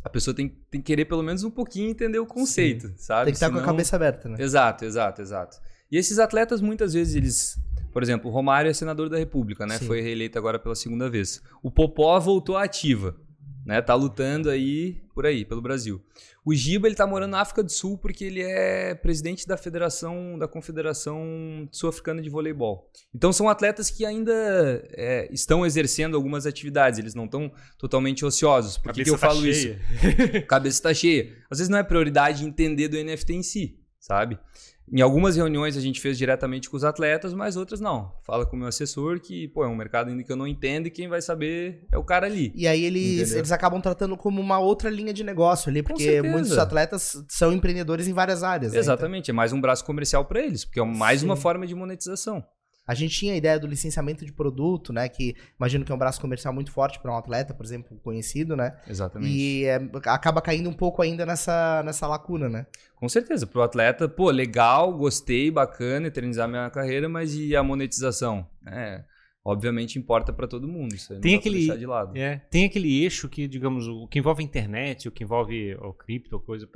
a 0.04 0.08
pessoa 0.08 0.34
tem, 0.34 0.48
tem 0.70 0.80
que 0.80 0.86
querer 0.86 1.04
pelo 1.04 1.22
menos 1.22 1.44
um 1.44 1.50
pouquinho 1.50 1.90
entender 1.90 2.18
o 2.18 2.26
conceito, 2.26 2.92
sabe? 2.96 3.26
Tem 3.26 3.32
que 3.32 3.36
estar 3.36 3.48
com 3.48 3.56
a 3.56 3.58
Senão- 3.60 3.66
cabeça 3.72 3.96
aberta, 3.96 4.28
né? 4.28 4.36
Exato, 4.40 4.84
exato, 4.84 5.20
exato. 5.22 5.56
E 5.90 5.96
esses 5.96 6.18
atletas, 6.18 6.60
muitas 6.60 6.92
vezes, 6.94 7.14
eles. 7.14 7.58
Por 7.92 8.02
exemplo, 8.02 8.30
o 8.30 8.32
Romário 8.32 8.70
é 8.70 8.74
senador 8.74 9.08
da 9.08 9.16
República, 9.16 9.66
né? 9.66 9.78
Sim. 9.78 9.86
Foi 9.86 10.00
reeleito 10.00 10.38
agora 10.38 10.58
pela 10.58 10.74
segunda 10.74 11.08
vez. 11.08 11.42
O 11.62 11.70
Popó 11.70 12.18
voltou 12.20 12.56
à 12.56 12.64
ativa, 12.64 13.16
né? 13.68 13.82
Tá 13.82 13.94
lutando 13.94 14.48
aí 14.48 14.96
por 15.14 15.26
aí, 15.26 15.44
pelo 15.44 15.60
Brasil. 15.60 16.02
O 16.42 16.54
Giba, 16.54 16.88
ele 16.88 16.96
tá 16.96 17.06
morando 17.06 17.32
na 17.32 17.42
África 17.42 17.62
do 17.62 17.70
Sul 17.70 17.98
porque 17.98 18.24
ele 18.24 18.40
é 18.40 18.94
presidente 18.94 19.46
da 19.46 19.58
Federação, 19.58 20.38
da 20.38 20.48
Confederação 20.48 21.68
Sul-Africana 21.70 22.22
de 22.22 22.30
Voleibol. 22.30 22.90
Então 23.14 23.30
são 23.30 23.46
atletas 23.46 23.90
que 23.90 24.06
ainda 24.06 24.32
é, 24.94 25.28
estão 25.30 25.66
exercendo 25.66 26.16
algumas 26.16 26.46
atividades, 26.46 26.98
eles 26.98 27.14
não 27.14 27.26
estão 27.26 27.52
totalmente 27.76 28.24
ociosos. 28.24 28.78
Por 28.78 28.90
que, 28.90 29.04
que 29.04 29.10
eu 29.10 29.18
tá 29.18 29.26
falo 29.26 29.46
isso? 29.46 29.60
cheia. 29.60 30.42
cabeça 30.48 30.78
está 30.78 30.94
cheia. 30.94 31.30
Às 31.50 31.58
vezes 31.58 31.68
não 31.68 31.76
é 31.76 31.82
prioridade 31.82 32.46
entender 32.46 32.88
do 32.88 32.96
NFT 32.96 33.34
em 33.34 33.42
si, 33.42 33.78
sabe? 34.00 34.38
Em 34.92 35.00
algumas 35.00 35.36
reuniões 35.36 35.76
a 35.76 35.80
gente 35.80 36.00
fez 36.00 36.16
diretamente 36.16 36.68
com 36.68 36.76
os 36.76 36.84
atletas, 36.84 37.34
mas 37.34 37.56
outras 37.56 37.80
não. 37.80 38.12
Fala 38.22 38.46
com 38.46 38.56
o 38.56 38.58
meu 38.58 38.68
assessor 38.68 39.20
que, 39.20 39.48
pô, 39.48 39.64
é 39.64 39.68
um 39.68 39.76
mercado 39.76 40.08
ainda 40.10 40.22
que 40.22 40.30
eu 40.32 40.36
não 40.36 40.46
entendo 40.46 40.86
e 40.86 40.90
quem 40.90 41.08
vai 41.08 41.20
saber 41.20 41.86
é 41.92 41.98
o 41.98 42.04
cara 42.04 42.26
ali. 42.26 42.52
E 42.54 42.66
aí 42.66 42.84
eles, 42.84 43.20
Entendeu? 43.20 43.38
eles 43.38 43.52
acabam 43.52 43.80
tratando 43.80 44.16
como 44.16 44.40
uma 44.40 44.58
outra 44.58 44.90
linha 44.90 45.12
de 45.12 45.22
negócio 45.24 45.68
ali, 45.70 45.82
porque 45.82 46.22
muitos 46.22 46.56
atletas 46.58 47.24
são 47.28 47.52
empreendedores 47.52 48.08
em 48.08 48.12
várias 48.12 48.42
áreas. 48.42 48.72
né? 48.72 48.78
Exatamente, 48.78 49.30
é 49.30 49.34
mais 49.34 49.52
um 49.52 49.60
braço 49.60 49.84
comercial 49.84 50.24
para 50.24 50.40
eles, 50.40 50.64
porque 50.64 50.80
é 50.80 50.84
mais 50.84 51.20
Sim. 51.20 51.26
uma 51.26 51.36
forma 51.36 51.66
de 51.66 51.74
monetização. 51.74 52.44
A 52.88 52.94
gente 52.94 53.14
tinha 53.18 53.34
a 53.34 53.36
ideia 53.36 53.58
do 53.60 53.66
licenciamento 53.66 54.24
de 54.24 54.32
produto, 54.32 54.92
né? 54.94 55.06
Que 55.10 55.36
imagino 55.60 55.84
que 55.84 55.92
é 55.92 55.94
um 55.94 55.98
braço 55.98 56.18
comercial 56.20 56.54
muito 56.54 56.72
forte 56.72 56.98
para 56.98 57.12
um 57.12 57.16
atleta, 57.18 57.52
por 57.52 57.64
exemplo, 57.64 57.96
conhecido, 58.02 58.56
né? 58.56 58.76
Exatamente. 58.88 59.30
E 59.30 59.64
é, 59.66 59.76
acaba 60.06 60.40
caindo 60.40 60.70
um 60.70 60.72
pouco 60.72 61.02
ainda 61.02 61.26
nessa, 61.26 61.82
nessa 61.84 62.06
lacuna, 62.06 62.48
né? 62.48 62.66
Com 62.96 63.08
certeza, 63.08 63.46
pro 63.46 63.60
atleta, 63.62 64.08
pô, 64.08 64.30
legal, 64.30 64.92
gostei, 64.96 65.50
bacana, 65.50 66.06
eternizar 66.08 66.48
minha 66.48 66.70
carreira, 66.70 67.08
mas 67.10 67.34
e 67.34 67.54
a 67.54 67.62
monetização? 67.62 68.48
É, 68.66 69.04
obviamente 69.44 69.98
importa 69.98 70.32
para 70.32 70.48
todo 70.48 70.66
mundo, 70.66 70.94
isso 70.94 71.14
Tem 71.20 71.36
aquele- 71.36 71.58
deixar 71.58 71.76
de 71.76 71.86
lado. 71.86 72.16
É, 72.16 72.38
tem 72.50 72.64
aquele 72.64 73.02
eixo 73.04 73.28
que, 73.28 73.46
digamos, 73.46 73.86
o 73.86 74.08
que 74.08 74.18
envolve 74.18 74.42
a 74.42 74.46
internet, 74.46 75.08
o 75.08 75.12
que 75.12 75.24
envolve 75.24 75.74
o 75.76 75.92
cripto, 75.92 76.36
ou 76.36 76.40
coisa. 76.40 76.66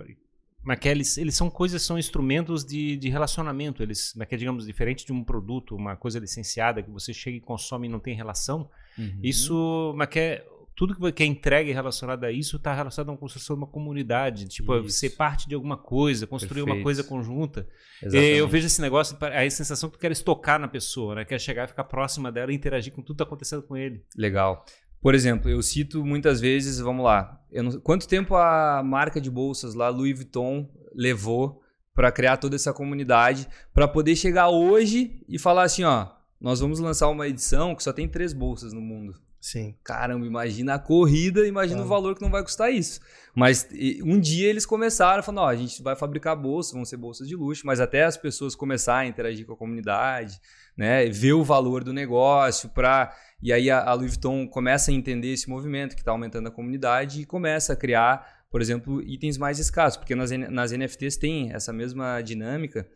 Mas 0.65 0.79
que 0.79 0.89
eles, 0.89 1.19
eles 1.19 1.35
são 1.35 1.51
coisas, 1.51 1.83
são 1.83 1.99
instrumentos 1.99 2.65
de, 2.65 2.97
de 2.97 3.09
relacionamento. 3.09 3.83
Eles, 3.83 4.13
mas 4.17 4.29
que 4.29 4.35
é, 4.35 4.39
digamos, 4.39 4.67
diferente 4.67 5.05
de 5.05 5.13
um 5.13 5.25
produto, 5.25 5.75
uma 5.75 5.97
coisa 5.97 6.19
licenciada 6.19 6.83
que 6.83 6.91
você 6.91 7.13
chega 7.13 7.37
e 7.37 7.41
consome 7.41 7.89
e 7.89 7.91
não 7.91 7.99
tem 7.99 8.15
relação. 8.15 8.71
Uhum. 8.97 9.19
Isso, 9.23 9.93
mas 9.97 10.09
que 10.09 10.19
é, 10.19 10.47
tudo 10.75 11.13
que 11.13 11.23
é 11.23 11.27
entregue 11.27 11.73
relacionado 11.73 12.25
a 12.25 12.33
isso 12.33 12.57
está 12.57 12.75
relacionado 12.75 13.11
a 13.11 13.13
uma 13.13 13.19
construção 13.19 13.57
de 13.57 13.63
uma 13.63 13.67
comunidade, 13.67 14.49
tipo, 14.49 14.75
isso. 14.79 14.99
ser 14.99 15.11
parte 15.11 15.49
de 15.49 15.55
alguma 15.55 15.77
coisa, 15.77 16.27
construir 16.27 16.61
Perfeito. 16.61 16.77
uma 16.77 16.83
coisa 16.83 17.05
conjunta. 17.05 17.69
Exatamente. 18.03 18.39
Eu 18.39 18.49
vejo 18.49 18.67
esse 18.67 18.81
negócio, 18.81 19.17
a 19.21 19.51
sensação 19.51 19.91
que 19.91 19.97
tu 19.97 20.01
queres 20.01 20.21
tocar 20.21 20.59
na 20.59 20.69
pessoa, 20.69 21.15
né? 21.15 21.25
Quer 21.25 21.41
chegar 21.41 21.65
e 21.65 21.69
ficar 21.69 21.85
próxima 21.85 22.33
dela 22.33 22.53
e 22.53 22.55
interagir 22.55 22.93
com 22.93 23.03
tudo 23.03 23.17
que 23.17 23.23
está 23.23 23.25
acontecendo 23.25 23.63
com 23.63 23.77
ele. 23.77 24.03
Legal. 24.17 24.65
Por 25.03 25.15
exemplo, 25.15 25.51
eu 25.51 25.61
cito 25.63 26.05
muitas 26.05 26.41
vezes, 26.41 26.79
vamos 26.79 27.05
lá, 27.05 27.41
não, 27.53 27.81
quanto 27.81 28.07
tempo 28.07 28.37
a 28.37 28.83
marca 28.85 29.21
de 29.21 29.31
bolsas 29.31 29.75
lá, 29.75 29.89
Louis 29.89 30.17
Vuitton, 30.17 30.71
levou 30.95 31.61
para 31.93 32.13
criar 32.13 32.37
toda 32.37 32.55
essa 32.55 32.73
comunidade, 32.73 33.49
para 33.75 33.89
poder 33.89 34.15
chegar 34.15 34.49
hoje 34.49 35.21
e 35.29 35.39
falar 35.39 35.65
assim, 35.65 35.83
ó, 35.83 36.09
nós 36.41 36.61
vamos 36.61 36.79
lançar 36.79 37.09
uma 37.09 37.29
edição 37.29 37.75
que 37.75 37.83
só 37.83 37.93
tem 37.93 38.09
três 38.09 38.33
bolsas 38.33 38.73
no 38.73 38.81
mundo. 38.81 39.21
Sim. 39.41 39.75
Caramba, 39.83 40.25
imagina 40.25 40.75
a 40.75 40.79
corrida, 40.79 41.45
imagina 41.45 41.83
o 41.83 41.89
valor 41.89 42.15
que 42.15 42.23
não 42.23 42.31
vai 42.31 42.45
custar 42.45 42.73
isso. 42.73 43.01
Mas 43.35 43.69
um 44.05 44.21
dia 44.21 44.49
eles 44.49 44.65
começaram 44.65 45.21
falando, 45.21 45.41
ó, 45.41 45.49
a 45.49 45.57
gente 45.57 45.83
vai 45.83 45.97
fabricar 45.97 46.37
bolsas, 46.37 46.73
vão 46.73 46.85
ser 46.85 46.97
bolsas 46.97 47.27
de 47.27 47.35
luxo, 47.35 47.67
mas 47.67 47.81
até 47.81 48.05
as 48.05 48.17
pessoas 48.17 48.55
começarem 48.55 49.09
a 49.09 49.11
interagir 49.11 49.45
com 49.45 49.53
a 49.53 49.57
comunidade, 49.57 50.41
né, 50.77 51.07
ver 51.07 51.33
o 51.33 51.45
valor 51.45 51.85
do 51.85 51.93
negócio 51.93 52.69
para 52.69 53.15
e 53.43 53.53
aí 53.53 53.69
a, 53.71 53.83
a 53.83 53.95
Louis 53.95 54.13
Vuitton 54.13 54.47
começa 54.47 54.91
a 54.91 54.95
entender 54.95 55.33
esse 55.33 55.51
movimento 55.51 55.97
que 55.97 56.03
está 56.03 56.13
aumentando 56.13 56.47
a 56.49 56.51
comunidade 56.51 57.23
e 57.23 57.27
começa 57.27 57.73
a 57.73 57.77
criar, 57.77 58.45
por 58.49 58.61
exemplo, 58.61 59.03
itens 59.03 59.37
mais 59.37 59.59
escassos, 59.59 59.97
porque 59.97 60.15
nas, 60.15 60.31
nas 60.31 60.71
NFTs 60.71 61.17
tem 61.17 61.53
essa 61.53 61.73
mesma 61.73 62.23
dinâmica. 62.23 62.89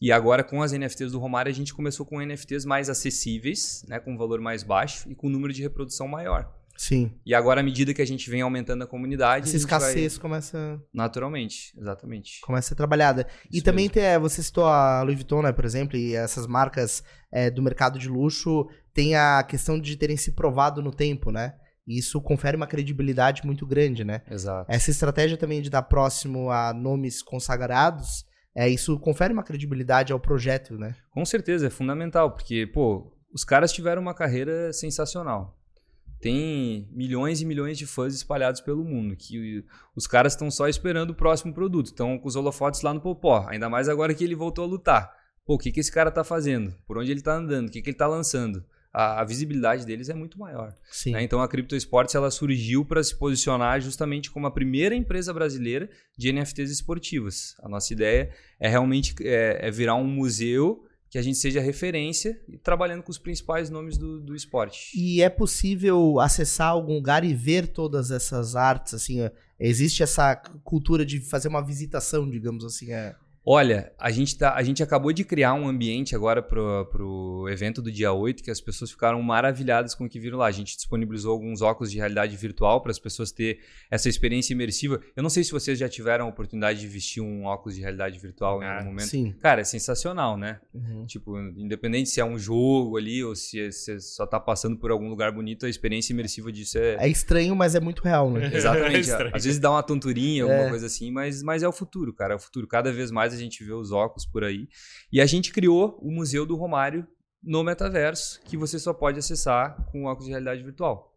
E 0.00 0.10
agora 0.10 0.42
com 0.42 0.60
as 0.60 0.72
NFTs 0.72 1.12
do 1.12 1.20
Romário 1.20 1.48
a 1.48 1.54
gente 1.54 1.72
começou 1.72 2.04
com 2.04 2.20
NFTs 2.20 2.64
mais 2.64 2.90
acessíveis, 2.90 3.84
né, 3.88 4.00
com 4.00 4.16
valor 4.16 4.40
mais 4.40 4.64
baixo 4.64 5.08
e 5.08 5.14
com 5.14 5.28
número 5.28 5.52
de 5.52 5.62
reprodução 5.62 6.08
maior. 6.08 6.52
Sim. 6.82 7.12
E 7.24 7.32
agora, 7.32 7.60
à 7.60 7.62
medida 7.62 7.94
que 7.94 8.02
a 8.02 8.04
gente 8.04 8.28
vem 8.28 8.40
aumentando 8.40 8.82
a 8.82 8.88
comunidade. 8.88 9.46
Essa 9.46 9.56
escassez 9.56 10.14
vai... 10.14 10.20
começa. 10.20 10.82
Naturalmente, 10.92 11.72
exatamente. 11.78 12.40
Começa 12.40 12.66
a 12.66 12.68
ser 12.70 12.74
trabalhada. 12.74 13.24
Isso 13.48 13.60
e 13.60 13.62
também 13.62 13.88
tem, 13.88 14.02
é, 14.02 14.18
você 14.18 14.42
citou 14.42 14.66
a 14.66 15.00
Louis 15.02 15.14
Vuitton, 15.14 15.42
né, 15.42 15.52
por 15.52 15.64
exemplo, 15.64 15.96
e 15.96 16.16
essas 16.16 16.44
marcas 16.44 17.04
é, 17.32 17.52
do 17.52 17.62
mercado 17.62 18.00
de 18.00 18.08
luxo 18.08 18.66
tem 18.92 19.14
a 19.14 19.44
questão 19.44 19.78
de 19.78 19.96
terem 19.96 20.16
se 20.16 20.32
provado 20.32 20.82
no 20.82 20.90
tempo, 20.90 21.30
né? 21.30 21.54
E 21.86 22.00
isso 22.00 22.20
confere 22.20 22.56
uma 22.56 22.66
credibilidade 22.66 23.46
muito 23.46 23.64
grande, 23.64 24.02
né? 24.02 24.22
Exato. 24.28 24.66
Essa 24.68 24.90
estratégia 24.90 25.36
também 25.36 25.62
de 25.62 25.70
dar 25.70 25.82
próximo 25.82 26.50
a 26.50 26.74
nomes 26.74 27.22
consagrados, 27.22 28.24
é, 28.56 28.68
isso 28.68 28.98
confere 28.98 29.32
uma 29.32 29.44
credibilidade 29.44 30.12
ao 30.12 30.18
projeto, 30.18 30.76
né? 30.76 30.96
Com 31.12 31.24
certeza, 31.24 31.68
é 31.68 31.70
fundamental, 31.70 32.32
porque, 32.32 32.66
pô, 32.66 33.08
os 33.32 33.44
caras 33.44 33.72
tiveram 33.72 34.02
uma 34.02 34.14
carreira 34.14 34.72
sensacional. 34.72 35.61
Tem 36.22 36.88
milhões 36.92 37.42
e 37.42 37.44
milhões 37.44 37.76
de 37.76 37.84
fãs 37.84 38.14
espalhados 38.14 38.62
pelo 38.62 38.84
mundo, 38.84 39.16
que 39.16 39.64
os 39.94 40.06
caras 40.06 40.32
estão 40.32 40.50
só 40.50 40.68
esperando 40.68 41.10
o 41.10 41.14
próximo 41.14 41.52
produto. 41.52 41.86
Estão 41.86 42.18
com 42.18 42.28
os 42.28 42.36
holofotes 42.36 42.80
lá 42.80 42.94
no 42.94 43.00
Popó, 43.00 43.44
ainda 43.48 43.68
mais 43.68 43.88
agora 43.88 44.14
que 44.14 44.24
ele 44.24 44.34
voltou 44.34 44.64
a 44.64 44.68
lutar. 44.68 45.12
Pô, 45.44 45.54
o 45.54 45.58
que, 45.58 45.72
que 45.72 45.80
esse 45.80 45.92
cara 45.92 46.10
tá 46.10 46.22
fazendo? 46.22 46.72
Por 46.86 46.96
onde 46.96 47.10
ele 47.10 47.20
tá 47.20 47.34
andando? 47.34 47.68
O 47.68 47.70
que, 47.70 47.82
que 47.82 47.90
ele 47.90 47.96
tá 47.96 48.06
lançando? 48.06 48.64
a, 48.92 49.22
a 49.22 49.24
visibilidade 49.24 49.86
deles 49.86 50.08
é 50.08 50.14
muito 50.14 50.38
maior. 50.38 50.74
Né? 51.12 51.22
Então 51.22 51.40
a 51.40 51.48
Crypto 51.48 51.74
Sports 51.74 52.14
ela 52.14 52.30
surgiu 52.30 52.84
para 52.84 53.02
se 53.02 53.16
posicionar 53.16 53.80
justamente 53.80 54.30
como 54.30 54.46
a 54.46 54.50
primeira 54.50 54.94
empresa 54.94 55.32
brasileira 55.32 55.88
de 56.16 56.32
NFTs 56.32 56.70
esportivas. 56.70 57.56
A 57.62 57.68
nossa 57.68 57.92
ideia 57.92 58.30
é 58.60 58.68
realmente 58.68 59.14
é, 59.22 59.66
é 59.66 59.70
virar 59.70 59.94
um 59.94 60.06
museu 60.06 60.84
que 61.12 61.18
a 61.18 61.22
gente 61.22 61.36
seja 61.36 61.60
referência 61.60 62.40
e 62.48 62.56
trabalhando 62.56 63.02
com 63.02 63.10
os 63.10 63.18
principais 63.18 63.68
nomes 63.68 63.98
do, 63.98 64.18
do 64.18 64.34
esporte. 64.34 64.98
E 64.98 65.20
é 65.20 65.28
possível 65.28 66.18
acessar 66.18 66.68
algum 66.68 66.94
lugar 66.94 67.22
e 67.22 67.34
ver 67.34 67.66
todas 67.66 68.10
essas 68.10 68.56
artes? 68.56 68.94
Assim, 68.94 69.18
existe 69.60 70.02
essa 70.02 70.34
cultura 70.64 71.04
de 71.04 71.20
fazer 71.20 71.48
uma 71.48 71.60
visitação, 71.62 72.28
digamos 72.30 72.64
assim? 72.64 72.92
É... 72.92 73.14
Olha, 73.44 73.92
a 73.98 74.10
gente, 74.12 74.38
tá, 74.38 74.54
a 74.54 74.62
gente 74.62 74.84
acabou 74.84 75.12
de 75.12 75.24
criar 75.24 75.54
um 75.54 75.66
ambiente 75.66 76.14
agora 76.14 76.40
pro, 76.40 76.86
pro 76.86 77.48
evento 77.50 77.82
do 77.82 77.90
dia 77.90 78.12
8 78.12 78.40
que 78.40 78.50
as 78.52 78.60
pessoas 78.60 78.92
ficaram 78.92 79.20
maravilhadas 79.20 79.96
com 79.96 80.04
o 80.04 80.08
que 80.08 80.20
viram 80.20 80.38
lá. 80.38 80.46
A 80.46 80.52
gente 80.52 80.76
disponibilizou 80.76 81.32
alguns 81.32 81.60
óculos 81.60 81.90
de 81.90 81.98
realidade 81.98 82.36
virtual 82.36 82.80
para 82.80 82.92
as 82.92 83.00
pessoas 83.00 83.32
ter 83.32 83.58
essa 83.90 84.08
experiência 84.08 84.52
imersiva. 84.52 85.00
Eu 85.16 85.24
não 85.24 85.30
sei 85.30 85.42
se 85.42 85.50
vocês 85.50 85.76
já 85.76 85.88
tiveram 85.88 86.26
a 86.26 86.28
oportunidade 86.28 86.78
de 86.78 86.86
vestir 86.86 87.20
um 87.20 87.44
óculos 87.44 87.74
de 87.74 87.80
realidade 87.80 88.16
virtual 88.16 88.60
ah, 88.60 88.64
em 88.64 88.68
algum 88.68 88.84
momento. 88.90 89.08
Sim. 89.08 89.34
Cara, 89.40 89.60
é 89.60 89.64
sensacional, 89.64 90.36
né? 90.36 90.60
Uhum. 90.72 91.04
Tipo, 91.06 91.36
independente 91.56 92.10
se 92.10 92.20
é 92.20 92.24
um 92.24 92.38
jogo 92.38 92.96
ali 92.96 93.24
ou 93.24 93.34
se 93.34 93.72
você 93.72 93.98
só 93.98 94.24
tá 94.24 94.38
passando 94.38 94.76
por 94.76 94.92
algum 94.92 95.08
lugar 95.08 95.32
bonito, 95.32 95.66
a 95.66 95.68
experiência 95.68 96.12
imersiva 96.12 96.52
disso 96.52 96.78
é. 96.78 96.94
É 96.94 97.08
estranho, 97.08 97.56
mas 97.56 97.74
é 97.74 97.80
muito 97.80 98.02
real, 98.02 98.30
né? 98.30 98.50
Exatamente. 98.54 99.10
É 99.10 99.30
Às 99.32 99.44
vezes 99.44 99.58
dá 99.58 99.72
uma 99.72 99.82
tonturinha, 99.82 100.44
alguma 100.44 100.66
é. 100.66 100.68
coisa 100.68 100.86
assim, 100.86 101.10
mas, 101.10 101.42
mas 101.42 101.64
é 101.64 101.68
o 101.68 101.72
futuro, 101.72 102.12
cara. 102.12 102.34
É 102.34 102.36
o 102.36 102.38
futuro. 102.38 102.68
Cada 102.68 102.92
vez 102.92 103.10
mais 103.10 103.31
a 103.32 103.38
gente 103.38 103.64
vê 103.64 103.72
os 103.72 103.92
óculos 103.92 104.26
por 104.26 104.44
aí. 104.44 104.68
E 105.12 105.20
a 105.20 105.26
gente 105.26 105.52
criou 105.52 105.98
o 106.00 106.10
Museu 106.10 106.44
do 106.46 106.56
Romário 106.56 107.06
no 107.42 107.62
metaverso, 107.64 108.40
que 108.44 108.56
você 108.56 108.78
só 108.78 108.92
pode 108.92 109.18
acessar 109.18 109.84
com 109.90 110.04
óculos 110.04 110.26
de 110.26 110.30
realidade 110.30 110.62
virtual. 110.62 111.12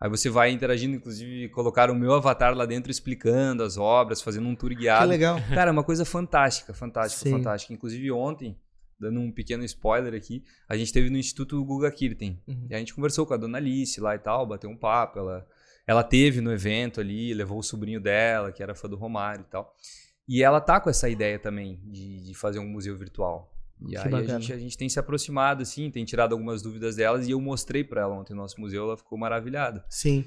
Aí 0.00 0.08
você 0.08 0.30
vai 0.30 0.50
interagindo, 0.50 0.96
inclusive 0.96 1.50
colocar 1.50 1.90
o 1.90 1.94
meu 1.94 2.14
avatar 2.14 2.54
lá 2.54 2.64
dentro 2.64 2.90
explicando 2.90 3.62
as 3.62 3.76
obras, 3.76 4.22
fazendo 4.22 4.48
um 4.48 4.56
tour 4.56 4.74
guiado. 4.74 5.02
Que 5.02 5.08
legal. 5.08 5.38
Cara, 5.54 5.70
é 5.70 5.72
uma 5.72 5.84
coisa 5.84 6.04
fantástica, 6.06 6.72
fantástica, 6.72 7.24
Sim. 7.24 7.32
fantástica. 7.32 7.74
Inclusive 7.74 8.10
ontem, 8.10 8.56
dando 8.98 9.20
um 9.20 9.30
pequeno 9.30 9.62
spoiler 9.64 10.14
aqui, 10.14 10.42
a 10.66 10.76
gente 10.76 10.90
teve 10.90 11.10
no 11.10 11.18
Instituto 11.18 11.62
Guga 11.62 11.90
Kirten. 11.90 12.42
Uhum. 12.48 12.66
E 12.70 12.74
a 12.74 12.78
gente 12.78 12.94
conversou 12.94 13.26
com 13.26 13.34
a 13.34 13.36
dona 13.36 13.58
Alice 13.58 14.00
lá 14.00 14.14
e 14.14 14.18
tal, 14.18 14.46
bateu 14.46 14.70
um 14.70 14.76
papo, 14.76 15.18
ela 15.18 15.46
ela 15.86 16.04
teve 16.04 16.40
no 16.40 16.52
evento 16.52 17.00
ali, 17.00 17.34
levou 17.34 17.58
o 17.58 17.62
sobrinho 17.64 18.00
dela, 18.00 18.52
que 18.52 18.62
era 18.62 18.76
fã 18.76 18.88
do 18.88 18.96
Romário 18.96 19.44
e 19.46 19.50
tal. 19.50 19.74
E 20.30 20.44
ela 20.44 20.60
tá 20.60 20.78
com 20.78 20.88
essa 20.88 21.08
ideia 21.08 21.40
também 21.40 21.80
de, 21.82 22.20
de 22.20 22.34
fazer 22.34 22.60
um 22.60 22.68
museu 22.68 22.96
virtual. 22.96 23.52
E 23.82 23.90
que 23.90 23.96
aí 23.96 24.14
a 24.14 24.22
gente, 24.22 24.52
a 24.52 24.56
gente, 24.56 24.78
tem 24.78 24.88
se 24.88 24.96
aproximado, 24.96 25.62
assim, 25.62 25.90
tem 25.90 26.04
tirado 26.04 26.32
algumas 26.32 26.62
dúvidas 26.62 26.94
delas 26.94 27.26
e 27.26 27.32
eu 27.32 27.40
mostrei 27.40 27.82
para 27.82 28.02
ela 28.02 28.14
ontem 28.14 28.32
no 28.32 28.42
nosso 28.42 28.60
museu, 28.60 28.84
ela 28.84 28.96
ficou 28.96 29.18
maravilhada. 29.18 29.84
Sim. 29.88 30.24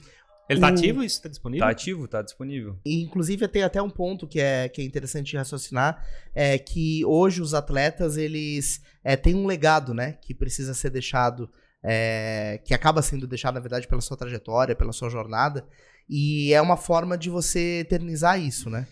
Ele 0.49 0.59
tá 0.59 0.67
ativo? 0.67 1.01
Isso 1.05 1.21
tá 1.21 1.29
disponível? 1.29 1.65
Tá 1.65 1.71
ativo, 1.71 2.05
tá 2.05 2.21
disponível. 2.21 2.77
E, 2.85 3.01
inclusive 3.01 3.47
tem 3.47 3.63
até 3.63 3.81
um 3.81 3.89
ponto 3.89 4.27
que 4.27 4.41
é, 4.41 4.67
que 4.67 4.81
é 4.81 4.83
interessante 4.83 5.31
de 5.31 5.37
raciocinar, 5.37 6.05
é 6.35 6.57
que 6.57 7.05
hoje 7.05 7.41
os 7.41 7.53
atletas, 7.53 8.17
eles 8.17 8.81
é, 9.05 9.15
têm 9.15 9.35
um 9.35 9.45
legado, 9.45 9.93
né, 9.93 10.17
que 10.21 10.33
precisa 10.33 10.73
ser 10.73 10.89
deixado, 10.89 11.49
é, 11.81 12.59
que 12.65 12.73
acaba 12.73 13.01
sendo 13.01 13.25
deixado, 13.25 13.53
na 13.53 13.61
verdade, 13.61 13.87
pela 13.87 14.01
sua 14.01 14.17
trajetória, 14.17 14.75
pela 14.75 14.91
sua 14.91 15.09
jornada, 15.09 15.65
e 16.09 16.53
é 16.53 16.61
uma 16.61 16.75
forma 16.75 17.17
de 17.17 17.29
você 17.29 17.79
eternizar 17.79 18.37
isso, 18.37 18.69
né? 18.69 18.85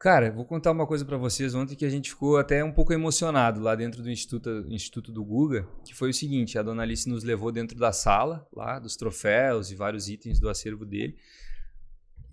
Cara, 0.00 0.30
vou 0.30 0.46
contar 0.46 0.70
uma 0.70 0.86
coisa 0.86 1.04
para 1.04 1.18
vocês 1.18 1.54
ontem 1.54 1.76
que 1.76 1.84
a 1.84 1.90
gente 1.90 2.08
ficou 2.08 2.38
até 2.38 2.64
um 2.64 2.72
pouco 2.72 2.90
emocionado 2.90 3.60
lá 3.60 3.74
dentro 3.74 4.02
do 4.02 4.10
Instituto, 4.10 4.64
Instituto 4.70 5.12
do 5.12 5.22
Guga, 5.22 5.68
que 5.84 5.94
foi 5.94 6.08
o 6.08 6.14
seguinte, 6.14 6.58
a 6.58 6.62
dona 6.62 6.84
Alice 6.84 7.06
nos 7.06 7.22
levou 7.22 7.52
dentro 7.52 7.78
da 7.78 7.92
sala, 7.92 8.48
lá, 8.50 8.78
dos 8.78 8.96
troféus 8.96 9.70
e 9.70 9.74
vários 9.74 10.08
itens 10.08 10.40
do 10.40 10.48
acervo 10.48 10.86
dele. 10.86 11.18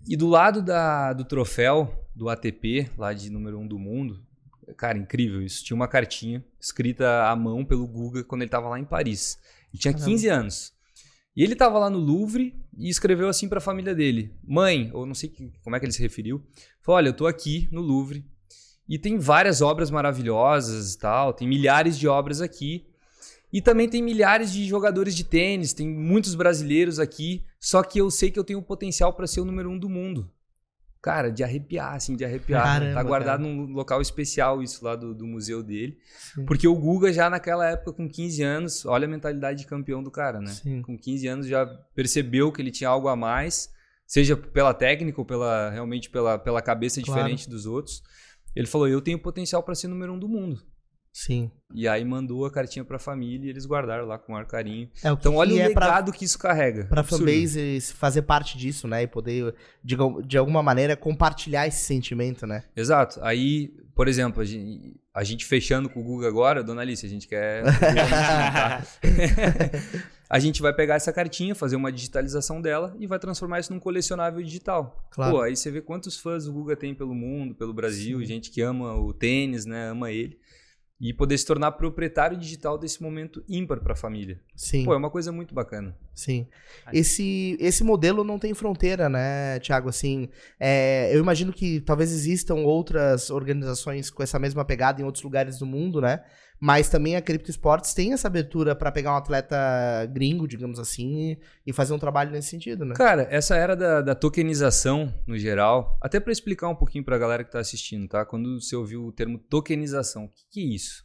E 0.08 0.16
do 0.16 0.26
lado 0.26 0.62
da, 0.62 1.12
do 1.12 1.26
troféu 1.26 2.08
do 2.14 2.30
ATP, 2.30 2.90
lá 2.96 3.12
de 3.12 3.28
número 3.28 3.58
1 3.58 3.60
um 3.62 3.68
do 3.68 3.78
mundo, 3.78 4.26
cara, 4.74 4.96
incrível 4.96 5.42
isso, 5.42 5.62
tinha 5.62 5.76
uma 5.76 5.88
cartinha 5.88 6.42
escrita 6.58 7.24
à 7.24 7.36
mão 7.36 7.66
pelo 7.66 7.86
Guga 7.86 8.24
quando 8.24 8.40
ele 8.40 8.48
estava 8.48 8.70
lá 8.70 8.80
em 8.80 8.84
Paris. 8.86 9.38
Ele 9.70 9.78
tinha 9.78 9.92
15 9.92 10.26
anos. 10.26 10.77
E 11.38 11.44
ele 11.44 11.52
estava 11.52 11.78
lá 11.78 11.88
no 11.88 12.00
Louvre 12.00 12.52
e 12.76 12.88
escreveu 12.88 13.28
assim 13.28 13.48
para 13.48 13.58
a 13.58 13.60
família 13.60 13.94
dele: 13.94 14.34
Mãe, 14.44 14.90
ou 14.92 15.06
não 15.06 15.14
sei 15.14 15.32
como 15.62 15.76
é 15.76 15.78
que 15.78 15.86
ele 15.86 15.92
se 15.92 16.02
referiu, 16.02 16.42
falou: 16.82 16.96
Olha, 16.96 17.06
eu 17.06 17.12
estou 17.12 17.28
aqui 17.28 17.68
no 17.70 17.80
Louvre 17.80 18.26
e 18.88 18.98
tem 18.98 19.18
várias 19.18 19.62
obras 19.62 19.88
maravilhosas 19.88 20.94
e 20.94 20.98
tal, 20.98 21.32
tem 21.32 21.46
milhares 21.46 21.96
de 21.96 22.08
obras 22.08 22.40
aqui. 22.40 22.88
E 23.52 23.62
também 23.62 23.88
tem 23.88 24.02
milhares 24.02 24.52
de 24.52 24.66
jogadores 24.66 25.14
de 25.14 25.22
tênis, 25.22 25.72
tem 25.72 25.88
muitos 25.88 26.34
brasileiros 26.34 26.98
aqui, 26.98 27.44
só 27.60 27.84
que 27.84 28.00
eu 28.00 28.10
sei 28.10 28.32
que 28.32 28.38
eu 28.38 28.44
tenho 28.44 28.60
potencial 28.60 29.12
para 29.12 29.28
ser 29.28 29.40
o 29.40 29.44
número 29.44 29.70
um 29.70 29.78
do 29.78 29.88
mundo. 29.88 30.28
Cara, 31.00 31.30
de 31.30 31.44
arrepiar, 31.44 31.94
assim, 31.94 32.16
de 32.16 32.24
arrepiar. 32.24 32.62
Caramba, 32.62 32.94
tá 32.94 33.02
guardado 33.02 33.42
cara. 33.42 33.54
num 33.54 33.72
local 33.72 34.02
especial 34.02 34.62
isso 34.62 34.84
lá 34.84 34.96
do, 34.96 35.14
do 35.14 35.26
museu 35.26 35.62
dele. 35.62 35.96
Sim. 36.34 36.44
Porque 36.44 36.66
o 36.66 36.74
Guga 36.74 37.12
já 37.12 37.30
naquela 37.30 37.70
época, 37.70 37.92
com 37.92 38.08
15 38.08 38.42
anos, 38.42 38.84
olha 38.84 39.06
a 39.06 39.08
mentalidade 39.08 39.60
de 39.60 39.66
campeão 39.66 40.02
do 40.02 40.10
cara, 40.10 40.40
né? 40.40 40.48
Sim. 40.48 40.82
Com 40.82 40.98
15 40.98 41.26
anos 41.28 41.46
já 41.46 41.64
percebeu 41.94 42.50
que 42.50 42.60
ele 42.60 42.72
tinha 42.72 42.90
algo 42.90 43.06
a 43.06 43.14
mais, 43.14 43.70
seja 44.06 44.36
pela 44.36 44.74
técnica 44.74 45.20
ou 45.20 45.24
pela, 45.24 45.70
realmente 45.70 46.10
pela, 46.10 46.36
pela 46.36 46.60
cabeça 46.60 47.00
claro. 47.00 47.20
diferente 47.20 47.48
dos 47.48 47.64
outros. 47.64 48.02
Ele 48.56 48.66
falou, 48.66 48.88
eu 48.88 49.00
tenho 49.00 49.20
potencial 49.20 49.62
para 49.62 49.76
ser 49.76 49.86
número 49.86 50.12
um 50.14 50.18
do 50.18 50.28
mundo. 50.28 50.60
Sim. 51.12 51.50
E 51.74 51.86
aí 51.86 52.04
mandou 52.04 52.46
a 52.46 52.50
cartinha 52.50 52.84
pra 52.84 52.98
família 52.98 53.46
e 53.46 53.50
eles 53.50 53.66
guardaram 53.66 54.06
lá 54.06 54.18
com 54.18 54.32
maior 54.32 54.46
carinho. 54.46 54.88
É, 55.04 55.10
então 55.10 55.36
olha 55.36 55.54
o 55.54 55.58
é 55.58 55.68
legado 55.68 56.10
pra, 56.10 56.18
que 56.18 56.24
isso 56.24 56.38
carrega. 56.38 56.84
Pra 56.84 57.02
fanbase 57.02 57.80
fazer 57.94 58.22
parte 58.22 58.56
disso, 58.56 58.88
né? 58.88 59.02
E 59.02 59.06
poder, 59.06 59.54
de, 59.82 59.96
de 60.26 60.38
alguma 60.38 60.62
maneira, 60.62 60.96
compartilhar 60.96 61.66
esse 61.66 61.84
sentimento, 61.84 62.46
né? 62.46 62.64
Exato. 62.74 63.20
Aí, 63.22 63.68
por 63.94 64.08
exemplo, 64.08 64.40
a 64.40 64.44
gente, 64.44 64.96
a 65.12 65.24
gente 65.24 65.44
fechando 65.44 65.88
com 65.88 66.00
o 66.00 66.04
Google 66.04 66.28
agora, 66.28 66.62
dona 66.62 66.82
Alice, 66.82 67.04
a 67.04 67.08
gente 67.08 67.26
quer... 67.26 67.64
a 70.30 70.38
gente 70.38 70.60
vai 70.60 70.72
pegar 70.72 70.94
essa 70.94 71.12
cartinha, 71.12 71.54
fazer 71.54 71.76
uma 71.76 71.90
digitalização 71.90 72.60
dela 72.60 72.94
e 72.98 73.06
vai 73.06 73.18
transformar 73.18 73.60
isso 73.60 73.72
num 73.72 73.80
colecionável 73.80 74.42
digital. 74.42 75.08
Claro. 75.10 75.32
Pô, 75.32 75.42
aí 75.42 75.56
você 75.56 75.70
vê 75.70 75.80
quantos 75.80 76.18
fãs 76.18 76.46
o 76.46 76.52
Guga 76.52 76.76
tem 76.76 76.94
pelo 76.94 77.14
mundo, 77.14 77.54
pelo 77.54 77.72
Brasil, 77.72 78.20
Sim. 78.20 78.26
gente 78.26 78.50
que 78.50 78.60
ama 78.60 78.94
o 78.94 79.12
tênis, 79.12 79.64
né? 79.64 79.90
Ama 79.90 80.12
ele. 80.12 80.38
E 81.00 81.12
poder 81.12 81.38
se 81.38 81.46
tornar 81.46 81.72
proprietário 81.72 82.36
digital 82.36 82.76
desse 82.76 83.00
momento 83.00 83.44
ímpar 83.48 83.80
para 83.80 83.92
a 83.92 83.96
família. 83.96 84.40
Sim. 84.56 84.84
Pô, 84.84 84.92
é 84.92 84.96
uma 84.96 85.10
coisa 85.10 85.30
muito 85.30 85.54
bacana. 85.54 85.96
Sim. 86.12 86.48
Esse, 86.92 87.56
esse 87.60 87.84
modelo 87.84 88.24
não 88.24 88.36
tem 88.36 88.52
fronteira, 88.52 89.08
né, 89.08 89.60
Thiago? 89.60 89.88
Assim, 89.88 90.28
é, 90.58 91.14
eu 91.14 91.20
imagino 91.20 91.52
que 91.52 91.80
talvez 91.80 92.10
existam 92.10 92.56
outras 92.56 93.30
organizações 93.30 94.10
com 94.10 94.24
essa 94.24 94.40
mesma 94.40 94.64
pegada 94.64 95.00
em 95.00 95.04
outros 95.04 95.22
lugares 95.22 95.58
do 95.58 95.66
mundo, 95.66 96.00
né? 96.00 96.24
Mas 96.60 96.88
também 96.88 97.14
a 97.14 97.22
Crypto 97.22 97.50
Sports 97.50 97.94
tem 97.94 98.12
essa 98.12 98.26
abertura 98.26 98.74
para 98.74 98.90
pegar 98.90 99.12
um 99.12 99.16
atleta 99.16 99.56
gringo, 100.12 100.48
digamos 100.48 100.78
assim, 100.78 101.36
e, 101.64 101.72
fazer 101.72 101.92
um 101.92 101.98
trabalho 101.98 102.32
nesse 102.32 102.48
sentido, 102.48 102.84
né? 102.84 102.94
Cara, 102.96 103.28
essa 103.30 103.54
era 103.54 103.76
da, 103.76 104.00
da 104.02 104.14
tokenização, 104.14 105.14
no 105.26 105.38
geral, 105.38 105.96
até 106.02 106.18
para 106.18 106.32
explicar 106.32 106.68
um 106.68 106.74
pouquinho 106.74 107.04
para 107.04 107.14
a 107.14 107.18
galera 107.18 107.44
que 107.44 107.48
está 107.48 107.60
assistindo, 107.60 108.08
tá? 108.08 108.24
Quando 108.24 108.60
você 108.60 108.74
ouviu 108.74 109.04
o 109.04 109.12
termo 109.12 109.38
tokenização, 109.38 110.24
o 110.24 110.28
que, 110.28 110.42
que 110.50 110.60
é 110.60 110.74
isso? 110.74 111.04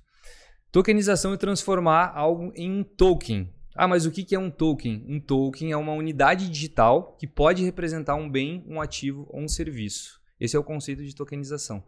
Tokenização 0.72 1.34
é 1.34 1.38
transformar 1.38 2.12
algo 2.16 2.52
em 2.56 2.72
um 2.72 2.84
token. 2.84 3.48
Ah, 3.76 3.88
mas 3.88 4.08
o 4.08 4.12
que 4.12 4.34
é 4.34 4.40
um 4.40 4.50
token? 4.50 5.06
Um 5.08 5.20
token 5.20 5.72
é 5.72 5.78
uma 5.78 5.94
unidade 5.94 6.50
digital 6.50 7.16
que 7.20 7.28
pode 7.28 7.64
representar 7.64 8.16
um 8.16 8.30
bem, 8.30 8.64
um 8.68 8.82
ativo 8.82 9.28
ou 9.30 9.42
um 9.42 9.48
serviço. 9.48 10.23
Esse 10.40 10.56
é 10.56 10.60
o 10.60 10.64
conceito 10.64 11.04
de 11.04 11.16
tokenização. 11.16 11.84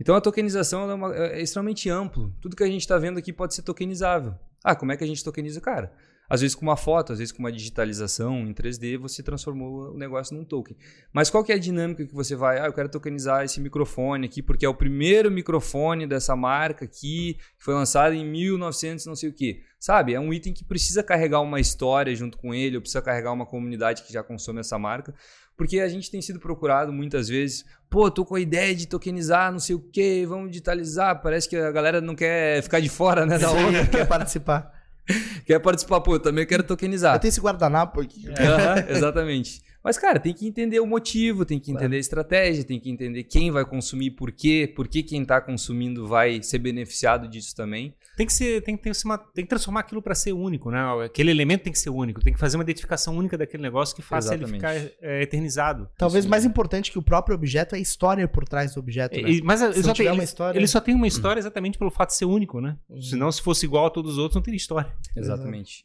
Então 0.00 0.14
a 0.14 0.20
tokenização 0.20 0.90
é, 0.90 0.94
uma- 0.94 1.14
é 1.14 1.42
extremamente 1.42 1.88
amplo. 1.88 2.34
Tudo 2.40 2.56
que 2.56 2.64
a 2.64 2.66
gente 2.66 2.80
está 2.80 2.98
vendo 2.98 3.18
aqui 3.18 3.32
pode 3.32 3.54
ser 3.54 3.62
tokenizável. 3.62 4.34
Ah, 4.64 4.74
como 4.74 4.92
é 4.92 4.96
que 4.96 5.04
a 5.04 5.06
gente 5.06 5.22
tokeniza? 5.24 5.60
Cara, 5.60 5.92
às 6.28 6.40
vezes 6.42 6.54
com 6.54 6.62
uma 6.62 6.76
foto, 6.76 7.12
às 7.12 7.18
vezes 7.18 7.32
com 7.32 7.40
uma 7.40 7.50
digitalização 7.50 8.46
em 8.46 8.52
3D, 8.52 8.96
você 8.98 9.22
transformou 9.22 9.92
o 9.92 9.98
negócio 9.98 10.36
num 10.36 10.44
token. 10.44 10.76
Mas 11.12 11.28
qual 11.30 11.42
que 11.42 11.50
é 11.50 11.54
a 11.56 11.58
dinâmica 11.58 12.06
que 12.06 12.14
você 12.14 12.36
vai? 12.36 12.60
Ah, 12.60 12.66
eu 12.66 12.72
quero 12.72 12.88
tokenizar 12.88 13.44
esse 13.44 13.60
microfone 13.60 14.26
aqui, 14.26 14.42
porque 14.42 14.64
é 14.64 14.68
o 14.68 14.74
primeiro 14.74 15.30
microfone 15.30 16.06
dessa 16.06 16.36
marca 16.36 16.84
aqui, 16.84 17.34
que 17.58 17.64
foi 17.64 17.74
lançado 17.74 18.14
em 18.14 18.24
1900 18.24 19.06
não 19.06 19.16
sei 19.16 19.30
o 19.30 19.32
quê. 19.32 19.62
Sabe? 19.78 20.12
É 20.14 20.20
um 20.20 20.32
item 20.32 20.52
que 20.52 20.62
precisa 20.62 21.02
carregar 21.02 21.40
uma 21.40 21.58
história 21.58 22.14
junto 22.14 22.36
com 22.36 22.54
ele, 22.54 22.76
ou 22.76 22.82
precisa 22.82 23.00
carregar 23.02 23.32
uma 23.32 23.46
comunidade 23.46 24.02
que 24.02 24.12
já 24.12 24.22
consome 24.22 24.60
essa 24.60 24.78
marca. 24.78 25.14
Porque 25.60 25.78
a 25.78 25.88
gente 25.88 26.10
tem 26.10 26.22
sido 26.22 26.40
procurado 26.40 26.90
muitas 26.90 27.28
vezes, 27.28 27.66
pô, 27.90 28.10
tô 28.10 28.24
com 28.24 28.34
a 28.34 28.40
ideia 28.40 28.74
de 28.74 28.86
tokenizar, 28.86 29.52
não 29.52 29.58
sei 29.58 29.76
o 29.76 29.78
quê, 29.78 30.24
vamos 30.26 30.50
digitalizar. 30.50 31.20
Parece 31.20 31.46
que 31.46 31.54
a 31.54 31.70
galera 31.70 32.00
não 32.00 32.14
quer 32.14 32.62
ficar 32.62 32.80
de 32.80 32.88
fora, 32.88 33.26
né, 33.26 33.36
da 33.38 33.52
onda. 33.52 33.86
Quer 33.86 34.08
participar? 34.08 34.72
quer 35.44 35.58
participar, 35.58 36.00
pô, 36.00 36.14
eu 36.14 36.18
também 36.18 36.46
quero 36.46 36.62
tokenizar. 36.62 37.14
Eu 37.14 37.20
tenho 37.20 37.28
esse 37.28 37.42
guardanapo 37.42 38.00
aqui. 38.00 38.26
Aham, 38.30 38.86
exatamente. 38.88 39.60
Mas, 39.82 39.96
cara, 39.96 40.20
tem 40.20 40.34
que 40.34 40.46
entender 40.46 40.78
o 40.80 40.86
motivo, 40.86 41.44
tem 41.44 41.58
que 41.58 41.72
entender 41.72 41.96
a 41.96 42.00
estratégia, 42.00 42.62
tem 42.64 42.78
que 42.78 42.90
entender 42.90 43.24
quem 43.24 43.50
vai 43.50 43.64
consumir, 43.64 44.10
por 44.10 44.30
quê, 44.30 44.70
por 44.74 44.86
que 44.86 45.02
quem 45.02 45.22
está 45.22 45.40
consumindo 45.40 46.06
vai 46.06 46.42
ser 46.42 46.58
beneficiado 46.58 47.26
disso 47.26 47.56
também. 47.56 47.94
Tem 48.16 48.26
que 48.26 48.32
ser, 48.34 48.60
tem 48.62 48.78
uma, 49.06 49.16
tem 49.16 49.44
que 49.44 49.48
transformar 49.48 49.80
aquilo 49.80 50.02
para 50.02 50.14
ser 50.14 50.32
único, 50.34 50.70
né? 50.70 50.78
Aquele 51.04 51.30
elemento 51.30 51.62
tem 51.62 51.72
que 51.72 51.78
ser 51.78 51.88
único, 51.88 52.20
tem 52.20 52.34
que 52.34 52.38
fazer 52.38 52.58
uma 52.58 52.62
identificação 52.62 53.16
única 53.16 53.38
daquele 53.38 53.62
negócio 53.62 53.96
que 53.96 54.02
faça 54.02 54.34
ele 54.34 54.46
ficar 54.46 54.74
Exatamente. 54.74 54.98
é, 55.00 55.22
eternizado. 55.22 55.88
Talvez 55.96 56.24
Isso 56.24 56.30
mais 56.30 56.44
importante 56.44 56.92
que 56.92 56.98
o 56.98 57.02
próprio 57.02 57.34
objeto 57.34 57.74
é 57.74 57.78
a 57.78 57.80
história 57.80 58.28
por 58.28 58.44
trás 58.44 58.74
do 58.74 58.80
objeto, 58.80 59.18
né? 59.18 59.30
E- 59.30 59.42
mas 59.42 59.62
ele 59.62 59.72
Se 59.72 59.82
só, 59.82 59.94
tem, 59.94 60.06
ele- 60.06 60.22
história- 60.22 60.58
ele 60.58 60.66
só 60.66 60.80
tem 60.80 60.94
uma 60.94 61.06
história 61.06 61.40
exatamente 61.40 61.78
pelo 61.78 61.90
fato 61.90 62.10
de 62.10 62.16
ser 62.16 62.26
único, 62.26 62.60
né? 62.60 62.76
Uhum. 62.90 63.00
Senão, 63.00 63.32
se 63.32 63.40
fosse 63.40 63.64
igual 63.64 63.86
a 63.86 63.90
todos 63.90 64.12
os 64.12 64.18
outros, 64.18 64.34
não 64.34 64.42
teria 64.42 64.58
história. 64.58 64.92
Exatamente. 65.16 65.84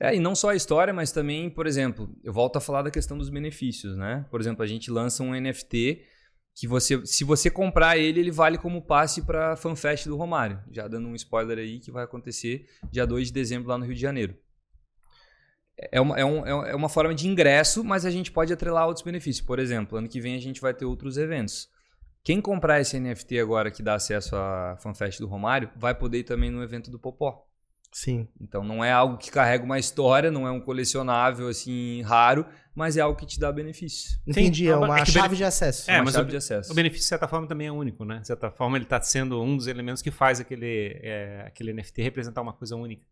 É, 0.00 0.14
e 0.14 0.20
não 0.20 0.34
só 0.34 0.50
a 0.50 0.54
história, 0.54 0.92
mas 0.92 1.10
também, 1.10 1.48
por 1.48 1.66
exemplo, 1.66 2.14
eu 2.22 2.32
volto 2.32 2.56
a 2.56 2.60
falar 2.60 2.82
da 2.82 2.90
questão 2.90 3.16
dos 3.16 3.30
benefícios, 3.30 3.96
né? 3.96 4.26
Por 4.30 4.40
exemplo, 4.40 4.62
a 4.62 4.66
gente 4.66 4.90
lança 4.90 5.22
um 5.22 5.34
NFT 5.34 6.02
que 6.54 6.66
você, 6.66 7.04
se 7.06 7.24
você 7.24 7.50
comprar 7.50 7.96
ele, 7.96 8.20
ele 8.20 8.30
vale 8.30 8.58
como 8.58 8.82
passe 8.82 9.22
para 9.22 9.52
a 9.52 9.56
FanFest 9.56 10.06
do 10.06 10.16
Romário. 10.16 10.62
Já 10.70 10.86
dando 10.88 11.08
um 11.08 11.14
spoiler 11.14 11.58
aí 11.58 11.78
que 11.80 11.90
vai 11.90 12.04
acontecer 12.04 12.66
dia 12.90 13.06
2 13.06 13.28
de 13.28 13.32
dezembro 13.32 13.68
lá 13.68 13.78
no 13.78 13.84
Rio 13.84 13.94
de 13.94 14.00
Janeiro. 14.00 14.36
É 15.92 16.00
uma, 16.00 16.16
é, 16.16 16.20
é 16.22 16.24
um- 16.24 16.64
é 16.66 16.74
uma 16.74 16.88
forma 16.88 17.14
de 17.14 17.28
ingresso, 17.28 17.84
mas 17.84 18.06
a 18.06 18.10
gente 18.10 18.30
pode 18.32 18.52
atrelar 18.52 18.86
outros 18.86 19.04
benefícios. 19.04 19.46
Por 19.46 19.58
exemplo, 19.58 19.98
ano 19.98 20.08
que 20.08 20.20
vem 20.20 20.34
a 20.34 20.40
gente 20.40 20.60
vai 20.60 20.72
ter 20.72 20.84
outros 20.86 21.18
eventos. 21.18 21.68
Quem 22.24 22.40
comprar 22.40 22.80
esse 22.80 22.98
NFT 22.98 23.38
agora 23.38 23.70
que 23.70 23.82
dá 23.82 23.94
acesso 23.94 24.34
à 24.34 24.76
FanFest 24.80 25.20
do 25.20 25.26
Romário, 25.26 25.70
vai 25.76 25.94
poder 25.94 26.18
ir 26.18 26.24
também 26.24 26.50
no 26.50 26.62
evento 26.62 26.90
do 26.90 26.98
Popó. 26.98 27.45
Sim. 27.98 28.28
Então 28.38 28.62
não 28.62 28.84
é 28.84 28.92
algo 28.92 29.16
que 29.16 29.30
carrega 29.30 29.64
uma 29.64 29.78
história, 29.78 30.30
não 30.30 30.46
é 30.46 30.50
um 30.50 30.60
colecionável 30.60 31.48
assim 31.48 32.02
raro, 32.02 32.44
mas 32.74 32.98
é 32.98 33.00
algo 33.00 33.18
que 33.18 33.24
te 33.24 33.40
dá 33.40 33.50
benefício. 33.50 34.18
Entendi, 34.26 34.66
é 34.68 34.72
é 34.72 34.76
uma- 34.76 34.98
é 34.98 35.02
que 35.02 35.10
chave 35.10 35.28
benef- 35.28 35.36
de 35.38 35.44
acesso. 35.44 35.90
É, 35.90 35.94
uma 35.94 36.04
mas 36.04 36.12
chave 36.14 36.26
o- 36.28 36.30
de 36.30 36.36
acesso. 36.36 36.72
O 36.72 36.74
benefício, 36.74 37.04
de 37.04 37.08
certa 37.08 37.26
forma, 37.26 37.46
também 37.48 37.68
é 37.68 37.72
único, 37.72 38.04
né? 38.04 38.18
De 38.18 38.26
certa 38.26 38.50
forma, 38.50 38.76
ele 38.76 38.84
está 38.84 39.00
sendo 39.00 39.42
um 39.42 39.56
dos 39.56 39.66
elementos 39.66 40.02
que 40.02 40.10
faz 40.10 40.38
aquele, 40.40 41.00
é, 41.02 41.44
aquele 41.46 41.70
NFT 41.72 42.02
representar 42.02 42.42
uma 42.42 42.52
coisa 42.52 42.76
única. 42.76 43.02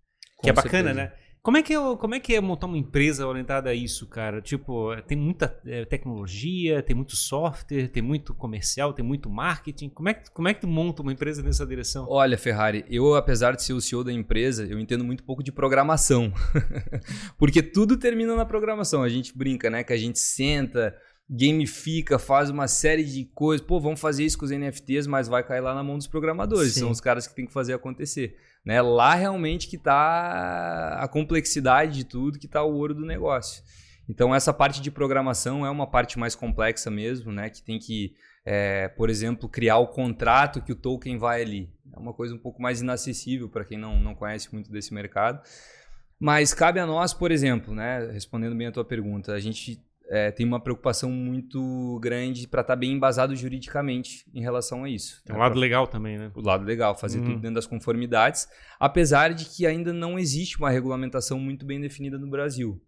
que 0.43 0.51
é 0.51 0.53
Com 0.53 0.57
bacana, 0.57 0.93
certeza. 0.93 0.95
né? 0.95 1.13
Como 1.45 1.59
é, 1.59 1.63
que 1.63 1.75
é, 1.75 1.77
como 1.77 2.15
é 2.15 2.21
que 2.21 2.35
é 2.35 2.41
montar 2.41 2.65
uma 2.65 2.79
empresa 2.79 3.27
orientada 3.27 3.69
a 3.69 3.75
isso, 3.75 4.07
cara? 4.07 4.41
Tipo, 4.41 4.97
tem 5.03 5.19
muita 5.19 5.55
é, 5.67 5.85
tecnologia, 5.85 6.83
tem 6.83 6.97
muito 6.97 7.15
software, 7.17 7.89
tem 7.89 8.03
muito 8.03 8.33
comercial, 8.33 8.95
tem 8.95 9.05
muito 9.05 9.29
marketing. 9.29 9.91
Como 9.91 10.09
é, 10.09 10.15
que, 10.15 10.31
como 10.31 10.49
é 10.49 10.55
que 10.55 10.63
tu 10.63 10.67
monta 10.67 11.03
uma 11.03 11.13
empresa 11.13 11.43
nessa 11.43 11.67
direção? 11.67 12.07
Olha, 12.09 12.39
Ferrari, 12.39 12.83
eu, 12.89 13.15
apesar 13.15 13.55
de 13.55 13.63
ser 13.63 13.75
o 13.75 13.81
CEO 13.83 14.03
da 14.03 14.11
empresa, 14.11 14.65
eu 14.65 14.81
entendo 14.81 15.05
muito 15.05 15.23
pouco 15.23 15.43
de 15.43 15.53
programação. 15.53 16.33
Porque 17.37 17.63
tudo 17.63 17.99
termina 17.99 18.35
na 18.35 18.47
programação. 18.47 19.03
A 19.03 19.09
gente 19.11 19.37
brinca, 19.37 19.69
né? 19.69 19.85
Que 19.85 19.93
a 19.93 19.99
gente 19.99 20.19
senta, 20.19 20.97
gamifica, 21.29 22.19
faz 22.19 22.49
uma 22.49 22.67
série 22.67 23.05
de 23.05 23.27
coisas. 23.35 23.67
Pô, 23.67 23.79
vamos 23.79 24.01
fazer 24.01 24.25
isso 24.25 24.39
com 24.39 24.47
os 24.47 24.51
NFTs, 24.51 25.07
mas 25.07 25.29
vai 25.29 25.43
cair 25.47 25.61
lá 25.61 25.75
na 25.75 25.83
mão 25.83 25.99
dos 25.99 26.07
programadores. 26.07 26.73
Sim. 26.73 26.81
São 26.81 26.91
os 26.91 27.03
caras 27.03 27.27
que 27.27 27.35
tem 27.35 27.45
que 27.45 27.53
fazer 27.53 27.75
acontecer. 27.75 28.35
Né? 28.65 28.81
Lá 28.81 29.15
realmente 29.15 29.69
que 29.69 29.77
tá 29.77 30.99
a 30.99 31.07
complexidade 31.07 31.93
de 31.93 32.05
tudo, 32.05 32.39
que 32.39 32.49
tá 32.49 32.63
o 32.63 32.75
ouro 32.75 32.95
do 32.95 33.05
negócio. 33.05 33.63
Então, 34.09 34.35
essa 34.35 34.53
parte 34.53 34.81
de 34.81 34.91
programação 34.91 35.65
é 35.65 35.71
uma 35.71 35.87
parte 35.87 36.19
mais 36.19 36.35
complexa 36.35 36.91
mesmo, 36.91 37.33
né? 37.33 37.49
Que 37.49 37.63
tem 37.63 37.79
que, 37.79 38.15
é, 38.45 38.89
por 38.89 39.09
exemplo, 39.09 39.49
criar 39.49 39.79
o 39.79 39.89
contrato 39.89 40.63
que 40.63 40.73
o 40.73 40.77
token 40.77 41.17
vai 41.17 41.43
ali. 41.43 41.73
É 41.93 41.99
uma 41.99 42.13
coisa 42.13 42.35
um 42.35 42.39
pouco 42.39 42.61
mais 42.61 42.81
inacessível 42.81 43.49
para 43.49 43.65
quem 43.65 43.79
não, 43.79 43.99
não 43.99 44.15
conhece 44.15 44.53
muito 44.53 44.71
desse 44.71 44.93
mercado. 44.93 45.41
Mas 46.19 46.53
cabe 46.53 46.81
a 46.81 46.87
nós, 46.87 47.15
por 47.15 47.33
exemplo, 47.33 47.75
né? 47.75 48.11
Respondendo 48.13 48.55
bem 48.55 48.67
a 48.67 48.73
tua 48.73 48.85
pergunta, 48.85 49.33
a 49.33 49.41
gente 49.41 49.83
é, 50.09 50.31
tem 50.31 50.47
uma 50.47 50.61
preocupação 50.61 51.11
muito 51.11 51.99
grande 52.01 52.47
para 52.47 52.61
estar 52.61 52.77
bem 52.77 52.93
embasado 52.93 53.35
juridicamente 53.35 54.25
em 54.35 54.43
relação 54.43 54.85
a 54.85 54.89
isso. 54.89 55.23
Tem 55.25 55.35
um 55.35 55.39
né? 55.39 55.45
lado 55.45 55.59
legal 55.59 55.87
também, 55.87 56.19
né? 56.19 56.31
o 56.35 56.41
lado 56.41 56.65
legal, 56.65 56.95
fazer 56.95 57.19
Uhum. 57.19 57.25
tudo 57.25 57.41
dentro 57.41 57.55
das 57.55 57.67
conformidades, 57.67 58.47
apesar 58.79 59.33
de 59.33 59.45
que 59.47 59.67
ainda 59.67 59.93
não 59.93 60.19
existe 60.19 60.59
uma 60.59 60.71
regulamentação 60.71 61.39
muito 61.39 61.65
bem 61.65 61.81
definida 61.81 62.19
no 62.19 62.29
Brasil. 62.29 62.81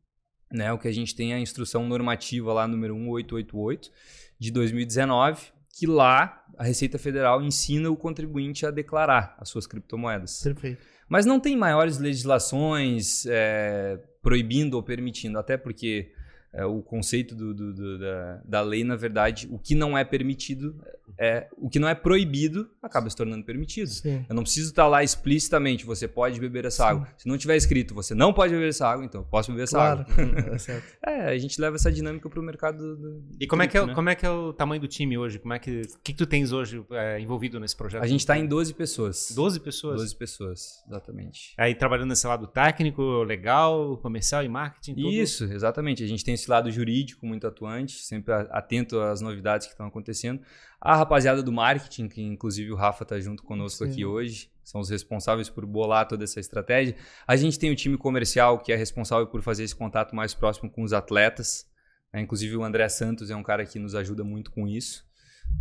Né? 0.53 0.73
O 0.73 0.79
que 0.79 0.89
a 0.89 0.93
gente 0.93 1.15
tem 1.15 1.33
é 1.33 1.37
a 1.37 1.41
instrução 1.41 1.87
normativa 1.89 2.53
lá 2.53 2.69
número 2.69 2.95
1888 2.95 3.91
de 4.39 4.51
2019, 4.53 5.47
que 5.79 5.87
lá 5.87 6.45
a 6.57 6.65
Receita 6.65 6.99
Federal 6.99 7.43
ensina 7.43 7.91
o 7.91 7.97
contribuinte 7.97 8.65
a 8.65 8.71
declarar 8.71 9.37
as 9.39 9.49
suas 9.49 9.67
criptomoedas. 9.67 10.43
Perfeito. 10.43 10.83
Mas 11.09 11.25
não 11.25 11.39
tem 11.39 11.57
maiores 11.57 11.99
legislações 11.99 13.25
é, 13.27 13.99
proibindo 14.23 14.75
ou 14.75 14.83
permitindo, 14.83 15.39
até 15.39 15.57
porque 15.57 16.13
é, 16.57 16.65
o 16.65 16.81
conceito 16.83 17.35
do- 17.35 17.53
do- 17.55 17.75
do- 17.75 17.99
da, 17.99 18.41
da 18.45 18.61
lei, 18.63 18.83
na 18.83 18.97
verdade, 18.97 19.47
o 19.51 19.59
que 19.59 19.75
não 19.75 19.97
é 19.97 20.05
permitido, 20.05 20.75
é 21.19 21.49
o 21.57 21.69
que 21.69 21.79
não 21.79 21.89
é 21.89 21.95
proibido 21.95 22.69
acaba 22.83 23.09
se 23.11 23.17
tornando 23.17 23.45
permitido. 23.45 23.89
Sim. 23.89 24.25
Eu 24.29 24.35
não 24.35 24.43
preciso 24.43 24.71
estar 24.71 24.87
lá 24.87 25.03
explicitamente, 25.03 25.85
você 25.85 26.07
pode 26.09 26.39
beber 26.41 26.65
essa 26.65 26.85
Sim. 26.85 26.91
água. 26.91 27.09
Se 27.17 27.29
não 27.29 27.37
tiver 27.39 27.57
escrito, 27.57 27.95
você 27.95 28.15
não 28.15 28.33
pode 28.33 28.53
beber 28.53 28.69
essa 28.69 28.87
água, 28.89 29.05
então 29.05 29.21
eu 29.21 29.27
posso 29.27 29.51
beber 29.51 29.65
essa 29.65 29.77
Claro. 29.77 30.01
água. 30.01 30.15
É 30.55 30.59
certo. 30.59 30.87
É, 31.07 31.29
a 31.29 31.39
gente 31.39 31.61
leva 31.61 31.77
essa 31.77 31.91
dinâmica 31.93 32.29
para 32.29 32.41
o 32.41 32.43
mercado 32.43 32.79
do, 32.79 32.97
do- 32.97 33.25
E 33.41 33.47
como 33.47 33.63
é, 33.63 33.67
que 33.69 33.77
é, 33.77 33.83
o- 33.83 33.87
né? 33.87 33.95
como 33.95 34.09
é 34.09 34.15
que 34.15 34.25
é 34.27 34.31
o 34.31 34.53
tamanho 34.53 34.81
do 34.81 34.89
time 34.89 35.17
hoje? 35.19 35.39
Como 35.39 35.53
é 35.55 35.59
que, 35.59 35.81
o 35.83 35.99
que, 36.03 36.13
que 36.13 36.15
tu 36.15 36.27
tens 36.27 36.53
hoje 36.53 36.85
é, 36.93 37.21
envolvido 37.21 37.59
nesse 37.61 37.77
projeto? 37.77 38.03
A 38.03 38.07
gente 38.07 38.21
está 38.21 38.37
em 38.39 38.47
12 38.47 38.75
pessoas. 38.75 39.33
12 39.35 39.61
pessoas? 39.61 39.97
12 39.99 40.17
pessoas, 40.17 40.83
exatamente. 40.89 41.55
Aí 41.59 41.75
trabalhando 41.75 42.09
nesse 42.09 42.27
lado 42.27 42.47
técnico, 42.47 43.23
legal, 43.23 43.97
comercial 43.99 44.43
e 44.45 44.49
marketing. 44.49 44.95
tudo. 44.95 45.11
Isso, 45.11 45.45
exatamente. 45.45 46.03
A 46.03 46.07
gente 46.07 46.25
tem 46.25 46.35
esse 46.35 46.46
lado 46.51 46.71
jurídico 46.71 47.27
muito 47.27 47.47
atuante, 47.47 48.05
sempre 48.05 48.33
atento 48.33 49.01
às 49.01 49.21
novidades 49.21 49.67
que 49.67 49.73
estão 49.73 49.87
acontecendo. 49.87 50.41
A 50.81 50.97
rapaziada 50.97 51.43
do 51.43 51.53
marketing, 51.53 52.09
que 52.09 52.23
inclusive 52.23 52.73
o 52.73 52.77
Rafa 52.77 53.03
está 53.03 53.19
junto 53.21 53.43
conosco 53.43 53.85
Sim. 53.85 53.91
aqui 53.91 54.05
hoje, 54.05 54.51
são 54.63 54.81
os 54.81 54.91
responsáveis 54.91 55.49
por 55.49 55.65
bolar 55.65 56.09
toda 56.09 56.25
essa 56.25 56.41
estratégia. 56.41 56.97
A 57.27 57.37
gente 57.37 57.59
tem 57.59 57.71
o 57.71 57.77
time 57.77 57.97
comercial, 57.97 58.59
que 58.59 58.73
é 58.73 58.77
responsável 58.77 59.27
por 59.27 59.43
fazer 59.43 59.65
esse 59.65 59.75
contato 59.75 60.15
mais 60.15 60.35
próximo 60.35 60.71
com 60.71 60.83
os 60.83 60.93
atletas. 60.93 61.67
né? 62.13 62.21
Inclusive 62.21 62.57
o 62.57 62.65
André 62.65 62.89
Santos 62.89 63.31
é 63.31 63.37
um 63.37 63.43
cara 63.43 63.65
que 63.65 63.79
nos 63.79 63.95
ajuda 63.95 64.25
muito 64.25 64.51
com 64.51 64.67
isso. 64.67 65.07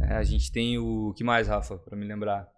É, 0.01 0.15
a 0.15 0.23
gente 0.23 0.51
tem 0.51 0.77
o. 0.77 1.13
que 1.15 1.23
mais, 1.23 1.47
Rafa, 1.47 1.77
para 1.77 1.95
me 1.95 2.05
lembrar? 2.05 2.49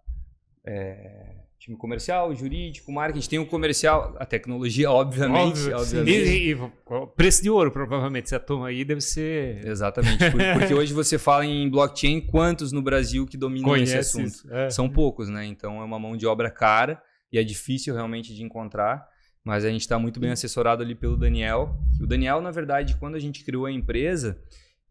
É, 0.65 1.46
time 1.67 1.77
comercial, 1.77 2.33
jurídico, 2.33 2.91
marketing, 2.91 3.29
tem 3.29 3.39
o 3.39 3.45
comercial, 3.45 4.15
a 4.17 4.25
tecnologia, 4.25 4.89
obviamente. 4.89 5.59
Óbvio. 5.59 5.77
obviamente. 5.77 6.11
E, 6.17 6.51
e- 6.53 6.57
preço 7.15 7.43
de 7.43 7.49
ouro, 7.49 7.69
provavelmente. 7.71 8.25
Essa 8.25 8.39
turma 8.39 8.69
aí 8.69 8.85
deve 8.85 9.01
ser. 9.01 9.65
Exatamente, 9.67 10.31
por- 10.31 10.41
porque 10.59 10.73
hoje 10.73 10.93
você 10.93 11.17
fala 11.17 11.45
em 11.45 11.69
blockchain, 11.69 12.21
quantos 12.21 12.71
no 12.71 12.81
Brasil 12.81 13.25
que 13.27 13.35
dominam 13.37 13.75
esse 13.75 13.97
assunto? 13.97 14.47
É. 14.49 14.69
São 14.69 14.89
poucos, 14.89 15.27
né? 15.29 15.45
Então 15.45 15.81
é 15.81 15.83
uma 15.83 15.99
mão 15.99 16.15
de 16.15 16.25
obra 16.25 16.49
cara 16.49 17.01
e 17.31 17.37
é 17.37 17.43
difícil 17.43 17.93
realmente 17.93 18.33
de 18.33 18.41
encontrar, 18.43 19.05
mas 19.43 19.65
a 19.65 19.69
gente 19.69 19.81
está 19.81 19.99
muito 19.99 20.19
bem 20.19 20.31
assessorado 20.31 20.81
ali 20.81 20.95
pelo 20.95 21.17
Daniel. 21.17 21.77
O 22.01 22.07
Daniel, 22.07 22.39
na 22.41 22.51
verdade, 22.51 22.95
quando 22.97 23.15
a 23.15 23.19
gente 23.19 23.43
criou 23.43 23.65
a 23.65 23.71
empresa, 23.71 24.39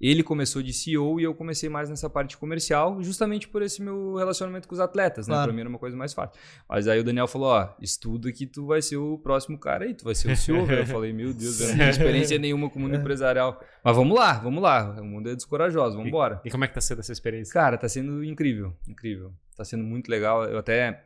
ele 0.00 0.22
começou 0.22 0.62
de 0.62 0.72
CEO 0.72 1.18
e 1.18 1.24
eu 1.24 1.34
comecei 1.34 1.68
mais 1.68 1.88
nessa 1.88 2.08
parte 2.10 2.36
comercial, 2.36 3.02
justamente 3.02 3.48
por 3.48 3.62
esse 3.62 3.80
meu 3.82 4.14
relacionamento 4.14 4.68
com 4.68 4.74
os 4.74 4.80
atletas, 4.80 5.26
né? 5.26 5.34
Claro. 5.34 5.48
Pra 5.48 5.54
mim 5.54 5.60
era 5.60 5.68
uma 5.68 5.78
coisa 5.78 5.96
mais 5.96 6.12
fácil. 6.12 6.38
Mas 6.68 6.86
aí 6.86 7.00
o 7.00 7.04
Daniel 7.04 7.26
falou, 7.26 7.48
ó, 7.48 7.74
estuda 7.80 8.30
que 8.30 8.46
tu 8.46 8.66
vai 8.66 8.82
ser 8.82 8.98
o 8.98 9.18
próximo 9.18 9.58
cara 9.58 9.86
aí, 9.86 9.94
tu 9.94 10.04
vai 10.04 10.14
ser 10.14 10.30
o 10.30 10.36
CEO. 10.36 10.70
Eu 10.70 10.84
falei, 10.86 11.12
meu 11.12 11.32
Deus, 11.32 11.60
eu 11.60 11.68
não 11.68 11.76
tenho 11.78 11.90
experiência 11.90 12.38
nenhuma 12.38 12.68
com 12.68 12.78
o 12.78 12.82
mundo 12.82 12.96
empresarial. 12.96 13.58
Mas 13.82 13.96
vamos 13.96 14.16
lá, 14.16 14.34
vamos 14.34 14.62
lá, 14.62 15.00
o 15.00 15.04
mundo 15.04 15.30
é 15.30 15.34
dos 15.34 15.46
corajosos, 15.46 15.94
vamos 15.94 16.08
embora. 16.08 16.42
E 16.44 16.50
como 16.50 16.64
é 16.64 16.68
que 16.68 16.74
tá 16.74 16.80
sendo 16.80 17.00
essa 17.00 17.12
experiência? 17.12 17.52
Cara, 17.52 17.78
tá 17.78 17.88
sendo 17.88 18.22
incrível, 18.22 18.76
incrível. 18.86 19.32
Tá 19.56 19.64
sendo 19.64 19.84
muito 19.84 20.10
legal. 20.10 20.44
Eu 20.44 20.58
até 20.58 21.04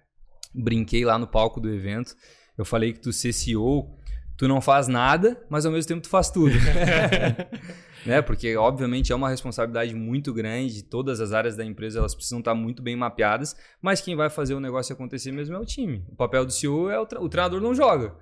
brinquei 0.53 1.05
lá 1.05 1.16
no 1.16 1.29
palco 1.29 1.61
do 1.61 1.72
evento. 1.72 2.16
Eu 2.59 2.64
falei 2.64 2.92
que 2.92 2.98
tu 2.98 3.12
ser 3.12 3.33
CEO, 3.33 3.96
tu 4.37 4.48
não 4.48 4.61
faz 4.61 4.88
nada, 4.88 5.40
mas 5.48 5.64
ao 5.64 5.70
mesmo 5.70 5.87
tempo 5.87 6.00
tu 6.00 6.09
faz 6.09 6.29
tudo. 6.29 6.55
né? 8.06 8.22
Porque, 8.22 8.56
obviamente, 8.56 9.12
é 9.12 9.14
uma 9.14 9.28
responsabilidade 9.28 9.94
muito 9.94 10.32
grande. 10.32 10.82
Todas 10.82 11.20
as 11.20 11.32
áreas 11.32 11.56
da 11.56 11.64
empresa 11.64 11.98
elas 11.98 12.14
precisam 12.14 12.38
estar 12.40 12.54
muito 12.54 12.82
bem 12.82 12.96
mapeadas, 12.96 13.56
mas 13.80 14.00
quem 14.00 14.16
vai 14.16 14.30
fazer 14.30 14.54
o 14.54 14.60
negócio 14.60 14.92
acontecer 14.92 15.32
mesmo 15.32 15.54
é 15.56 15.58
o 15.58 15.64
time. 15.64 16.04
O 16.08 16.16
papel 16.16 16.44
do 16.44 16.52
CEO 16.52 16.90
é 16.90 16.98
o, 16.98 17.06
tre- 17.06 17.18
o 17.18 17.28
treinador 17.28 17.60
não 17.60 17.74
joga. 17.74 18.14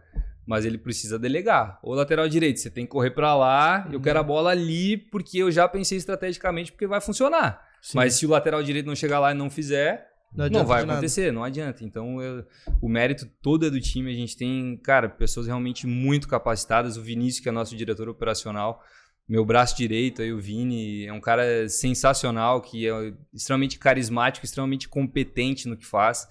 Mas 0.47 0.65
ele 0.65 0.79
precisa 0.79 1.19
delegar. 1.19 1.79
O 1.83 1.95
lateral 1.95 2.27
direito, 2.29 2.59
você 2.59 2.71
tem 2.71 2.87
que 2.87 2.91
correr 2.91 3.11
pra 3.11 3.35
lá, 3.37 3.87
eu 3.93 4.01
quero 4.01 4.19
a 4.19 4.23
bola 4.23 4.51
ali, 4.51 4.97
porque 4.97 5.39
eu 5.39 5.51
já 5.51 5.69
pensei 5.69 5.99
estrategicamente, 5.99 6.73
porque 6.73 6.87
vai 6.87 7.01
funcionar. 7.03 7.63
Sim. 7.83 7.99
Mas 7.99 8.15
se 8.15 8.25
o 8.25 8.31
lateral 8.31 8.63
direito 8.63 8.87
não 8.87 8.97
chegar 8.97 9.21
lá 9.21 9.31
e 9.33 9.35
não 9.35 9.51
fizer, 9.51 10.09
Não 10.35 10.49
não, 10.49 10.65
vai 10.65 10.83
acontecer, 10.85 11.31
não 11.33 11.45
adianta. 11.45 11.85
Então, 11.85 12.21
eu- 12.23 12.45
o 12.81 12.89
mérito 12.89 13.27
todo 13.43 13.67
é 13.67 13.71
do 13.71 13.79
time. 13.81 14.11
A 14.11 14.15
gente 14.15 14.37
tem, 14.39 14.77
cara, 14.83 15.09
pessoas 15.09 15.47
realmente 15.47 15.87
muito 15.87 16.27
capacitadas. 16.27 16.97
O 16.97 17.03
Vinícius, 17.03 17.41
que 17.43 17.49
é 17.49 17.53
nosso 17.53 17.77
diretor 17.77 18.09
operacional, 18.09 18.83
meu 19.29 19.45
braço 19.45 19.77
direito 19.77 20.23
aí, 20.23 20.33
o 20.33 20.41
Vini, 20.41 21.05
é 21.05 21.13
um 21.13 21.21
cara 21.21 21.69
sensacional, 21.69 22.63
que 22.63 22.89
é 22.89 23.13
extremamente 23.33 23.79
carismático, 23.79 24.47
extremamente 24.47 24.89
competente 24.89 25.69
no 25.69 25.77
que 25.77 25.85
faz. 25.85 26.27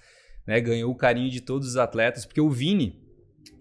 Né? 0.47 0.59
Ganhou 0.59 0.91
o 0.91 0.95
carinho 0.95 1.29
de 1.29 1.39
todos 1.39 1.67
os 1.67 1.77
atletas, 1.77 2.25
porque 2.25 2.41
o 2.41 2.49
Vini, 2.49 2.99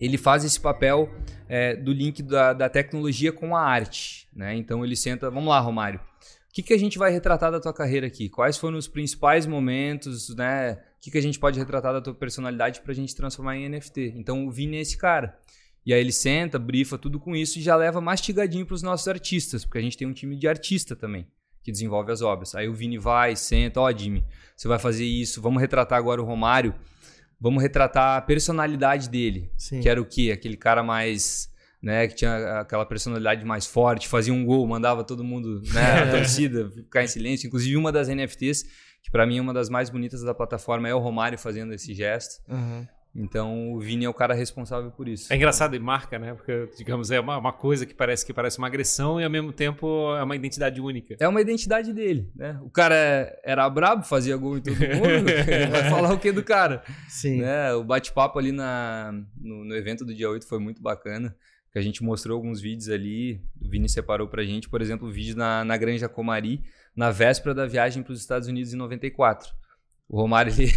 ele 0.00 0.16
faz 0.16 0.42
esse 0.42 0.58
papel 0.58 1.10
é, 1.48 1.76
do 1.76 1.92
link 1.92 2.22
da, 2.22 2.54
da 2.54 2.68
tecnologia 2.70 3.30
com 3.30 3.54
a 3.54 3.60
arte. 3.60 4.26
Né? 4.34 4.56
Então 4.56 4.82
ele 4.82 4.96
senta, 4.96 5.30
vamos 5.30 5.50
lá, 5.50 5.60
Romário. 5.60 6.00
O 6.00 6.54
que, 6.56 6.62
que 6.62 6.72
a 6.72 6.78
gente 6.78 6.96
vai 6.96 7.12
retratar 7.12 7.52
da 7.52 7.60
tua 7.60 7.74
carreira 7.74 8.06
aqui? 8.06 8.30
Quais 8.30 8.56
foram 8.56 8.78
os 8.78 8.88
principais 8.88 9.44
momentos, 9.44 10.34
né? 10.34 10.72
O 10.72 11.00
que, 11.02 11.10
que 11.10 11.18
a 11.18 11.22
gente 11.22 11.38
pode 11.38 11.58
retratar 11.58 11.92
da 11.92 12.00
tua 12.00 12.14
personalidade 12.14 12.80
para 12.80 12.92
a 12.92 12.94
gente 12.94 13.14
transformar 13.14 13.58
em 13.58 13.68
NFT? 13.68 14.14
Então 14.16 14.46
o 14.46 14.50
Vini 14.50 14.78
é 14.78 14.80
esse 14.80 14.96
cara. 14.96 15.38
E 15.86 15.94
aí 15.94 16.00
ele 16.00 16.12
senta, 16.12 16.58
brifa 16.58 16.98
tudo 16.98 17.20
com 17.20 17.36
isso 17.36 17.60
e 17.60 17.62
já 17.62 17.76
leva 17.76 18.00
mastigadinho 18.00 18.66
para 18.66 18.74
os 18.74 18.82
nossos 18.82 19.06
artistas, 19.06 19.64
porque 19.64 19.78
a 19.78 19.80
gente 19.80 19.96
tem 19.96 20.06
um 20.06 20.12
time 20.12 20.36
de 20.36 20.48
artista 20.48 20.96
também 20.96 21.28
que 21.62 21.70
desenvolve 21.70 22.10
as 22.10 22.22
obras. 22.22 22.54
Aí 22.56 22.68
o 22.68 22.74
Vini 22.74 22.98
vai, 22.98 23.34
senta, 23.36 23.80
ó, 23.80 23.90
Jimmy, 23.90 24.24
você 24.56 24.66
vai 24.66 24.78
fazer 24.78 25.04
isso, 25.04 25.40
vamos 25.40 25.60
retratar 25.60 25.98
agora 25.98 26.22
o 26.22 26.24
Romário, 26.24 26.74
vamos 27.40 27.62
retratar 27.62 28.18
a 28.18 28.20
personalidade 28.20 29.08
dele, 29.08 29.50
Sim. 29.56 29.80
que 29.80 29.88
era 29.88 30.00
o 30.00 30.04
quê? 30.04 30.30
Aquele 30.32 30.56
cara 30.56 30.82
mais, 30.82 31.48
né, 31.82 32.08
que 32.08 32.14
tinha 32.14 32.60
aquela 32.60 32.86
personalidade 32.86 33.44
mais 33.44 33.66
forte, 33.66 34.08
fazia 34.08 34.32
um 34.32 34.44
gol, 34.44 34.66
mandava 34.66 35.04
todo 35.04 35.22
mundo, 35.22 35.60
né, 35.72 36.02
a 36.02 36.10
torcida 36.10 36.70
ficar 36.70 37.04
em 37.04 37.08
silêncio. 37.08 37.46
Inclusive 37.46 37.76
uma 37.76 37.92
das 37.92 38.08
NFTs, 38.08 38.64
que 39.02 39.10
para 39.10 39.26
mim 39.26 39.38
é 39.38 39.40
uma 39.40 39.52
das 39.52 39.68
mais 39.68 39.90
bonitas 39.90 40.22
da 40.22 40.34
plataforma, 40.34 40.88
é 40.88 40.94
o 40.94 40.98
Romário 40.98 41.38
fazendo 41.38 41.72
esse 41.72 41.94
gesto. 41.94 42.42
Uhum. 42.48 42.86
Então 43.16 43.72
o 43.72 43.80
Vini 43.80 44.04
é 44.04 44.08
o 44.08 44.14
cara 44.14 44.34
responsável 44.34 44.90
por 44.90 45.08
isso. 45.08 45.32
É 45.32 45.36
engraçado 45.36 45.74
e 45.74 45.78
marca, 45.78 46.18
né? 46.18 46.34
Porque, 46.34 46.68
digamos, 46.76 47.10
é 47.10 47.18
uma, 47.18 47.38
uma 47.38 47.52
coisa 47.52 47.86
que 47.86 47.94
parece 47.94 48.24
que 48.24 48.32
parece 48.32 48.58
uma 48.58 48.66
agressão 48.66 49.20
e 49.20 49.24
ao 49.24 49.30
mesmo 49.30 49.52
tempo 49.52 50.14
é 50.16 50.22
uma 50.22 50.36
identidade 50.36 50.80
única. 50.80 51.16
É 51.18 51.26
uma 51.26 51.40
identidade 51.40 51.92
dele, 51.92 52.30
né? 52.34 52.58
O 52.62 52.70
cara 52.70 53.38
era 53.42 53.68
brabo, 53.70 54.04
fazia 54.04 54.36
gol 54.36 54.58
em 54.58 54.60
todo 54.60 54.76
mundo, 54.76 55.26
vai 55.70 55.90
falar 55.90 56.12
o 56.12 56.18
que 56.18 56.30
do 56.30 56.44
cara? 56.44 56.82
Sim. 57.08 57.40
né? 57.40 57.72
O 57.74 57.82
bate-papo 57.82 58.38
ali 58.38 58.52
na, 58.52 59.12
no, 59.40 59.64
no 59.64 59.74
evento 59.74 60.04
do 60.04 60.14
dia 60.14 60.28
8 60.28 60.46
foi 60.46 60.58
muito 60.58 60.82
bacana, 60.82 61.34
que 61.72 61.78
a 61.78 61.82
gente 61.82 62.02
mostrou 62.02 62.36
alguns 62.36 62.60
vídeos 62.60 62.88
ali, 62.88 63.40
o 63.60 63.68
Vini 63.68 63.88
separou 63.88 64.28
pra 64.28 64.44
gente, 64.44 64.68
por 64.68 64.82
exemplo, 64.82 65.08
o 65.08 65.12
vídeo 65.12 65.36
na, 65.36 65.64
na 65.64 65.76
Granja 65.76 66.08
Comari, 66.08 66.62
na 66.94 67.10
véspera 67.10 67.54
da 67.54 67.66
viagem 67.66 68.02
para 68.02 68.12
os 68.12 68.20
Estados 68.20 68.48
Unidos 68.48 68.72
em 68.72 68.76
94. 68.76 69.54
O 70.08 70.20
Romário, 70.20 70.52
ele 70.52 70.72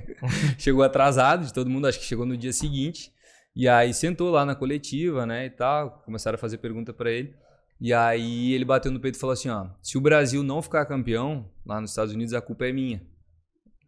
chegou 0.58 0.82
atrasado 0.82 1.44
de 1.44 1.52
todo 1.52 1.68
mundo, 1.68 1.86
acho 1.86 1.98
que 1.98 2.04
chegou 2.04 2.24
no 2.24 2.36
dia 2.36 2.52
seguinte, 2.52 3.12
e 3.54 3.68
aí 3.68 3.92
sentou 3.92 4.30
lá 4.30 4.44
na 4.46 4.54
coletiva, 4.54 5.26
né, 5.26 5.46
e 5.46 5.50
tal, 5.50 6.02
começaram 6.04 6.36
a 6.36 6.38
fazer 6.38 6.58
pergunta 6.58 6.92
pra 6.92 7.10
ele, 7.10 7.34
e 7.78 7.92
aí 7.92 8.52
ele 8.54 8.64
bateu 8.64 8.90
no 8.90 8.98
peito 9.00 9.16
e 9.16 9.18
falou 9.18 9.34
assim, 9.34 9.50
ó, 9.50 9.68
se 9.82 9.98
o 9.98 10.00
Brasil 10.00 10.42
não 10.42 10.62
ficar 10.62 10.86
campeão 10.86 11.50
lá 11.64 11.80
nos 11.80 11.90
Estados 11.90 12.14
Unidos, 12.14 12.32
a 12.32 12.40
culpa 12.40 12.66
é 12.66 12.72
minha. 12.72 13.02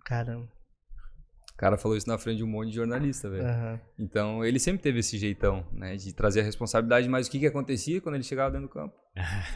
Caramba. 0.05 0.52
O 1.55 1.59
cara 1.63 1.77
falou 1.77 1.97
isso 1.97 2.09
na 2.09 2.19
frente 2.19 2.39
de 2.39 2.45
um 2.45 2.49
monte 2.49 2.71
de 2.71 2.77
jornalista, 2.77 3.29
velho. 3.29 3.45
Aham. 3.45 3.81
Então, 3.99 4.45
ele 4.45 4.59
sempre 4.59 4.83
teve 4.83 4.99
esse 4.99 5.17
jeitão, 5.17 5.65
né? 5.73 5.97
De 5.97 6.13
trazer 6.13 6.41
a 6.41 6.43
responsabilidade, 6.43 7.09
mas 7.09 7.27
o 7.27 7.31
que, 7.31 7.39
que 7.39 7.47
acontecia 7.47 8.01
quando 8.01 8.17
ele 8.17 8.25
chegava 8.25 8.51
dentro 8.51 8.67
do 8.67 8.73
campo? 8.73 8.95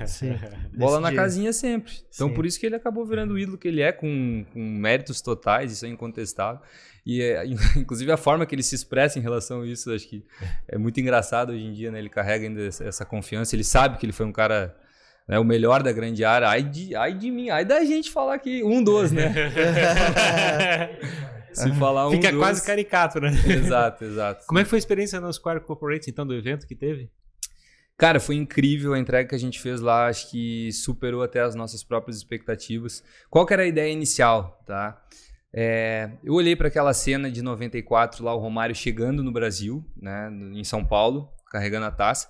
Sim. 0.06 0.38
Bola 0.76 1.00
na 1.00 1.12
casinha 1.12 1.52
sempre. 1.52 1.92
Então, 2.14 2.28
Sim. 2.28 2.34
por 2.34 2.46
isso 2.46 2.60
que 2.60 2.66
ele 2.66 2.76
acabou 2.76 3.04
virando 3.04 3.34
o 3.34 3.38
ídolo 3.38 3.58
que 3.58 3.66
ele 3.66 3.80
é, 3.80 3.90
com, 3.90 4.44
com 4.52 4.60
méritos 4.60 5.20
totais, 5.20 5.72
isso 5.72 5.86
é 5.86 5.88
incontestável. 5.88 6.60
E, 7.04 7.22
é, 7.22 7.44
inclusive, 7.76 8.12
a 8.12 8.16
forma 8.16 8.46
que 8.46 8.54
ele 8.54 8.62
se 8.62 8.74
expressa 8.74 9.18
em 9.18 9.22
relação 9.22 9.62
a 9.62 9.66
isso, 9.66 9.92
acho 9.92 10.06
que 10.06 10.24
é 10.68 10.78
muito 10.78 11.00
engraçado 11.00 11.52
hoje 11.52 11.64
em 11.64 11.72
dia, 11.72 11.90
né? 11.90 11.98
Ele 11.98 12.10
carrega 12.10 12.46
ainda 12.46 12.66
essa, 12.66 12.84
essa 12.84 13.04
confiança, 13.04 13.56
ele 13.56 13.64
sabe 13.64 13.98
que 13.98 14.06
ele 14.06 14.12
foi 14.12 14.26
um 14.26 14.32
cara... 14.32 14.76
Né, 15.28 15.40
o 15.40 15.44
melhor 15.44 15.82
da 15.82 15.90
grande 15.90 16.24
área, 16.24 16.46
ai 16.46 16.62
de, 16.62 16.94
ai 16.94 17.12
de 17.12 17.32
mim, 17.32 17.50
ai 17.50 17.64
da 17.64 17.84
gente 17.84 18.12
falar 18.12 18.38
que 18.38 18.62
um 18.62 18.80
dos, 18.80 19.10
né? 19.10 19.34
Se 21.62 21.72
falar 21.72 22.08
um 22.08 22.10
Fica 22.10 22.30
dos... 22.30 22.40
quase 22.40 22.64
caricato, 22.64 23.20
né? 23.20 23.30
Exato, 23.46 24.04
exato. 24.06 24.46
Como 24.46 24.58
é 24.58 24.64
que 24.64 24.68
foi 24.68 24.76
a 24.76 24.80
experiência 24.80 25.20
no 25.20 25.32
Square 25.32 25.60
Corporate, 25.60 26.10
então, 26.10 26.26
do 26.26 26.34
evento 26.34 26.66
que 26.66 26.74
teve? 26.74 27.10
Cara, 27.98 28.20
foi 28.20 28.34
incrível 28.34 28.92
a 28.92 28.98
entrega 28.98 29.30
que 29.30 29.34
a 29.34 29.38
gente 29.38 29.58
fez 29.58 29.80
lá, 29.80 30.06
acho 30.06 30.30
que 30.30 30.70
superou 30.70 31.22
até 31.22 31.40
as 31.40 31.54
nossas 31.54 31.82
próprias 31.82 32.18
expectativas. 32.18 33.02
Qual 33.30 33.46
era 33.50 33.62
a 33.62 33.66
ideia 33.66 33.90
inicial, 33.90 34.62
tá? 34.66 35.02
É, 35.58 36.10
eu 36.22 36.34
olhei 36.34 36.54
para 36.54 36.68
aquela 36.68 36.92
cena 36.92 37.30
de 37.30 37.40
94 37.40 38.22
lá, 38.22 38.34
o 38.34 38.38
Romário 38.38 38.74
chegando 38.74 39.22
no 39.22 39.32
Brasil, 39.32 39.82
né, 39.96 40.30
em 40.52 40.62
São 40.62 40.84
Paulo, 40.84 41.30
carregando 41.50 41.86
a 41.86 41.90
taça. 41.90 42.28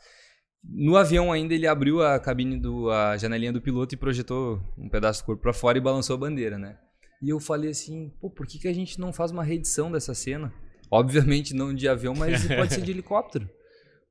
No 0.62 0.97
avião 0.97 1.33
ainda 1.33 1.53
ele 1.53 1.67
abriu 1.67 2.01
a 2.01 2.21
cabine 2.21 2.57
do 2.57 2.89
a 2.91 3.17
janelinha 3.17 3.53
do 3.53 3.61
piloto 3.61 3.95
e 3.95 3.99
projetou 3.99 4.61
um 4.79 4.89
pedaço 4.89 5.23
do 5.23 5.27
corpo 5.27 5.43
para 5.43 5.53
fora 5.53 5.79
e 5.79 5.81
balançou 5.81 6.15
a 6.15 6.19
bandeira, 6.19 6.59
né? 6.59 6.77
E 7.22 7.29
eu 7.29 7.40
falei 7.40 7.70
assim, 7.70 8.12
pô, 8.20 8.31
por 8.31 8.46
que, 8.46 8.59
que 8.59 8.68
a 8.68 8.74
gente 8.74 9.00
não 9.00 9.12
faz 9.12 9.31
uma 9.31 9.42
reedição 9.42 9.90
dessa 9.90 10.14
cena? 10.14 10.52
Obviamente 10.90 11.55
não 11.55 11.74
de 11.74 11.88
avião, 11.88 12.14
mas 12.14 12.46
pode 12.46 12.74
ser 12.74 12.83
de 12.83 12.90
helicóptero. 12.90 13.48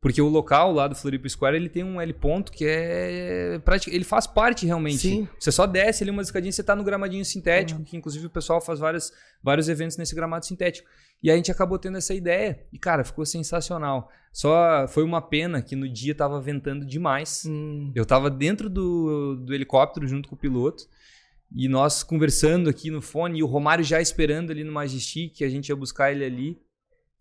Porque 0.02 0.22
o 0.22 0.28
local 0.28 0.72
lá 0.72 0.88
do 0.88 0.94
Floripa 0.96 1.28
Square, 1.28 1.56
ele 1.56 1.68
tem 1.68 1.84
um 1.84 2.00
L 2.00 2.14
ponto 2.14 2.52
que 2.52 2.64
é 2.64 3.60
prática, 3.66 3.96
ele 3.96 4.04
faz 4.04 4.28
parte 4.28 4.64
realmente. 4.64 5.00
Sim. 5.00 5.28
Você 5.40 5.52
só 5.52 5.66
desce 5.66 6.04
ali 6.04 6.12
umas 6.12 6.28
escadinhas, 6.28 6.54
você 6.54 6.64
tá 6.64 6.76
no 6.76 6.84
gramadinho 6.84 7.26
sintético, 7.26 7.84
que 7.84 7.98
inclusive 7.98 8.28
o 8.28 8.30
pessoal 8.30 8.62
faz 8.62 8.78
várias, 8.78 9.12
vários 9.42 9.68
eventos 9.68 9.98
nesse 9.98 10.14
gramado 10.14 10.46
sintético. 10.46 10.88
E 11.24 11.32
a 11.32 11.36
gente 11.36 11.52
acabou 11.52 11.80
tendo 11.80 11.98
essa 11.98 12.14
ideia. 12.14 12.68
E 12.72 12.78
cara, 12.78 13.04
ficou 13.04 13.26
sensacional. 13.26 14.12
Só 14.32 14.88
foi 14.88 15.04
uma 15.04 15.22
pena 15.22 15.60
que 15.60 15.76
no 15.76 15.92
dia 15.92 16.14
tava 16.14 16.40
ventando 16.40 16.86
demais. 16.86 17.44
Hum, 17.48 17.92
Eu 17.96 18.06
tava 18.06 18.30
dentro 18.30 18.70
do, 18.70 19.38
do 19.38 19.56
helicóptero 19.56 20.08
junto 20.08 20.30
com 20.30 20.36
o 20.36 20.38
piloto. 20.38 20.84
E 21.56 21.70
nós 21.70 22.04
conversando 22.04 22.70
aqui 22.70 22.92
no 22.92 23.02
fone, 23.02 23.40
e 23.40 23.44
o 23.44 23.48
Romário 23.48 23.84
já 23.84 24.02
esperando 24.02 24.52
ali 24.52 24.64
no 24.64 24.74
Majestic, 24.74 25.34
que 25.36 25.46
a 25.46 25.50
gente 25.50 25.70
ia 25.70 25.76
buscar 25.76 26.12
ele 26.12 26.26
ali. 26.26 26.60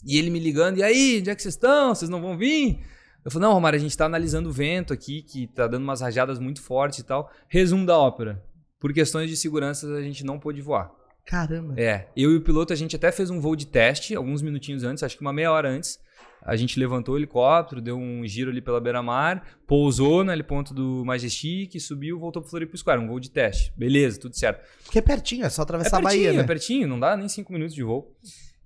E 0.04 0.18
ele 0.18 0.28
me 0.28 0.40
ligando, 0.40 0.78
e 0.78 0.82
aí, 0.82 1.18
onde 1.20 1.30
é 1.30 1.34
que 1.34 1.40
vocês 1.40 1.54
estão? 1.54 1.94
Vocês 1.94 2.10
não 2.10 2.20
vão 2.20 2.36
vir? 2.36 2.80
Eu 3.24 3.30
falei, 3.30 3.48
não, 3.48 3.54
Romário, 3.54 3.78
a 3.78 3.80
gente 3.80 3.96
tá 3.96 4.04
analisando 4.04 4.50
o 4.50 4.52
vento 4.52 4.92
aqui, 4.92 5.22
que 5.22 5.46
tá 5.46 5.66
dando 5.66 5.84
umas 5.84 6.00
rajadas 6.00 6.38
muito 6.38 6.60
fortes 6.60 6.98
e 6.98 7.04
tal. 7.04 7.30
Resumo 7.48 7.86
da 7.86 7.96
ópera. 7.96 8.42
Por 8.78 8.92
questões 8.92 9.30
de 9.30 9.36
segurança, 9.36 9.86
a 9.94 10.02
gente 10.02 10.24
não 10.24 10.38
pôde 10.38 10.60
voar. 10.60 10.90
caramba. 11.24 11.74
É, 11.80 12.08
eu 12.14 12.32
e 12.32 12.36
o 12.36 12.42
piloto, 12.42 12.72
a 12.72 12.76
gente 12.76 12.96
até 12.96 13.10
fez 13.10 13.30
um 13.30 13.40
voo 13.40 13.56
de 13.56 13.66
teste, 13.66 14.14
alguns 14.14 14.42
minutinhos 14.42 14.84
antes, 14.84 15.02
acho 15.02 15.16
que 15.16 15.22
uma 15.22 15.32
meia 15.32 15.50
hora 15.50 15.70
antes. 15.70 15.98
A 16.44 16.56
gente 16.56 16.78
levantou 16.78 17.14
o 17.14 17.18
helicóptero, 17.18 17.80
deu 17.80 17.96
um 17.96 18.26
giro 18.26 18.50
ali 18.50 18.60
pela 18.60 18.80
beira-mar, 18.80 19.46
pousou 19.66 20.22
no 20.22 20.44
ponto 20.44 20.74
do 20.74 21.02
Majestic, 21.04 21.80
subiu, 21.80 22.18
voltou 22.18 22.42
pro 22.42 22.50
Floripa 22.50 22.76
Square, 22.76 23.00
um 23.00 23.06
voo 23.06 23.18
de 23.18 23.30
teste. 23.30 23.72
Beleza, 23.76 24.20
tudo 24.20 24.36
certo. 24.36 24.62
Porque 24.84 24.98
é 24.98 25.02
pertinho, 25.02 25.46
é 25.46 25.48
só 25.48 25.62
É 25.62 25.64
atravessar 25.64 26.02
pertinho, 26.02 26.08
a 26.08 26.26
Bahia, 26.26 26.30
é 26.30 26.42
né? 26.42 26.44
pertinho, 26.44 26.86
não 26.86 27.00
dá 27.00 27.16
nem 27.16 27.28
cinco 27.28 27.52
minutos 27.52 27.74
de 27.74 27.82
voo. 27.82 28.14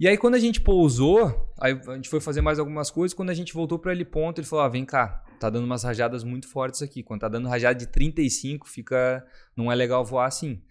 E 0.01 0.07
aí, 0.07 0.17
quando 0.17 0.37
a 0.37 0.39
gente 0.39 0.61
pousou, 0.61 1.49
aí 1.61 1.81
a 1.89 1.95
gente 1.95 2.09
foi 2.09 2.21
fazer 2.21 2.41
mais 2.41 2.59
algumas 2.61 2.89
coisas. 2.89 3.13
Quando 3.15 3.31
a 3.31 3.35
gente 3.35 3.53
voltou 3.53 3.79
para 3.79 3.91
ele 3.91 4.05
ponto, 4.05 4.41
ele 4.41 4.47
falou: 4.47 4.65
ah, 4.65 4.69
vem 4.69 4.85
cá, 4.85 5.25
tá 5.41 5.51
dando 5.51 5.65
umas 5.65 5.83
rajadas 5.83 6.23
muito 6.23 6.49
fortes 6.49 6.83
aqui. 6.83 7.03
Quando 7.03 7.21
tá 7.21 7.29
dando 7.29 7.49
rajada 7.49 7.77
de 7.77 7.87
35, 7.87 8.69
fica. 8.69 9.25
Não 9.57 9.73
é 9.73 9.75
legal 9.75 10.05
voar 10.05 10.27
assim. 10.27 10.63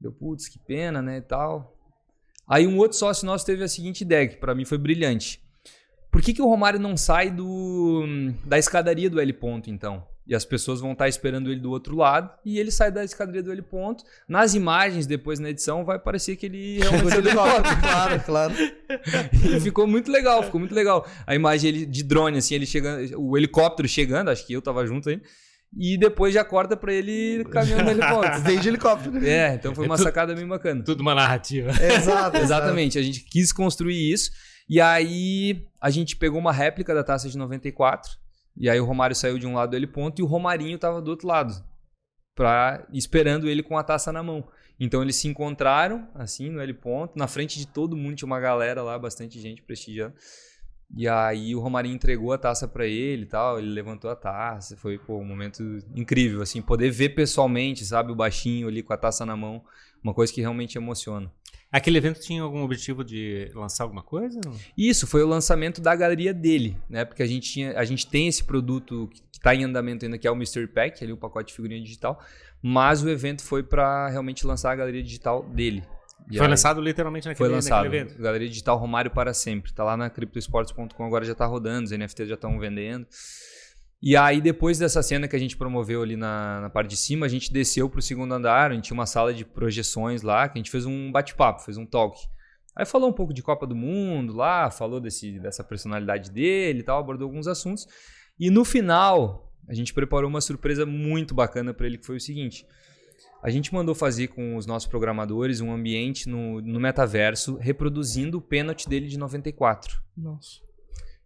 Deu, 0.00 0.12
putz, 0.12 0.48
que 0.48 0.58
pena, 0.58 1.00
né? 1.00 1.18
E 1.18 1.22
tal. 1.22 1.76
Aí 2.48 2.66
um 2.66 2.76
outro 2.76 2.98
sócio 2.98 3.24
nosso 3.24 3.46
teve 3.46 3.62
a 3.62 3.68
seguinte 3.68 4.00
ideia, 4.02 4.28
que 4.28 4.36
pra 4.36 4.54
mim 4.54 4.64
foi 4.64 4.78
brilhante. 4.78 5.41
Por 6.12 6.20
que, 6.22 6.32
que 6.34 6.42
o 6.42 6.46
Romário 6.46 6.78
não 6.78 6.96
sai 6.96 7.30
do, 7.30 8.04
da 8.44 8.58
escadaria 8.58 9.08
do 9.10 9.18
L 9.20 9.32
ponto, 9.32 9.68
então? 9.70 10.04
E 10.24 10.36
as 10.36 10.44
pessoas 10.44 10.78
vão 10.80 10.92
estar 10.92 11.08
esperando 11.08 11.50
ele 11.50 11.58
do 11.58 11.70
outro 11.70 11.96
lado 11.96 12.30
e 12.44 12.58
ele 12.58 12.70
sai 12.70 12.92
da 12.92 13.02
escadaria 13.02 13.42
do 13.42 13.50
L 13.50 13.60
ponto. 13.62 14.04
Nas 14.28 14.54
imagens, 14.54 15.04
depois 15.06 15.40
na 15.40 15.50
edição, 15.50 15.84
vai 15.84 15.98
parecer 15.98 16.36
que 16.36 16.46
ele 16.46 16.78
realmente 16.78 17.16
helicóptero. 17.16 17.80
claro, 17.80 18.20
claro. 18.24 18.54
E 19.56 19.58
ficou 19.58 19.86
muito 19.86 20.12
legal, 20.12 20.42
ficou 20.44 20.60
muito 20.60 20.74
legal. 20.74 21.04
A 21.26 21.34
imagem 21.34 21.68
ele, 21.70 21.86
de 21.86 22.04
drone, 22.04 22.38
assim, 22.38 22.54
ele 22.54 22.66
chegando, 22.66 23.18
o 23.18 23.36
helicóptero 23.36 23.88
chegando, 23.88 24.28
acho 24.30 24.46
que 24.46 24.52
eu 24.52 24.62
tava 24.62 24.86
junto 24.86 25.08
aí. 25.08 25.20
E 25.76 25.96
depois 25.98 26.34
já 26.34 26.44
corta 26.44 26.76
pra 26.76 26.92
ele 26.92 27.44
caminhando 27.50 27.84
no 27.84 27.90
helicóptero. 27.90 28.42
Vem 28.44 28.60
de 28.60 28.68
helicóptero. 28.68 29.26
É, 29.26 29.54
então 29.54 29.74
foi 29.74 29.86
uma 29.86 29.94
É 29.94 29.96
tudo- 29.96 30.04
sacada 30.06 30.34
bem 30.34 30.46
bacana. 30.46 30.84
Tudo 30.84 31.00
uma 31.00 31.14
narrativa. 31.14 31.70
Exato, 31.82 32.36
Exatamente, 32.38 32.98
a 32.98 33.02
gente 33.02 33.20
quis 33.24 33.50
construir 33.52 34.12
isso. 34.12 34.30
E 34.72 34.80
aí 34.80 35.68
a 35.78 35.90
gente 35.90 36.16
pegou 36.16 36.40
uma 36.40 36.50
réplica 36.50 36.94
da 36.94 37.04
taça 37.04 37.28
de 37.28 37.36
94. 37.36 38.10
E 38.56 38.70
aí 38.70 38.80
o 38.80 38.86
Romário 38.86 39.14
saiu 39.14 39.38
de 39.38 39.46
um 39.46 39.52
lado 39.52 39.72
dele 39.72 39.86
ponto 39.86 40.18
e 40.18 40.22
o 40.22 40.26
Romarinho 40.26 40.78
tava 40.78 41.02
do 41.02 41.10
outro 41.10 41.28
lado. 41.28 41.52
Pra, 42.34 42.86
esperando 42.90 43.50
ele 43.50 43.62
com 43.62 43.76
a 43.76 43.84
taça 43.84 44.10
na 44.10 44.22
mão. 44.22 44.48
Então 44.80 45.02
eles 45.02 45.16
se 45.16 45.28
encontraram, 45.28 46.08
assim, 46.14 46.48
no 46.48 46.58
L 46.58 46.72
ponto. 46.72 47.18
Na 47.18 47.26
frente 47.26 47.58
de 47.58 47.66
todo 47.66 47.98
mundo 47.98 48.16
tinha 48.16 48.26
uma 48.26 48.40
galera 48.40 48.82
lá, 48.82 48.98
bastante 48.98 49.38
gente 49.38 49.60
prestigiando. 49.60 50.14
E 50.96 51.06
aí 51.06 51.54
o 51.54 51.60
Romarinho 51.60 51.94
entregou 51.94 52.32
a 52.32 52.38
taça 52.38 52.66
pra 52.66 52.86
ele 52.86 53.24
e 53.24 53.26
tal. 53.26 53.58
Ele 53.58 53.68
levantou 53.68 54.10
a 54.10 54.16
taça. 54.16 54.74
Foi 54.78 54.98
pô, 54.98 55.18
um 55.18 55.24
momento 55.26 55.62
incrível, 55.94 56.40
assim, 56.40 56.62
poder 56.62 56.90
ver 56.90 57.10
pessoalmente, 57.10 57.84
sabe, 57.84 58.10
o 58.10 58.16
baixinho 58.16 58.68
ali 58.68 58.82
com 58.82 58.94
a 58.94 58.96
taça 58.96 59.26
na 59.26 59.36
mão. 59.36 59.62
Uma 60.02 60.14
coisa 60.14 60.32
que 60.32 60.40
realmente 60.40 60.78
emociona. 60.78 61.30
Aquele 61.72 61.96
evento 61.96 62.20
tinha 62.20 62.42
algum 62.42 62.62
objetivo 62.62 63.02
de 63.02 63.50
lançar 63.54 63.84
alguma 63.84 64.02
coisa? 64.02 64.38
Isso 64.76 65.06
foi 65.06 65.22
o 65.22 65.26
lançamento 65.26 65.80
da 65.80 65.96
galeria 65.96 66.34
dele, 66.34 66.76
né? 66.88 67.02
Porque 67.06 67.22
a 67.22 67.26
gente, 67.26 67.50
tinha, 67.50 67.78
a 67.78 67.84
gente 67.84 68.06
tem 68.06 68.28
esse 68.28 68.44
produto 68.44 69.08
que 69.10 69.22
está 69.38 69.54
em 69.54 69.64
andamento 69.64 70.04
ainda, 70.04 70.18
que 70.18 70.28
é 70.28 70.30
o 70.30 70.36
Mystery 70.36 70.66
Pack, 70.66 71.02
ali 71.02 71.12
o 71.14 71.16
pacote 71.16 71.48
de 71.48 71.54
figurinha 71.54 71.82
digital, 71.82 72.22
mas 72.60 73.02
o 73.02 73.08
evento 73.08 73.42
foi 73.42 73.62
para 73.62 74.08
realmente 74.10 74.46
lançar 74.46 74.70
a 74.70 74.76
galeria 74.76 75.02
digital 75.02 75.42
dele. 75.44 75.82
E 76.30 76.36
Foi 76.36 76.46
aí- 76.46 76.50
lançado 76.50 76.80
literalmente 76.80 77.26
naquele, 77.26 77.48
Foi 77.48 77.54
lançado. 77.56 77.84
naquele 77.84 78.02
evento. 78.02 78.20
Galeria 78.22 78.48
digital 78.48 78.76
Romário 78.76 79.10
para 79.10 79.32
sempre. 79.32 79.72
Tá 79.72 79.82
lá 79.82 79.96
na 79.96 80.10
criptoesportes.com, 80.10 81.04
agora 81.04 81.24
já 81.24 81.34
tá 81.34 81.46
rodando, 81.46 81.84
os 81.86 81.90
NFTs 81.92 82.28
já 82.28 82.34
estão 82.34 82.58
vendendo. 82.60 83.06
E 84.02 84.16
aí, 84.16 84.40
depois 84.40 84.80
dessa 84.80 85.00
cena 85.00 85.28
que 85.28 85.36
a 85.36 85.38
gente 85.38 85.56
promoveu 85.56 86.02
ali 86.02 86.16
na, 86.16 86.62
na 86.62 86.68
parte 86.68 86.90
de 86.90 86.96
cima, 86.96 87.24
a 87.24 87.28
gente 87.28 87.52
desceu 87.52 87.88
pro 87.88 88.02
segundo 88.02 88.34
andar, 88.34 88.72
a 88.72 88.74
gente 88.74 88.86
tinha 88.86 88.98
uma 88.98 89.06
sala 89.06 89.32
de 89.32 89.44
projeções 89.44 90.22
lá, 90.22 90.48
que 90.48 90.58
a 90.58 90.60
gente 90.60 90.72
fez 90.72 90.84
um 90.84 91.12
bate-papo, 91.12 91.62
fez 91.62 91.76
um 91.76 91.86
talk. 91.86 92.18
Aí 92.74 92.84
falou 92.84 93.08
um 93.08 93.12
pouco 93.12 93.32
de 93.32 93.42
Copa 93.42 93.64
do 93.64 93.76
Mundo 93.76 94.34
lá, 94.34 94.72
falou 94.72 94.98
desse, 94.98 95.38
dessa 95.38 95.62
personalidade 95.62 96.32
dele 96.32 96.80
e 96.80 96.82
tal, 96.82 96.98
abordou 96.98 97.28
alguns 97.28 97.46
assuntos. 97.46 97.86
E 98.40 98.50
no 98.50 98.64
final, 98.64 99.52
a 99.68 99.74
gente 99.74 99.94
preparou 99.94 100.28
uma 100.28 100.40
surpresa 100.40 100.84
muito 100.84 101.32
bacana 101.32 101.72
para 101.72 101.86
ele, 101.86 101.96
que 101.96 102.06
foi 102.06 102.16
o 102.16 102.20
seguinte. 102.20 102.66
A 103.40 103.50
gente 103.50 103.72
mandou 103.72 103.94
fazer 103.94 104.28
com 104.28 104.56
os 104.56 104.66
nossos 104.66 104.88
programadores 104.88 105.60
um 105.60 105.72
ambiente 105.72 106.28
no, 106.28 106.60
no 106.60 106.80
metaverso 106.80 107.56
reproduzindo 107.56 108.38
o 108.38 108.42
pênalti 108.42 108.88
dele 108.88 109.06
de 109.06 109.16
94. 109.16 110.02
Nossa. 110.16 110.71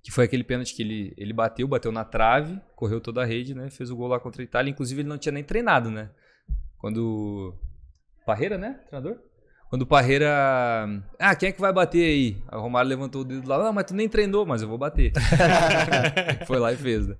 Que 0.06 0.12
foi 0.12 0.24
aquele 0.24 0.44
pênalti 0.44 0.72
que 0.72 0.82
ele, 0.84 1.12
ele 1.16 1.32
bateu, 1.32 1.66
bateu 1.66 1.90
na 1.90 2.04
trave, 2.04 2.60
correu 2.76 3.00
toda 3.00 3.22
a 3.22 3.24
rede, 3.26 3.56
né? 3.56 3.68
Fez 3.70 3.90
o 3.90 3.96
gol 3.96 4.06
lá 4.06 4.20
contra 4.20 4.40
a 4.40 4.44
Itália. 4.44 4.70
Inclusive, 4.70 5.00
ele 5.00 5.08
não 5.08 5.18
tinha 5.18 5.32
nem 5.32 5.42
treinado, 5.42 5.90
né? 5.90 6.10
Quando. 6.78 7.52
Parreira, 8.24 8.56
né? 8.56 8.78
Treinador? 8.88 9.18
Quando 9.68 9.82
o 9.82 9.86
Parreira. 9.86 10.28
Ah, 11.18 11.34
quem 11.34 11.48
é 11.48 11.52
que 11.52 11.60
vai 11.60 11.72
bater 11.72 12.04
aí? 12.04 12.36
O 12.52 12.60
Romário 12.60 12.88
levantou 12.88 13.22
o 13.22 13.24
dedo 13.24 13.48
lá. 13.48 13.58
Não, 13.58 13.72
mas 13.72 13.86
tu 13.86 13.94
nem 13.96 14.08
treinou, 14.08 14.46
mas 14.46 14.62
eu 14.62 14.68
vou 14.68 14.78
bater. 14.78 15.10
Foi 16.46 16.60
lá 16.60 16.72
e 16.72 16.76
fez, 16.76 17.08
né? 17.08 17.16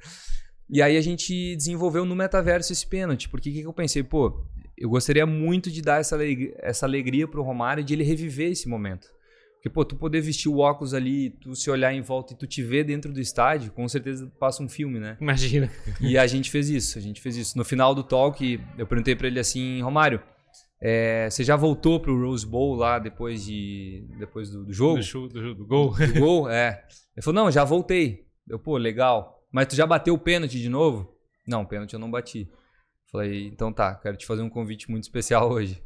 E 0.70 0.80
aí 0.80 0.96
a 0.96 1.00
gente 1.00 1.56
desenvolveu 1.56 2.04
no 2.04 2.14
metaverso 2.14 2.72
esse 2.72 2.86
pênalti. 2.86 3.28
Porque 3.28 3.50
o 3.50 3.52
que, 3.52 3.60
que 3.62 3.66
eu 3.66 3.72
pensei? 3.72 4.04
Pô, 4.04 4.46
eu 4.78 4.88
gostaria 4.88 5.26
muito 5.26 5.72
de 5.72 5.82
dar 5.82 6.00
essa, 6.00 6.14
aleg- 6.14 6.54
essa 6.58 6.86
alegria 6.86 7.26
pro 7.26 7.42
Romário 7.42 7.82
de 7.82 7.94
ele 7.94 8.04
reviver 8.04 8.52
esse 8.52 8.68
momento. 8.68 9.08
Porque, 9.56 9.70
pô, 9.70 9.84
tu 9.84 9.96
poder 9.96 10.20
vestir 10.20 10.48
o 10.48 10.58
óculos 10.58 10.94
ali, 10.94 11.30
tu 11.30 11.54
se 11.56 11.68
olhar 11.70 11.92
em 11.92 12.00
volta 12.00 12.32
e 12.32 12.36
tu 12.36 12.46
te 12.46 12.62
ver 12.62 12.84
dentro 12.84 13.12
do 13.12 13.20
estádio, 13.20 13.72
com 13.72 13.88
certeza 13.88 14.30
passa 14.38 14.62
um 14.62 14.68
filme, 14.68 15.00
né? 15.00 15.16
Imagina. 15.20 15.70
E 16.00 16.16
a 16.16 16.26
gente 16.26 16.50
fez 16.50 16.68
isso, 16.70 16.98
a 16.98 17.00
gente 17.02 17.20
fez 17.20 17.36
isso. 17.36 17.58
No 17.58 17.64
final 17.64 17.94
do 17.94 18.04
talk, 18.04 18.60
eu 18.78 18.86
perguntei 18.86 19.16
pra 19.16 19.26
ele 19.26 19.40
assim, 19.40 19.82
Romário, 19.82 20.20
é, 20.80 21.28
você 21.30 21.42
já 21.42 21.56
voltou 21.56 21.98
pro 21.98 22.16
Rose 22.20 22.46
Bowl 22.46 22.76
lá 22.76 22.98
depois, 23.00 23.44
de, 23.44 24.06
depois 24.18 24.50
do, 24.50 24.64
do 24.64 24.72
jogo? 24.72 24.98
Do, 24.98 25.02
chu- 25.02 25.26
do, 25.28 25.54
do 25.54 25.66
gol. 25.66 25.94
Do 25.96 26.20
gol? 26.20 26.48
É. 26.50 26.84
Ele 27.16 27.24
falou, 27.24 27.42
não, 27.44 27.50
já 27.50 27.64
voltei. 27.64 28.26
Eu, 28.48 28.58
pô, 28.60 28.76
legal. 28.76 29.42
Mas 29.50 29.66
tu 29.68 29.74
já 29.74 29.86
bateu 29.86 30.14
o 30.14 30.18
pênalti 30.18 30.60
de 30.60 30.68
novo? 30.68 31.12
Não, 31.48 31.64
pênalti 31.64 31.94
eu 31.94 31.98
não 31.98 32.10
bati. 32.10 32.48
Falei, 33.10 33.46
então 33.48 33.72
tá, 33.72 33.94
quero 33.96 34.16
te 34.16 34.26
fazer 34.26 34.42
um 34.42 34.50
convite 34.50 34.88
muito 34.90 35.04
especial 35.04 35.48
hoje. 35.50 35.82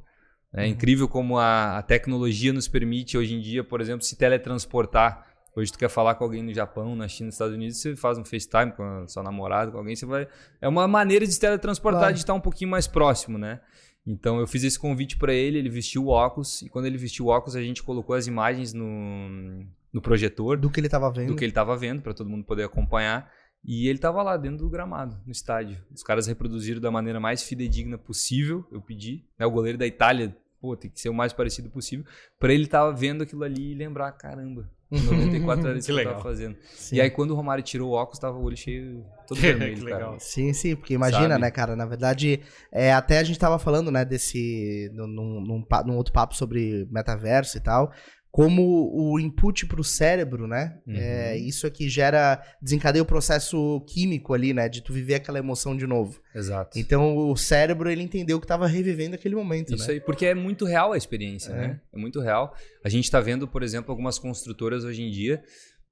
É 0.53 0.67
incrível 0.67 1.09
como 1.09 1.39
a, 1.39 1.79
a 1.79 1.83
tecnologia 1.83 2.53
nos 2.53 2.67
permite 2.67 3.17
hoje 3.17 3.35
em 3.35 3.41
dia, 3.41 3.63
por 3.63 3.81
exemplo, 3.81 4.05
se 4.05 4.17
teletransportar. 4.17 5.27
Hoje 5.57 5.73
tu 5.73 5.79
quer 5.79 5.89
falar 5.89 6.15
com 6.15 6.25
alguém 6.25 6.43
no 6.43 6.53
Japão, 6.55 6.95
na 6.95 7.09
China, 7.09 7.27
nos 7.27 7.35
Estados 7.35 7.55
Unidos, 7.55 7.77
você 7.81 7.97
faz 7.97 8.19
um 8.19 8.25
FaceTime 8.25 8.73
com 8.73 8.83
a 8.83 9.09
sua 9.09 9.23
namorada, 9.23 9.71
com 9.71 9.79
alguém, 9.79 9.95
você 9.97 10.07
vai... 10.07 10.27
É 10.61 10.69
uma 10.69 10.87
maneira 10.87 11.27
de 11.27 11.33
se 11.33 11.41
teletransportar, 11.41 12.01
Claro. 12.01 12.15
de 12.15 12.21
estar 12.21 12.35
um 12.35 12.41
pouquinho 12.41 12.71
mais 12.71 12.87
próximo, 12.87 13.37
né? 13.39 13.61
Então 14.07 14.39
eu 14.41 14.47
fiz 14.47 14.65
esse 14.65 14.79
convite 14.79 15.17
pra 15.19 15.33
ele, 15.33 15.59
ele 15.59 15.69
vestiu 15.69 16.05
o 16.05 16.09
óculos, 16.09 16.63
e 16.63 16.69
quando 16.69 16.87
ele 16.87 16.97
vestiu 16.97 17.27
o 17.27 17.29
óculos, 17.29 17.55
a 17.57 17.63
gente 17.63 17.83
colocou 17.83 18.15
as 18.17 18.27
imagens 18.27 18.73
no, 18.73 19.65
no 19.93 20.01
projetor 20.01 20.57
Do 20.57 20.71
que 20.71 20.81
ele 20.81 20.89
tava 20.89 21.11
vendo. 21.13 21.29
do 21.29 21.37
que 21.37 21.45
ele 21.45 21.51
estava 21.51 21.77
vendo, 21.77 22.01
para 22.01 22.15
todo 22.15 22.31
mundo 22.31 22.45
poder 22.45 22.65
acompanhar. 22.65 23.31
E 23.63 23.89
ele 23.89 23.99
estava 23.99 24.23
lá 24.23 24.37
dentro 24.39 24.59
do 24.59 24.71
gramado, 24.71 25.21
no 25.27 25.31
estádio. 25.33 25.85
Os 25.95 26.03
caras 26.03 26.27
reproduziram 26.27 26.81
da 26.81 26.91
maneira 26.91 27.21
mais 27.21 27.43
fidedigna 27.43 27.99
possível, 27.99 28.65
eu 28.73 28.81
pedi. 28.81 29.27
Né, 29.39 29.45
o 29.45 29.51
goleiro 29.51 29.77
da 29.77 29.87
Itália, 29.87 30.35
pô, 30.61 30.77
tem 30.77 30.91
que 30.91 31.01
ser 31.01 31.09
o 31.09 31.15
mais 31.15 31.33
parecido 31.33 31.71
possível, 31.71 32.05
para 32.39 32.53
ele 32.53 32.65
estar 32.65 32.91
vendo 32.91 33.23
aquilo 33.23 33.43
ali 33.45 33.73
e 33.73 33.75
lembrar, 33.75 34.13
caramba, 34.13 34.69
em 34.93 35.01
94 35.01 35.69
era 35.69 35.79
isso 35.79 35.87
Que 35.87 35.87
que, 35.87 35.93
eu 35.93 35.97
legal. 35.97 36.13
tava 36.15 36.25
fazendo. 36.25 36.57
Sim. 36.75 36.97
E 36.97 37.01
aí 37.01 37.09
quando 37.11 37.31
o 37.31 37.35
Romário 37.35 37.63
tirou 37.65 37.91
o 37.91 37.93
óculos, 37.95 38.19
tava 38.19 38.37
o 38.37 38.43
olho 38.43 38.57
cheio, 38.57 39.05
todo 39.27 39.39
vermelho, 39.41 39.77
Que 39.77 39.85
cara. 39.85 39.97
legal. 39.97 40.21
Sim, 40.21 40.53
sim, 40.53 40.75
porque 40.77 40.95
imagina, 40.95 41.29
Sabe? 41.31 41.41
né, 41.41 41.51
cara? 41.51 41.77
Na 41.77 41.87
verdade, 41.87 42.41
é, 42.73 42.93
até 42.93 43.19
a 43.19 43.25
gente 43.25 43.39
tava 43.39 43.59
falando, 43.59 43.91
né, 43.91 44.05
desse. 44.05 44.91
Num, 44.93 45.07
num, 45.07 45.65
num 45.87 45.97
outro 45.97 46.13
papo 46.13 46.35
sobre 46.37 46.87
metaverso 46.91 47.57
e 47.57 47.61
tal. 47.61 47.93
Como 48.33 48.93
o 48.95 49.19
input 49.19 49.67
pro 49.67 49.83
cérebro, 49.83 50.47
né? 50.47 50.79
Uhum. 50.87 50.95
É, 50.97 51.37
isso 51.37 51.67
aqui 51.67 51.89
gera. 51.89 52.41
desencadeia 52.63 53.03
o 53.03 53.07
processo 53.07 53.81
químico 53.89 54.33
ali, 54.33 54.55
né? 54.55 54.69
De 54.69 54.81
tu 54.83 54.93
viver 54.93 55.15
aquela 55.17 55.39
emoção 55.41 55.77
de 55.77 55.85
novo. 55.85 56.21
Exato. 56.33 56.79
Então 56.79 57.17
o 57.17 57.37
cérebro, 57.37 57.91
ele 57.91 58.03
entendeu 58.05 58.41
que 58.41 58.47
tava 58.47 58.69
revivendo 58.69 59.17
aquele 59.17 59.35
momento, 59.35 59.75
Isso 59.75 59.89
né? 59.89 59.95
aí, 59.95 60.01
porque 60.01 60.27
é 60.27 60.35
muito 60.35 60.65
real 60.65 60.93
a 60.93 60.97
experiência, 60.97 61.51
É. 61.51 61.57
né? 61.57 61.81
É 61.93 61.99
muito 61.99 62.21
real. 62.21 62.55
A 62.85 62.89
gente 62.89 63.05
está 63.05 63.21
vendo, 63.21 63.49
por 63.49 63.65
exemplo, 63.65 63.91
algumas 63.91 64.17
construtoras 64.17 64.85
hoje 64.85 65.03
em 65.03 65.11
dia, 65.11 65.43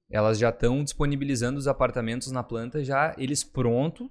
elas 0.08 0.38
já 0.38 0.50
estão 0.50 0.84
disponibilizando 0.84 1.58
os 1.58 1.66
apartamentos 1.66 2.30
na 2.30 2.44
planta, 2.44 2.84
já 2.84 3.14
eles 3.18 3.42
pronto. 3.42 4.08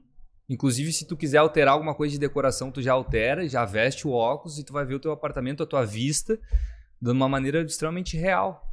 Inclusive, 0.49 0.91
se 0.93 1.05
tu 1.05 1.15
quiser 1.17 1.37
alterar 1.39 1.73
alguma 1.73 1.95
coisa 1.95 2.13
de 2.13 2.19
decoração, 2.19 2.71
tu 2.71 2.81
já 2.81 2.91
altera, 2.93 3.47
já 3.47 3.63
veste 3.65 4.05
o 4.07 4.11
óculos 4.11 4.57
e 4.59 4.63
tu 4.65 4.71
vai 4.73 4.85
ver 4.85 4.95
o 4.95 4.99
teu 4.99 5.11
apartamento, 5.11 5.63
a 5.63 5.65
tua 5.65 5.83
vista, 5.85 6.37
de 7.01 7.11
uma 7.11 7.29
maneira 7.29 7.61
extremamente 7.61 8.17
real. 8.17 8.63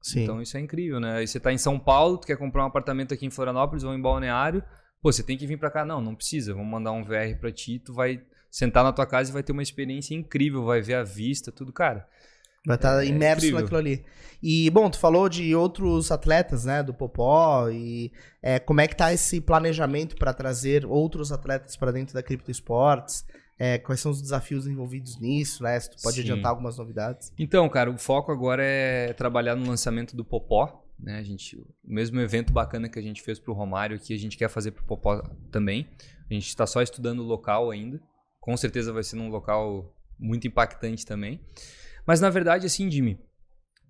Sim. 0.00 0.22
Então 0.24 0.42
isso 0.42 0.56
é 0.56 0.60
incrível, 0.60 1.00
né? 1.00 1.16
Aí 1.18 1.26
você 1.26 1.40
tá 1.40 1.52
em 1.52 1.58
São 1.58 1.78
Paulo, 1.78 2.18
tu 2.18 2.26
quer 2.26 2.36
comprar 2.36 2.62
um 2.64 2.66
apartamento 2.66 3.14
aqui 3.14 3.24
em 3.24 3.30
Florianópolis 3.30 3.84
ou 3.84 3.94
em 3.94 4.00
Balneário, 4.00 4.62
pô, 5.00 5.10
você 5.10 5.22
tem 5.22 5.36
que 5.36 5.46
vir 5.46 5.58
pra 5.58 5.70
cá. 5.70 5.84
Não, 5.84 6.00
não 6.00 6.14
precisa. 6.14 6.52
Vamos 6.52 6.70
mandar 6.70 6.92
um 6.92 7.02
VR 7.04 7.38
pra 7.40 7.50
ti, 7.50 7.78
tu 7.78 7.94
vai 7.94 8.20
sentar 8.50 8.84
na 8.84 8.92
tua 8.92 9.06
casa 9.06 9.30
e 9.30 9.32
vai 9.32 9.42
ter 9.42 9.52
uma 9.52 9.62
experiência 9.62 10.14
incrível, 10.14 10.64
vai 10.64 10.80
ver 10.82 10.94
a 10.94 11.02
vista, 11.02 11.50
tudo, 11.50 11.72
cara. 11.72 12.06
Vai 12.66 12.76
estar 12.76 13.02
É 13.02 13.06
imerso 13.06 13.46
incrível. 13.46 13.60
naquilo 13.60 13.78
ali. 13.78 14.04
E, 14.42 14.70
bom, 14.70 14.88
tu 14.88 14.98
falou 14.98 15.28
de 15.28 15.54
outros 15.54 16.10
atletas, 16.10 16.64
né? 16.64 16.82
Do 16.82 16.94
Popó. 16.94 17.68
E 17.68 18.12
é, 18.42 18.58
como 18.58 18.80
é 18.80 18.86
que 18.88 18.96
tá 18.96 19.12
esse 19.12 19.40
planejamento 19.40 20.16
para 20.16 20.32
trazer 20.32 20.84
outros 20.86 21.32
atletas 21.32 21.76
para 21.76 21.92
dentro 21.92 22.14
da 22.14 22.22
Cripto 22.22 22.50
Esportes? 22.50 23.24
É, 23.58 23.78
quais 23.78 24.00
são 24.00 24.10
os 24.10 24.20
desafios 24.20 24.66
envolvidos 24.66 25.18
nisso, 25.18 25.62
né? 25.62 25.78
Se 25.78 25.90
tu 25.90 26.02
pode 26.02 26.16
Sim. 26.16 26.22
adiantar 26.22 26.50
algumas 26.50 26.76
novidades. 26.78 27.32
Então, 27.38 27.68
cara, 27.68 27.90
o 27.90 27.96
foco 27.96 28.32
agora 28.32 28.62
é 28.64 29.12
trabalhar 29.12 29.54
no 29.54 29.66
lançamento 29.66 30.16
do 30.16 30.24
Popó, 30.24 30.84
né? 30.98 31.18
A 31.18 31.22
gente, 31.22 31.56
o 31.56 31.66
mesmo 31.84 32.20
evento 32.20 32.52
bacana 32.52 32.88
que 32.88 32.98
a 32.98 33.02
gente 33.02 33.22
fez 33.22 33.38
pro 33.38 33.52
Romário 33.52 33.96
aqui, 33.96 34.12
a 34.12 34.18
gente 34.18 34.36
quer 34.36 34.48
fazer 34.48 34.72
pro 34.72 34.84
Popó 34.84 35.22
também. 35.50 35.88
A 36.28 36.34
gente 36.34 36.48
está 36.48 36.66
só 36.66 36.82
estudando 36.82 37.20
o 37.20 37.24
local 37.24 37.70
ainda. 37.70 38.00
Com 38.40 38.56
certeza 38.56 38.92
vai 38.92 39.02
ser 39.02 39.16
num 39.16 39.28
local 39.28 39.94
muito 40.18 40.46
impactante 40.46 41.06
também. 41.06 41.40
Mas 42.06 42.20
na 42.20 42.30
verdade, 42.30 42.66
assim, 42.66 42.90
Jimmy, 42.90 43.18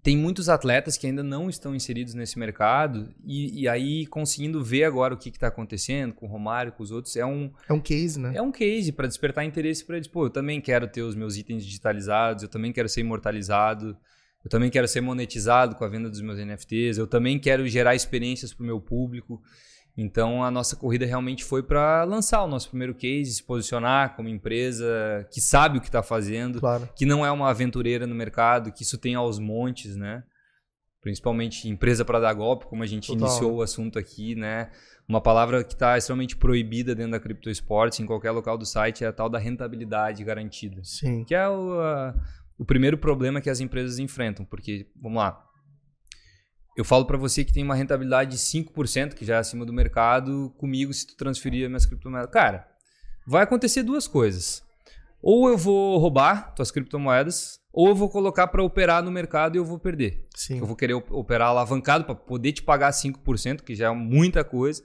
tem 0.04 0.18
muitos 0.18 0.50
atletas 0.50 0.98
que 0.98 1.06
ainda 1.06 1.22
não 1.22 1.48
estão 1.48 1.74
inseridos 1.74 2.12
nesse 2.12 2.38
mercado 2.38 3.08
e, 3.24 3.62
e 3.62 3.66
aí 3.66 4.04
conseguindo 4.04 4.62
ver 4.62 4.84
agora 4.84 5.14
o 5.14 5.16
que 5.16 5.30
está 5.30 5.46
acontecendo 5.46 6.12
com 6.12 6.26
o 6.26 6.28
Romário, 6.28 6.72
com 6.72 6.82
os 6.82 6.90
outros, 6.90 7.16
é 7.16 7.24
um 7.24 7.50
é 7.66 7.72
um 7.72 7.80
case, 7.80 8.20
né? 8.20 8.34
É 8.36 8.42
um 8.42 8.52
case 8.52 8.92
para 8.92 9.08
despertar 9.08 9.46
interesse 9.46 9.82
para 9.82 9.96
eles. 9.96 10.06
Pô, 10.06 10.26
eu 10.26 10.30
também 10.30 10.60
quero 10.60 10.86
ter 10.86 11.00
os 11.00 11.14
meus 11.14 11.38
itens 11.38 11.64
digitalizados, 11.64 12.42
eu 12.42 12.50
também 12.50 12.70
quero 12.70 12.86
ser 12.86 13.00
imortalizado, 13.00 13.96
eu 14.44 14.50
também 14.50 14.68
quero 14.68 14.86
ser 14.86 15.00
monetizado 15.00 15.74
com 15.74 15.84
a 15.84 15.88
venda 15.88 16.10
dos 16.10 16.20
meus 16.20 16.38
NFTs, 16.38 16.98
eu 16.98 17.06
também 17.06 17.38
quero 17.38 17.66
gerar 17.66 17.94
experiências 17.94 18.52
para 18.52 18.62
o 18.62 18.66
meu 18.66 18.78
público. 18.78 19.40
Então 19.96 20.42
a 20.42 20.50
nossa 20.50 20.74
corrida 20.74 21.06
realmente 21.06 21.44
foi 21.44 21.62
para 21.62 22.02
lançar 22.02 22.42
o 22.42 22.48
nosso 22.48 22.68
primeiro 22.68 22.94
case, 22.94 23.34
se 23.34 23.42
posicionar 23.42 24.16
como 24.16 24.28
empresa 24.28 25.26
que 25.32 25.40
sabe 25.40 25.78
o 25.78 25.80
que 25.80 25.86
está 25.86 26.02
fazendo, 26.02 26.58
claro. 26.58 26.88
que 26.96 27.06
não 27.06 27.24
é 27.24 27.30
uma 27.30 27.48
aventureira 27.48 28.06
no 28.06 28.14
mercado, 28.14 28.72
que 28.72 28.82
isso 28.82 28.98
tem 28.98 29.14
aos 29.14 29.38
montes, 29.38 29.94
né? 29.94 30.24
Principalmente 31.00 31.68
empresa 31.68 32.04
para 32.04 32.18
dar 32.18 32.32
golpe, 32.32 32.66
como 32.66 32.82
a 32.82 32.86
gente 32.86 33.06
Total. 33.06 33.28
iniciou 33.28 33.56
o 33.56 33.62
assunto 33.62 33.98
aqui, 33.98 34.34
né? 34.34 34.70
Uma 35.06 35.20
palavra 35.20 35.62
que 35.62 35.74
está 35.74 35.96
extremamente 35.96 36.34
proibida 36.34 36.94
dentro 36.94 37.12
da 37.12 37.20
Crypto 37.20 37.50
Sports, 37.50 38.00
em 38.00 38.06
qualquer 38.06 38.30
local 38.32 38.58
do 38.58 38.64
site, 38.64 39.04
é 39.04 39.06
a 39.06 39.12
tal 39.12 39.28
da 39.28 39.38
rentabilidade 39.38 40.24
garantida. 40.24 40.82
Sim. 40.82 41.24
Que 41.24 41.34
é 41.34 41.46
o, 41.46 41.78
a, 41.78 42.14
o 42.58 42.64
primeiro 42.64 42.96
problema 42.96 43.40
que 43.40 43.50
as 43.50 43.60
empresas 43.60 43.98
enfrentam, 43.98 44.46
porque, 44.46 44.88
vamos 44.96 45.18
lá, 45.18 45.44
eu 46.76 46.84
falo 46.84 47.04
para 47.04 47.16
você 47.16 47.44
que 47.44 47.52
tem 47.52 47.62
uma 47.62 47.74
rentabilidade 47.74 48.32
de 48.32 48.38
5%, 48.38 49.14
que 49.14 49.24
já 49.24 49.36
é 49.36 49.38
acima 49.38 49.64
do 49.64 49.72
mercado, 49.72 50.52
comigo 50.58 50.92
se 50.92 51.06
tu 51.06 51.16
transferir 51.16 51.68
minhas 51.68 51.86
criptomoedas. 51.86 52.30
Cara, 52.30 52.66
vai 53.26 53.42
acontecer 53.42 53.82
duas 53.82 54.08
coisas. 54.08 54.62
Ou 55.22 55.48
eu 55.48 55.56
vou 55.56 55.98
roubar 55.98 56.54
tuas 56.54 56.70
criptomoedas, 56.70 57.60
ou 57.72 57.88
eu 57.88 57.94
vou 57.94 58.10
colocar 58.10 58.46
para 58.48 58.62
operar 58.62 59.02
no 59.02 59.10
mercado 59.10 59.56
e 59.56 59.58
eu 59.58 59.64
vou 59.64 59.78
perder. 59.78 60.24
Sim. 60.34 60.58
Eu 60.58 60.66
vou 60.66 60.76
querer 60.76 60.94
operar 60.94 61.48
alavancado 61.48 62.04
para 62.04 62.14
poder 62.14 62.52
te 62.52 62.62
pagar 62.62 62.90
5%, 62.90 63.62
que 63.62 63.74
já 63.74 63.88
é 63.88 63.90
muita 63.94 64.44
coisa. 64.44 64.82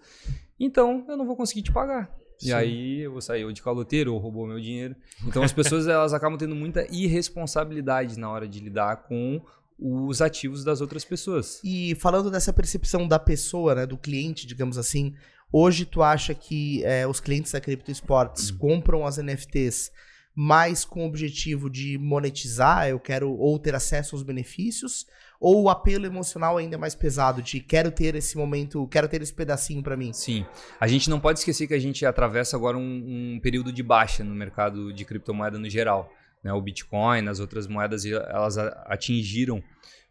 Então, 0.59 1.05
eu 1.07 1.17
não 1.17 1.25
vou 1.25 1.35
conseguir 1.35 1.63
te 1.63 1.71
pagar. 1.71 2.09
Sim. 2.39 2.49
E 2.49 2.53
aí 2.53 2.99
eu 3.01 3.11
vou 3.11 3.21
sair 3.21 3.43
ou 3.43 3.51
de 3.51 3.61
caloteiro 3.61 4.13
ou 4.13 4.19
roubou 4.19 4.47
meu 4.47 4.59
dinheiro. 4.59 4.95
Então 5.27 5.43
as 5.43 5.51
pessoas 5.51 5.87
elas 5.89 6.13
acabam 6.13 6.37
tendo 6.37 6.55
muita 6.55 6.87
irresponsabilidade 6.89 8.17
na 8.17 8.29
hora 8.29 8.47
de 8.47 8.61
lidar 8.61 8.95
com 9.03 9.41
os 9.79 10.21
ativos 10.21 10.63
das 10.63 10.81
outras 10.81 11.05
pessoas. 11.05 11.59
E 11.63 11.95
falando 11.95 12.29
dessa 12.29 12.51
percepção 12.51 13.07
da 13.07 13.17
pessoa, 13.17 13.73
né, 13.73 13.85
do 13.85 13.97
cliente, 13.97 14.45
digamos 14.45 14.77
assim, 14.77 15.15
hoje 15.51 15.85
tu 15.85 16.03
acha 16.03 16.33
que 16.33 16.83
é, 16.83 17.07
os 17.07 17.19
clientes 17.19 17.51
da 17.51 17.61
Crypto 17.61 17.89
Sports 17.91 18.49
uhum. 18.49 18.57
compram 18.57 19.05
as 19.05 19.17
NFTs 19.17 19.91
mais 20.35 20.85
com 20.85 21.03
o 21.03 21.07
objetivo 21.07 21.69
de 21.69 21.97
monetizar, 21.97 22.87
eu 22.87 22.99
quero 22.99 23.29
ou 23.31 23.59
ter 23.59 23.75
acesso 23.75 24.15
aos 24.15 24.23
benefícios, 24.23 25.05
ou 25.39 25.63
o 25.63 25.69
apelo 25.69 26.05
emocional 26.05 26.57
ainda 26.57 26.75
é 26.75 26.77
mais 26.77 26.95
pesado, 26.95 27.41
de 27.41 27.59
quero 27.59 27.91
ter 27.91 28.15
esse 28.15 28.37
momento, 28.37 28.87
quero 28.87 29.07
ter 29.07 29.21
esse 29.21 29.33
pedacinho 29.33 29.81
para 29.81 29.97
mim? 29.97 30.13
Sim. 30.13 30.45
A 30.79 30.87
gente 30.87 31.09
não 31.09 31.19
pode 31.19 31.39
esquecer 31.39 31.67
que 31.67 31.73
a 31.73 31.79
gente 31.79 32.05
atravessa 32.05 32.55
agora 32.55 32.77
um, 32.77 33.35
um 33.35 33.39
período 33.41 33.71
de 33.71 33.83
baixa 33.83 34.23
no 34.23 34.35
mercado 34.35 34.93
de 34.93 35.03
criptomoeda 35.03 35.57
no 35.57 35.69
geral 35.69 36.09
né, 36.43 36.53
o 36.53 36.61
Bitcoin, 36.61 37.27
as 37.27 37.39
outras 37.39 37.67
moedas, 37.67 38.05
elas 38.05 38.57
atingiram 38.57 39.63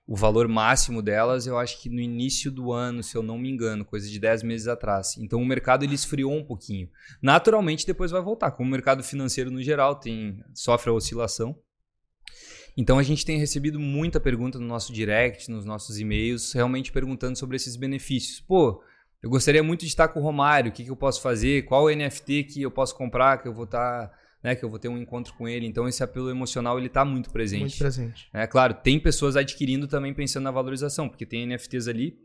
o 0.08 0.16
valor 0.16 0.48
máximo 0.48 1.02
delas, 1.02 1.46
eu 1.46 1.58
acho 1.58 1.82
que 1.82 1.90
no 1.90 2.00
início 2.00 2.50
do 2.50 2.72
ano, 2.72 3.02
se 3.02 3.14
eu 3.14 3.22
não 3.22 3.36
me 3.36 3.50
engano, 3.50 3.84
coisa 3.84 4.08
de 4.08 4.18
10 4.18 4.42
meses 4.42 4.66
atrás. 4.66 5.18
Então 5.18 5.38
o 5.38 5.44
mercado 5.44 5.84
ele 5.84 5.94
esfriou 5.94 6.34
um 6.34 6.42
pouquinho. 6.42 6.88
Naturalmente 7.20 7.86
depois 7.86 8.10
vai 8.10 8.22
voltar, 8.22 8.52
como 8.52 8.66
o 8.66 8.72
mercado 8.72 9.04
financeiro 9.04 9.50
no 9.50 9.62
geral 9.62 9.96
tem 9.96 10.42
sofre 10.54 10.88
a 10.88 10.94
oscilação. 10.94 11.54
Então 12.74 12.98
a 12.98 13.02
gente 13.02 13.22
tem 13.22 13.38
recebido 13.38 13.78
muita 13.78 14.18
pergunta 14.18 14.58
no 14.58 14.66
nosso 14.66 14.94
direct, 14.94 15.50
nos 15.50 15.66
nossos 15.66 15.98
e-mails, 15.98 16.54
realmente 16.54 16.90
perguntando 16.90 17.36
sobre 17.36 17.56
esses 17.56 17.76
benefícios. 17.76 18.40
Pô, 18.40 18.82
eu 19.22 19.28
gostaria 19.28 19.62
muito 19.62 19.80
de 19.80 19.88
estar 19.88 20.08
com 20.08 20.20
o 20.20 20.22
Romário, 20.22 20.70
o 20.70 20.72
que, 20.72 20.84
que 20.84 20.90
eu 20.90 20.96
posso 20.96 21.20
fazer? 21.20 21.66
Qual 21.66 21.90
NFT 21.90 22.44
que 22.44 22.62
eu 22.62 22.70
posso 22.70 22.96
comprar 22.96 23.42
que 23.42 23.48
eu 23.48 23.52
vou 23.52 23.64
estar 23.64 24.10
né, 24.42 24.54
que 24.54 24.64
eu 24.64 24.70
vou 24.70 24.78
ter 24.78 24.88
um 24.88 24.98
encontro 24.98 25.34
com 25.34 25.48
ele. 25.48 25.66
Então 25.66 25.88
esse 25.88 26.02
apelo 26.02 26.30
emocional 26.30 26.78
ele 26.78 26.86
está 26.86 27.04
muito 27.04 27.30
presente. 27.30 27.60
Muito 27.60 27.78
presente. 27.78 28.28
É 28.32 28.46
claro, 28.46 28.74
tem 28.74 28.98
pessoas 28.98 29.36
adquirindo 29.36 29.86
também 29.86 30.14
pensando 30.14 30.44
na 30.44 30.50
valorização, 30.50 31.08
porque 31.08 31.26
tem 31.26 31.46
NFTs 31.46 31.88
ali 31.88 32.16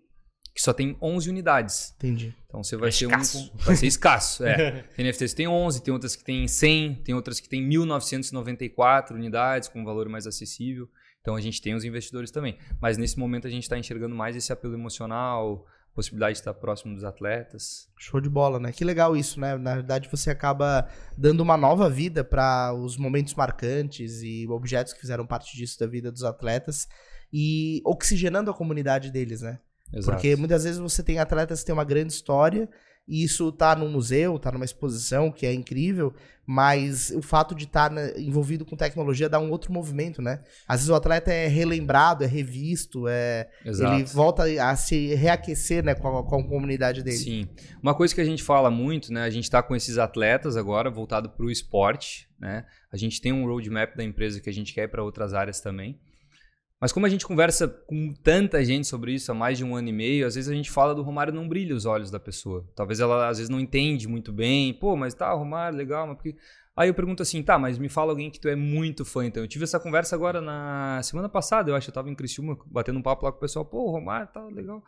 que 0.54 0.62
só 0.62 0.72
tem 0.72 0.96
11 1.02 1.30
unidades. 1.30 1.96
Entendi. 1.98 2.36
Então 2.46 2.64
você 2.64 2.78
vai 2.78 2.90
é 2.90 2.92
ser 2.92 3.06
escasso. 3.06 3.52
um 3.54 3.58
vai 3.58 3.76
ser 3.76 3.88
escasso, 3.88 4.46
é. 4.46 4.84
tem 4.96 5.06
NFTs 5.06 5.32
que 5.32 5.38
tem 5.38 5.48
11, 5.48 5.84
tem 5.84 5.94
outras 5.94 6.16
que 6.16 6.24
tem 6.24 6.48
100, 6.48 6.96
tem 7.04 7.16
outras 7.16 7.40
que 7.40 7.50
tem 7.50 7.62
1994 7.66 9.16
unidades 9.16 9.68
com 9.68 9.82
um 9.82 9.86
valor 9.86 10.08
mais 10.08 10.28
acessível. 10.28 10.88
Então 11.22 11.36
a 11.36 11.42
gente 11.42 11.62
tem 11.62 11.74
os 11.74 11.84
investidores 11.84 12.30
também. 12.30 12.58
Mas 12.80 12.98
nesse 12.98 13.18
momento 13.18 13.48
a 13.48 13.50
gente 13.50 13.64
está 13.64 13.78
enxergando 13.80 14.14
mais 14.14 14.36
esse 14.36 14.52
apelo 14.54 14.76
emocional, 14.76 15.66
possibilidade 15.94 16.34
de 16.34 16.40
estar 16.40 16.54
próximo 16.54 16.96
dos 16.96 17.04
atletas. 17.04 17.88
Show 17.98 18.20
de 18.20 18.30
bola, 18.30 18.60
né? 18.60 18.72
Que 18.72 18.84
legal 18.84 19.16
isso, 19.16 19.40
né? 19.40 19.56
Na 19.58 19.76
verdade, 19.76 20.10
você 20.10 20.32
acaba 20.32 20.88
dando 21.18 21.42
uma 21.42 21.56
nova 21.56 21.90
vida 21.90 22.24
para 22.24 22.74
os 22.74 22.98
momentos 22.98 23.36
marcantes 23.36 24.22
e 24.24 24.48
objetos 24.50 24.94
que 24.94 25.02
fizeram 25.02 25.26
parte 25.26 25.56
disso 25.56 25.80
da 25.80 25.88
vida 25.88 26.12
dos 26.12 26.24
atletas 26.24 26.88
e 27.32 27.82
oxigenando 27.86 28.50
a 28.50 28.54
comunidade 28.54 29.12
deles, 29.12 29.42
né? 29.42 29.60
Exato. 29.94 30.18
Porque 30.18 30.36
muitas 30.36 30.64
vezes 30.64 30.80
você 30.80 31.04
tem 31.04 31.20
atletas 31.20 31.60
que 31.60 31.68
têm 31.68 31.74
uma 31.74 31.84
grande 31.84 32.14
história 32.14 32.68
e 33.08 33.24
isso 33.24 33.52
tá 33.52 33.76
num 33.76 33.90
museu, 33.90 34.40
tá 34.40 34.52
numa 34.52 34.64
exposição, 34.64 35.30
que 35.30 35.46
é 35.46 35.54
incrível, 35.54 36.14
mas 36.46 37.12
o 37.12 37.22
fato 37.22 37.54
de 37.54 37.66
estar 37.66 37.90
tá, 37.90 37.96
né, 37.96 38.14
envolvido 38.18 38.66
com 38.66 38.76
tecnologia 38.76 39.28
dá 39.28 39.40
um 39.40 39.50
outro 39.52 39.74
movimento, 39.74 40.22
né? 40.22 40.42
Às 40.68 40.82
vezes 40.82 40.90
o 40.90 40.96
atleta 40.96 41.32
é 41.32 41.48
relembrado, 41.48 42.24
é 42.24 42.28
revisto, 42.28 43.08
é 43.08 43.50
Exato. 43.66 43.94
ele 43.94 44.04
volta 44.06 44.44
a 44.64 44.76
se 44.76 45.16
reaquecer, 45.16 45.84
né, 45.84 45.96
com 45.96 46.18
a, 46.18 46.24
com 46.24 46.40
a, 46.40 46.44
comunidade 46.48 47.04
dele. 47.04 47.18
Sim. 47.18 47.48
Uma 47.82 47.94
coisa 47.94 48.16
que 48.16 48.22
a 48.22 48.26
gente 48.26 48.44
fala 48.44 48.72
muito, 48.72 49.12
né, 49.12 49.24
a 49.24 49.30
gente 49.30 49.46
está 49.46 49.62
com 49.62 49.76
esses 49.76 49.98
atletas 49.98 50.56
agora 50.56 50.90
voltado 50.90 51.30
para 51.30 51.46
o 51.46 51.52
esporte, 51.52 52.30
né? 52.40 52.66
A 52.92 52.98
gente 52.98 53.20
tem 53.20 53.34
um 53.34 53.46
roadmap 53.46 53.96
da 53.96 54.04
empresa 54.04 54.40
que 54.40 54.50
a 54.50 54.54
gente 54.54 54.74
quer 54.74 54.88
para 54.88 55.04
outras 55.04 55.34
áreas 55.34 55.60
também. 55.60 56.00
Mas 56.84 56.92
como 56.92 57.06
a 57.06 57.10
gente 57.10 57.26
conversa 57.26 57.66
com 57.66 58.14
tanta 58.14 58.62
gente 58.62 58.88
sobre 58.88 59.14
isso 59.14 59.32
há 59.32 59.34
mais 59.34 59.58
de 59.58 59.64
um 59.64 59.74
ano 59.74 59.88
e 59.88 59.94
meio, 59.94 60.28
às 60.28 60.36
vezes 60.36 60.52
a 60.52 60.54
gente 60.54 60.70
fala 60.70 60.94
do 60.94 61.02
Romário 61.02 61.32
não 61.32 61.48
brilha 61.48 61.74
os 61.74 61.86
olhos 61.86 62.12
da 62.12 62.20
pessoa. 62.20 62.70
Talvez 62.76 63.00
ela 63.00 63.30
às 63.30 63.38
vezes 63.38 63.50
não 63.50 63.58
entende 63.58 64.06
muito 64.06 64.34
bem. 64.34 64.74
Pô, 64.74 64.94
mas 64.98 65.14
tá, 65.14 65.32
Romário, 65.32 65.78
legal, 65.78 66.06
mas 66.06 66.18
porque... 66.18 66.36
Aí 66.76 66.90
eu 66.90 66.94
pergunto 66.94 67.24
assim, 67.24 67.42
tá, 67.42 67.58
mas 67.58 67.78
me 67.78 67.88
fala 67.88 68.12
alguém 68.12 68.30
que 68.30 68.38
tu 68.38 68.50
é 68.50 68.56
muito 68.58 69.06
fã, 69.06 69.26
então. 69.26 69.42
Eu 69.42 69.48
tive 69.48 69.64
essa 69.64 69.80
conversa 69.80 70.14
agora 70.14 70.42
na 70.42 71.00
semana 71.04 71.30
passada, 71.30 71.72
eu 71.72 71.76
acho, 71.78 71.90
eu 71.90 71.94
tava 71.94 72.10
em 72.10 72.16
Criciúma, 72.16 72.58
batendo 72.66 73.00
um 73.00 73.02
papo 73.02 73.24
lá 73.24 73.32
com 73.32 73.38
o 73.38 73.40
pessoal, 73.40 73.64
pô, 73.64 73.90
Romário, 73.90 74.28
tá 74.28 74.44
legal. 74.48 74.84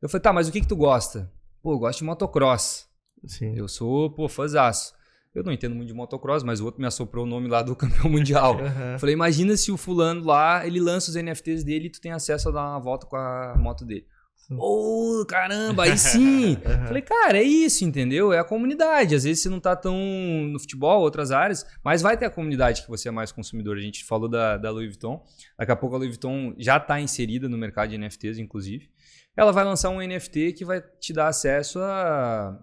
Eu 0.00 0.08
falei, 0.08 0.22
tá, 0.22 0.32
mas 0.32 0.46
o 0.46 0.52
que 0.52 0.60
que 0.60 0.68
tu 0.68 0.76
gosta? 0.76 1.28
Pô, 1.60 1.72
eu 1.72 1.78
gosto 1.80 1.98
de 1.98 2.04
motocross. 2.04 2.88
Sim. 3.26 3.52
Eu 3.56 3.66
sou, 3.66 4.08
pô, 4.14 4.28
fãzaço. 4.28 4.94
Eu 5.34 5.42
não 5.42 5.52
entendo 5.52 5.74
muito 5.74 5.88
de 5.88 5.94
motocross, 5.94 6.42
mas 6.42 6.60
o 6.60 6.64
outro 6.64 6.80
me 6.80 6.86
assoprou 6.86 7.24
o 7.24 7.28
nome 7.28 7.48
lá 7.48 7.62
do 7.62 7.74
campeão 7.76 8.10
mundial. 8.10 8.56
Uhum. 8.56 8.98
Falei, 8.98 9.14
imagina 9.14 9.56
se 9.56 9.72
o 9.72 9.76
fulano 9.76 10.24
lá, 10.24 10.66
ele 10.66 10.80
lança 10.80 11.10
os 11.10 11.16
NFTs 11.16 11.64
dele 11.64 11.86
e 11.86 11.90
tu 11.90 12.00
tem 12.00 12.12
acesso 12.12 12.50
a 12.50 12.52
dar 12.52 12.68
uma 12.68 12.80
volta 12.80 13.06
com 13.06 13.16
a 13.16 13.56
moto 13.58 13.84
dele. 13.84 14.06
Ô, 14.50 15.20
oh, 15.20 15.26
caramba, 15.26 15.84
aí 15.84 15.96
sim! 15.96 16.58
Uhum. 16.62 16.86
Falei, 16.86 17.02
cara, 17.02 17.38
é 17.38 17.42
isso, 17.42 17.84
entendeu? 17.84 18.32
É 18.32 18.38
a 18.38 18.44
comunidade. 18.44 19.14
Às 19.14 19.24
vezes 19.24 19.42
você 19.42 19.48
não 19.48 19.60
tá 19.60 19.74
tão 19.74 19.96
no 19.96 20.58
futebol, 20.58 21.00
outras 21.00 21.30
áreas, 21.30 21.64
mas 21.82 22.02
vai 22.02 22.16
ter 22.16 22.26
a 22.26 22.30
comunidade 22.30 22.82
que 22.82 22.88
você 22.88 23.08
é 23.08 23.10
mais 23.10 23.32
consumidor. 23.32 23.76
A 23.76 23.80
gente 23.80 24.04
falou 24.04 24.28
da, 24.28 24.58
da 24.58 24.70
Louis 24.70 24.88
Vuitton. 24.88 25.24
Daqui 25.58 25.72
a 25.72 25.76
pouco 25.76 25.94
a 25.94 25.98
Louis 25.98 26.10
Vuitton 26.10 26.54
já 26.58 26.78
tá 26.78 27.00
inserida 27.00 27.48
no 27.48 27.56
mercado 27.56 27.90
de 27.90 27.98
NFTs, 27.98 28.38
inclusive. 28.38 28.90
Ela 29.36 29.52
vai 29.52 29.64
lançar 29.64 29.88
um 29.90 30.00
NFT 30.00 30.52
que 30.52 30.64
vai 30.64 30.82
te 31.00 31.12
dar 31.12 31.28
acesso 31.28 31.78
a 31.78 32.58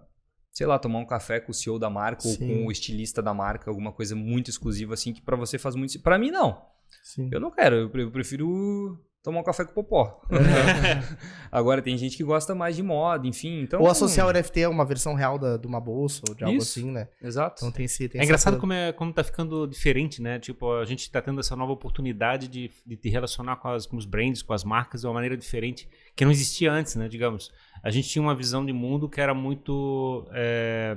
sei 0.52 0.66
lá, 0.66 0.78
tomar 0.78 0.98
um 0.98 1.06
café 1.06 1.40
com 1.40 1.52
o 1.52 1.54
CEO 1.54 1.78
da 1.78 1.88
marca 1.90 2.22
Sim. 2.22 2.30
ou 2.30 2.36
com 2.38 2.66
o 2.66 2.72
estilista 2.72 3.22
da 3.22 3.32
marca, 3.32 3.70
alguma 3.70 3.92
coisa 3.92 4.14
muito 4.14 4.50
exclusiva 4.50 4.94
assim 4.94 5.12
que 5.12 5.22
para 5.22 5.36
você 5.36 5.58
faz 5.58 5.74
muito. 5.74 5.98
Para 6.00 6.18
mim 6.18 6.30
não. 6.30 6.62
Sim. 7.02 7.28
Eu 7.32 7.40
não 7.40 7.50
quero, 7.50 7.76
eu 7.76 8.10
prefiro 8.10 8.98
tomar 9.22 9.40
um 9.40 9.42
café 9.42 9.64
com 9.64 9.72
popó. 9.72 10.20
Agora 11.52 11.82
tem 11.82 11.96
gente 11.96 12.16
que 12.16 12.24
gosta 12.24 12.54
mais 12.54 12.76
de 12.76 12.82
moda, 12.82 13.26
enfim. 13.26 13.62
Então, 13.62 13.80
ou 13.80 13.88
associar 13.88 14.26
o 14.26 14.32
NFT 14.32 14.64
a 14.64 14.70
uma 14.70 14.84
versão 14.84 15.14
real 15.14 15.38
da, 15.38 15.56
de 15.56 15.66
uma 15.66 15.80
bolsa 15.80 16.22
ou 16.28 16.34
de 16.34 16.44
algo 16.44 16.56
Isso, 16.56 16.78
assim, 16.78 16.90
né? 16.90 17.08
Exato. 17.22 17.56
Então 17.58 17.70
tem 17.70 17.84
esse, 17.84 18.08
tem 18.08 18.20
é 18.20 18.24
engraçado 18.24 18.58
como, 18.58 18.72
é, 18.72 18.92
como 18.92 19.12
tá 19.12 19.22
ficando 19.22 19.66
diferente, 19.66 20.22
né? 20.22 20.38
Tipo, 20.38 20.72
a 20.72 20.84
gente 20.84 21.10
tá 21.10 21.20
tendo 21.20 21.40
essa 21.40 21.54
nova 21.54 21.72
oportunidade 21.72 22.48
de, 22.48 22.70
de 22.86 22.96
te 22.96 23.08
relacionar 23.10 23.56
com, 23.56 23.68
as, 23.68 23.86
com 23.86 23.96
os 23.96 24.06
brands, 24.06 24.42
com 24.42 24.52
as 24.52 24.64
marcas 24.64 25.02
de 25.02 25.06
uma 25.06 25.14
maneira 25.14 25.36
diferente, 25.36 25.88
que 26.16 26.24
não 26.24 26.32
existia 26.32 26.72
antes, 26.72 26.94
né? 26.96 27.08
Digamos. 27.08 27.52
A 27.82 27.90
gente 27.90 28.08
tinha 28.08 28.22
uma 28.22 28.34
visão 28.34 28.64
de 28.64 28.72
mundo 28.72 29.08
que 29.08 29.20
era 29.20 29.34
muito. 29.34 30.26
É, 30.32 30.96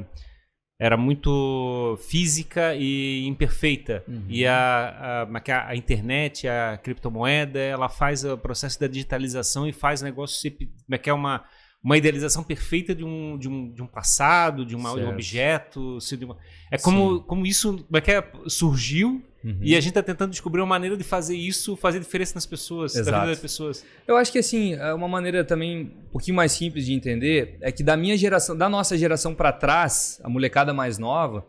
era 0.84 0.98
muito 0.98 1.98
física 2.10 2.76
e 2.76 3.26
imperfeita. 3.26 4.04
Uhum. 4.06 4.26
E 4.28 4.46
a, 4.46 5.22
a, 5.22 5.26
é 5.26 5.54
a, 5.54 5.74
internet, 5.78 6.46
a 6.46 6.78
criptomoeda, 6.78 7.58
ela 7.58 7.88
faz 7.88 8.26
o 8.26 8.38
processo 8.38 8.78
da 8.82 8.88
digitalização 8.88 9.66
e 9.66 9.72
faz 9.72 10.02
o 10.02 10.04
negócio 10.04 10.36
ser 10.36 10.50
é 10.96 10.98
que 10.98 11.10
é 11.10 11.14
uma, 11.14 11.46
uma 11.84 11.98
idealização 11.98 12.44
perfeita 12.44 12.96
de 12.96 13.04
um, 13.04 13.38
de 13.38 13.50
um, 13.50 13.70
de 13.70 13.82
um 13.82 13.88
passado, 13.88 14.66
de, 14.66 14.74
uma, 14.74 14.94
de 14.96 15.02
um 15.02 15.10
objeto. 15.10 15.98
De 16.00 16.24
uma... 16.24 16.38
É 16.72 16.78
como, 16.78 17.22
como 17.22 17.46
isso 17.46 17.84
como 17.84 17.98
é 17.98 18.02
que 18.02 18.12
é, 18.12 18.24
surgiu 18.48 19.22
uhum. 19.44 19.58
e 19.62 19.76
a 19.76 19.82
gente 19.82 19.90
está 19.90 20.02
tentando 20.02 20.32
descobrir 20.32 20.62
uma 20.62 20.68
maneira 20.68 20.96
de 20.96 21.04
fazer 21.04 21.36
isso, 21.36 21.76
fazer 21.76 22.00
diferença 22.00 22.36
nas 22.36 22.46
pessoas, 22.46 22.96
Exato. 22.96 23.12
na 23.12 23.20
vida 23.20 23.32
das 23.32 23.40
pessoas. 23.40 23.86
Eu 24.08 24.16
acho 24.16 24.32
que 24.32 24.40
assim, 24.40 24.76
é 24.76 24.94
uma 24.94 25.10
maneira 25.10 25.44
também 25.44 25.92
um 26.08 26.12
pouquinho 26.12 26.38
mais 26.38 26.54
simples 26.54 26.86
de 26.86 26.94
entender 26.94 27.58
é 27.60 27.70
que 27.70 27.84
da 27.84 27.98
minha 27.98 28.16
geração, 28.16 28.56
da 28.56 28.70
nossa 28.70 28.98
geração 28.98 29.36
para 29.36 29.52
trás, 29.52 30.22
a 30.24 30.30
molecada 30.30 30.74
mais 30.74 30.98
nova, 30.98 31.46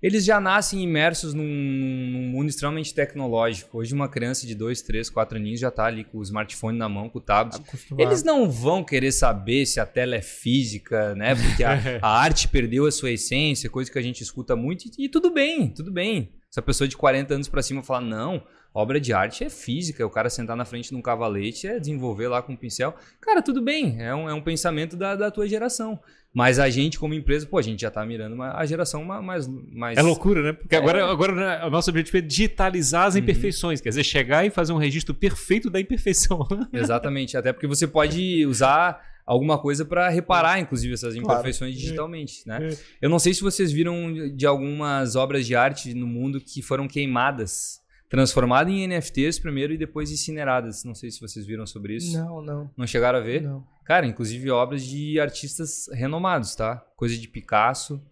eles 0.00 0.24
já 0.24 0.40
nascem 0.40 0.82
imersos 0.82 1.34
num, 1.34 1.42
num, 1.42 2.28
mundo 2.28 2.48
extremamente 2.48 2.94
tecnológico. 2.94 3.78
Hoje, 3.78 3.92
uma 3.92 4.08
criança 4.08 4.46
de 4.46 4.54
2, 4.54 4.82
3, 4.82 5.10
4 5.10 5.38
aninhos 5.38 5.60
já 5.60 5.68
está 5.68 5.86
ali 5.86 6.04
com 6.04 6.18
o 6.18 6.22
smartphone 6.22 6.78
na 6.78 6.88
mão, 6.88 7.08
com 7.08 7.18
o 7.18 7.20
tablet. 7.20 7.60
Acostumado. 7.60 8.06
Eles 8.06 8.22
não 8.22 8.48
vão 8.48 8.84
querer 8.84 9.10
saber 9.10 9.66
se 9.66 9.80
a 9.80 9.86
tela 9.86 10.14
é 10.14 10.22
física, 10.22 11.14
né? 11.16 11.34
Porque 11.34 11.64
a, 11.64 11.78
a 12.00 12.20
arte 12.20 12.46
perdeu 12.46 12.86
a 12.86 12.92
sua 12.92 13.10
essência, 13.10 13.68
coisa 13.68 13.90
que 13.90 13.98
a 13.98 14.02
gente 14.02 14.22
escuta 14.22 14.54
muito. 14.54 14.84
E, 14.86 15.06
e 15.06 15.08
tudo 15.08 15.32
bem, 15.32 15.68
tudo 15.68 15.90
bem. 15.90 16.32
Se 16.48 16.60
a 16.60 16.62
pessoa 16.62 16.86
de 16.86 16.96
40 16.96 17.34
anos 17.34 17.48
para 17.48 17.62
cima 17.62 17.82
falar, 17.82 18.00
não, 18.00 18.42
obra 18.72 19.00
de 19.00 19.12
arte 19.12 19.44
é 19.44 19.50
física, 19.50 20.06
o 20.06 20.10
cara 20.10 20.30
sentar 20.30 20.56
na 20.56 20.64
frente 20.64 20.90
de 20.90 20.96
um 20.96 21.02
cavalete 21.02 21.66
é 21.66 21.78
desenvolver 21.78 22.28
lá 22.28 22.42
com 22.42 22.52
um 22.52 22.56
pincel. 22.56 22.94
Cara, 23.20 23.42
tudo 23.42 23.62
bem, 23.62 24.02
é 24.02 24.14
um, 24.14 24.28
é 24.28 24.34
um 24.34 24.40
pensamento 24.40 24.96
da, 24.96 25.16
da 25.16 25.30
tua 25.30 25.48
geração. 25.48 25.98
Mas 26.32 26.58
a 26.58 26.68
gente, 26.68 26.98
como 26.98 27.14
empresa, 27.14 27.46
pô, 27.46 27.58
a 27.58 27.62
gente 27.62 27.80
já 27.80 27.88
está 27.88 28.04
mirando 28.04 28.34
uma, 28.34 28.54
a 28.54 28.66
geração 28.66 29.02
mais, 29.02 29.48
mais. 29.72 29.96
É 29.96 30.02
loucura, 30.02 30.42
né? 30.42 30.52
Porque 30.52 30.74
é. 30.74 30.78
agora, 30.78 31.10
agora 31.10 31.34
né, 31.34 31.66
o 31.66 31.70
nosso 31.70 31.88
objetivo 31.90 32.18
é 32.18 32.20
digitalizar 32.20 33.06
as 33.06 33.14
uhum. 33.14 33.20
imperfeições, 33.20 33.80
quer 33.80 33.88
dizer, 33.88 34.04
chegar 34.04 34.44
e 34.44 34.50
fazer 34.50 34.72
um 34.72 34.76
registro 34.76 35.14
perfeito 35.14 35.70
da 35.70 35.80
imperfeição. 35.80 36.46
Exatamente, 36.72 37.36
até 37.36 37.52
porque 37.52 37.66
você 37.66 37.86
pode 37.86 38.44
usar 38.46 39.02
alguma 39.24 39.58
coisa 39.58 39.84
para 39.84 40.08
reparar, 40.10 40.60
inclusive, 40.60 40.94
essas 40.94 41.16
imperfeições 41.16 41.72
claro. 41.72 41.80
digitalmente, 41.80 42.46
né? 42.46 42.68
É. 42.70 42.76
Eu 43.02 43.10
não 43.10 43.18
sei 43.18 43.32
se 43.32 43.40
vocês 43.40 43.72
viram 43.72 44.30
de 44.34 44.46
algumas 44.46 45.16
obras 45.16 45.46
de 45.46 45.56
arte 45.56 45.94
no 45.94 46.06
mundo 46.06 46.40
que 46.40 46.62
foram 46.62 46.86
queimadas 46.86 47.80
transformadas 48.08 48.72
em 48.72 48.86
NFTs 48.86 49.38
primeiro 49.38 49.72
e 49.72 49.78
depois 49.78 50.10
incineradas. 50.10 50.84
Não 50.84 50.94
sei 50.94 51.10
se 51.10 51.20
vocês 51.20 51.46
viram 51.46 51.66
sobre 51.66 51.96
isso. 51.96 52.16
Não, 52.16 52.40
não. 52.40 52.70
Não 52.76 52.86
chegaram 52.86 53.18
a 53.18 53.22
ver? 53.22 53.42
Não. 53.42 53.66
Cara, 53.84 54.06
inclusive 54.06 54.50
obras 54.50 54.82
de 54.82 55.18
artistas 55.20 55.88
renomados, 55.92 56.54
tá? 56.54 56.76
Coisa 56.96 57.16
de 57.16 57.28
Picasso. 57.28 58.02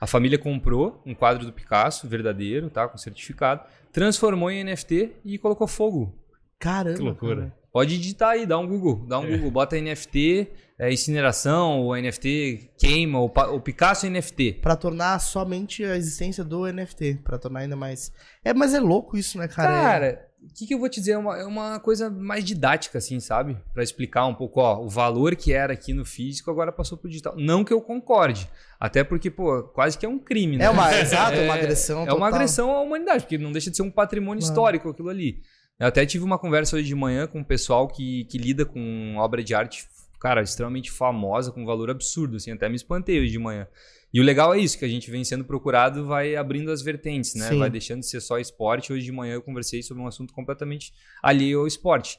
A 0.00 0.06
família 0.06 0.38
comprou 0.38 1.00
um 1.06 1.14
quadro 1.14 1.46
do 1.46 1.52
Picasso, 1.52 2.08
verdadeiro, 2.08 2.68
tá? 2.68 2.88
Com 2.88 2.98
certificado, 2.98 3.62
transformou 3.92 4.50
em 4.50 4.64
NFT 4.64 5.12
e 5.24 5.38
colocou 5.38 5.68
fogo. 5.68 6.18
Caramba. 6.58 6.96
Que 6.96 7.02
loucura. 7.02 7.42
Cara. 7.42 7.61
Pode 7.72 7.96
digitar 7.96 8.30
aí, 8.30 8.44
dá 8.44 8.58
um 8.58 8.66
Google. 8.66 9.06
Dá 9.06 9.18
um 9.18 9.24
é. 9.24 9.30
Google, 9.30 9.50
bota 9.50 9.80
NFT, 9.80 10.48
é, 10.78 10.92
incineração, 10.92 11.80
ou 11.80 11.96
NFT 11.96 12.72
queima, 12.76 13.18
ou, 13.18 13.32
ou 13.50 13.60
Picasso 13.60 14.06
NFT. 14.08 14.58
Para 14.60 14.76
tornar 14.76 15.18
somente 15.20 15.82
a 15.82 15.96
existência 15.96 16.44
do 16.44 16.70
NFT, 16.70 17.20
para 17.24 17.38
tornar 17.38 17.60
ainda 17.60 17.76
mais. 17.76 18.12
É, 18.44 18.52
mas 18.52 18.74
é 18.74 18.80
louco 18.80 19.16
isso, 19.16 19.38
né, 19.38 19.48
cara? 19.48 19.70
Cara, 19.70 20.28
o 20.42 20.52
que, 20.52 20.66
que, 20.66 20.74
eu 20.74 20.78
vou 20.78 20.88
te 20.88 20.98
dizer? 20.98 21.12
É 21.12 21.18
uma, 21.18 21.38
é 21.38 21.44
uma 21.44 21.78
coisa 21.78 22.10
mais 22.10 22.44
didática, 22.44 22.98
assim, 22.98 23.20
sabe? 23.20 23.56
Para 23.72 23.82
explicar 23.82 24.26
um 24.26 24.34
pouco, 24.34 24.60
ó, 24.60 24.82
o 24.84 24.88
valor 24.88 25.36
que 25.36 25.52
era 25.52 25.72
aqui 25.72 25.94
no 25.94 26.04
físico 26.04 26.50
agora 26.50 26.72
passou 26.72 26.98
pro 26.98 27.08
digital. 27.08 27.34
Não 27.38 27.64
que 27.64 27.72
eu 27.72 27.80
concorde. 27.80 28.50
Até 28.78 29.04
porque, 29.04 29.30
pô, 29.30 29.62
quase 29.62 29.96
que 29.96 30.04
é 30.04 30.08
um 30.08 30.18
crime, 30.18 30.56
né? 30.56 30.64
É 30.64 30.70
uma, 30.70 30.92
exato, 30.98 31.36
é 31.36 31.44
uma 31.44 31.54
agressão. 31.56 32.02
É 32.02 32.06
total. 32.06 32.18
uma 32.18 32.28
agressão 32.28 32.70
à 32.72 32.80
humanidade, 32.80 33.22
porque 33.22 33.38
não 33.38 33.52
deixa 33.52 33.70
de 33.70 33.76
ser 33.76 33.82
um 33.82 33.90
patrimônio 33.90 34.42
histórico 34.42 34.90
aquilo 34.90 35.08
ali. 35.08 35.40
Eu 35.82 35.88
até 35.88 36.06
tive 36.06 36.22
uma 36.22 36.38
conversa 36.38 36.76
hoje 36.76 36.86
de 36.86 36.94
manhã 36.94 37.26
com 37.26 37.40
um 37.40 37.44
pessoal 37.44 37.88
que, 37.88 38.22
que 38.26 38.38
lida 38.38 38.64
com 38.64 39.16
obra 39.16 39.42
de 39.42 39.52
arte, 39.52 39.84
cara, 40.20 40.40
extremamente 40.40 40.92
famosa, 40.92 41.50
com 41.50 41.66
valor 41.66 41.90
absurdo, 41.90 42.36
assim, 42.36 42.52
até 42.52 42.68
me 42.68 42.76
espantei 42.76 43.18
hoje 43.18 43.32
de 43.32 43.38
manhã. 43.40 43.66
E 44.14 44.20
o 44.20 44.22
legal 44.22 44.54
é 44.54 44.60
isso, 44.60 44.78
que 44.78 44.84
a 44.84 44.88
gente 44.88 45.10
vem 45.10 45.24
sendo 45.24 45.44
procurado, 45.44 46.06
vai 46.06 46.36
abrindo 46.36 46.70
as 46.70 46.82
vertentes, 46.82 47.34
né? 47.34 47.48
Sim. 47.48 47.58
Vai 47.58 47.68
deixando 47.68 47.98
de 47.98 48.06
ser 48.06 48.20
só 48.20 48.38
esporte. 48.38 48.92
Hoje 48.92 49.06
de 49.06 49.10
manhã 49.10 49.34
eu 49.34 49.42
conversei 49.42 49.82
sobre 49.82 50.00
um 50.00 50.06
assunto 50.06 50.32
completamente 50.32 50.94
alheio 51.20 51.58
ao 51.58 51.66
esporte. 51.66 52.16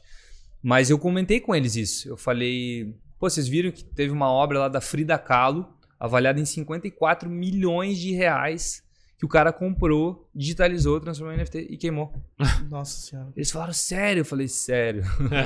Mas 0.62 0.90
eu 0.90 1.00
comentei 1.00 1.40
com 1.40 1.56
eles 1.56 1.78
isso. 1.78 2.10
Eu 2.10 2.18
falei, 2.18 2.94
pô, 3.18 3.30
vocês 3.30 3.48
viram 3.48 3.72
que 3.72 3.86
teve 3.86 4.12
uma 4.12 4.30
obra 4.30 4.60
lá 4.60 4.68
da 4.68 4.82
Frida 4.82 5.18
Kahlo, 5.18 5.74
avaliada 5.98 6.38
em 6.38 6.46
54 6.46 7.30
milhões 7.30 7.98
de 7.98 8.12
reais, 8.12 8.83
que 9.24 9.26
o 9.26 9.30
cara 9.30 9.54
comprou, 9.54 10.30
digitalizou, 10.36 11.00
transformou 11.00 11.34
em 11.34 11.38
NFT 11.38 11.68
e 11.70 11.78
queimou. 11.78 12.14
Nossa 12.70 13.00
senhora. 13.00 13.32
Eles 13.38 13.50
falaram, 13.50 13.72
sério? 13.72 14.20
Eu 14.20 14.26
falei, 14.26 14.50
sério. 14.50 15.02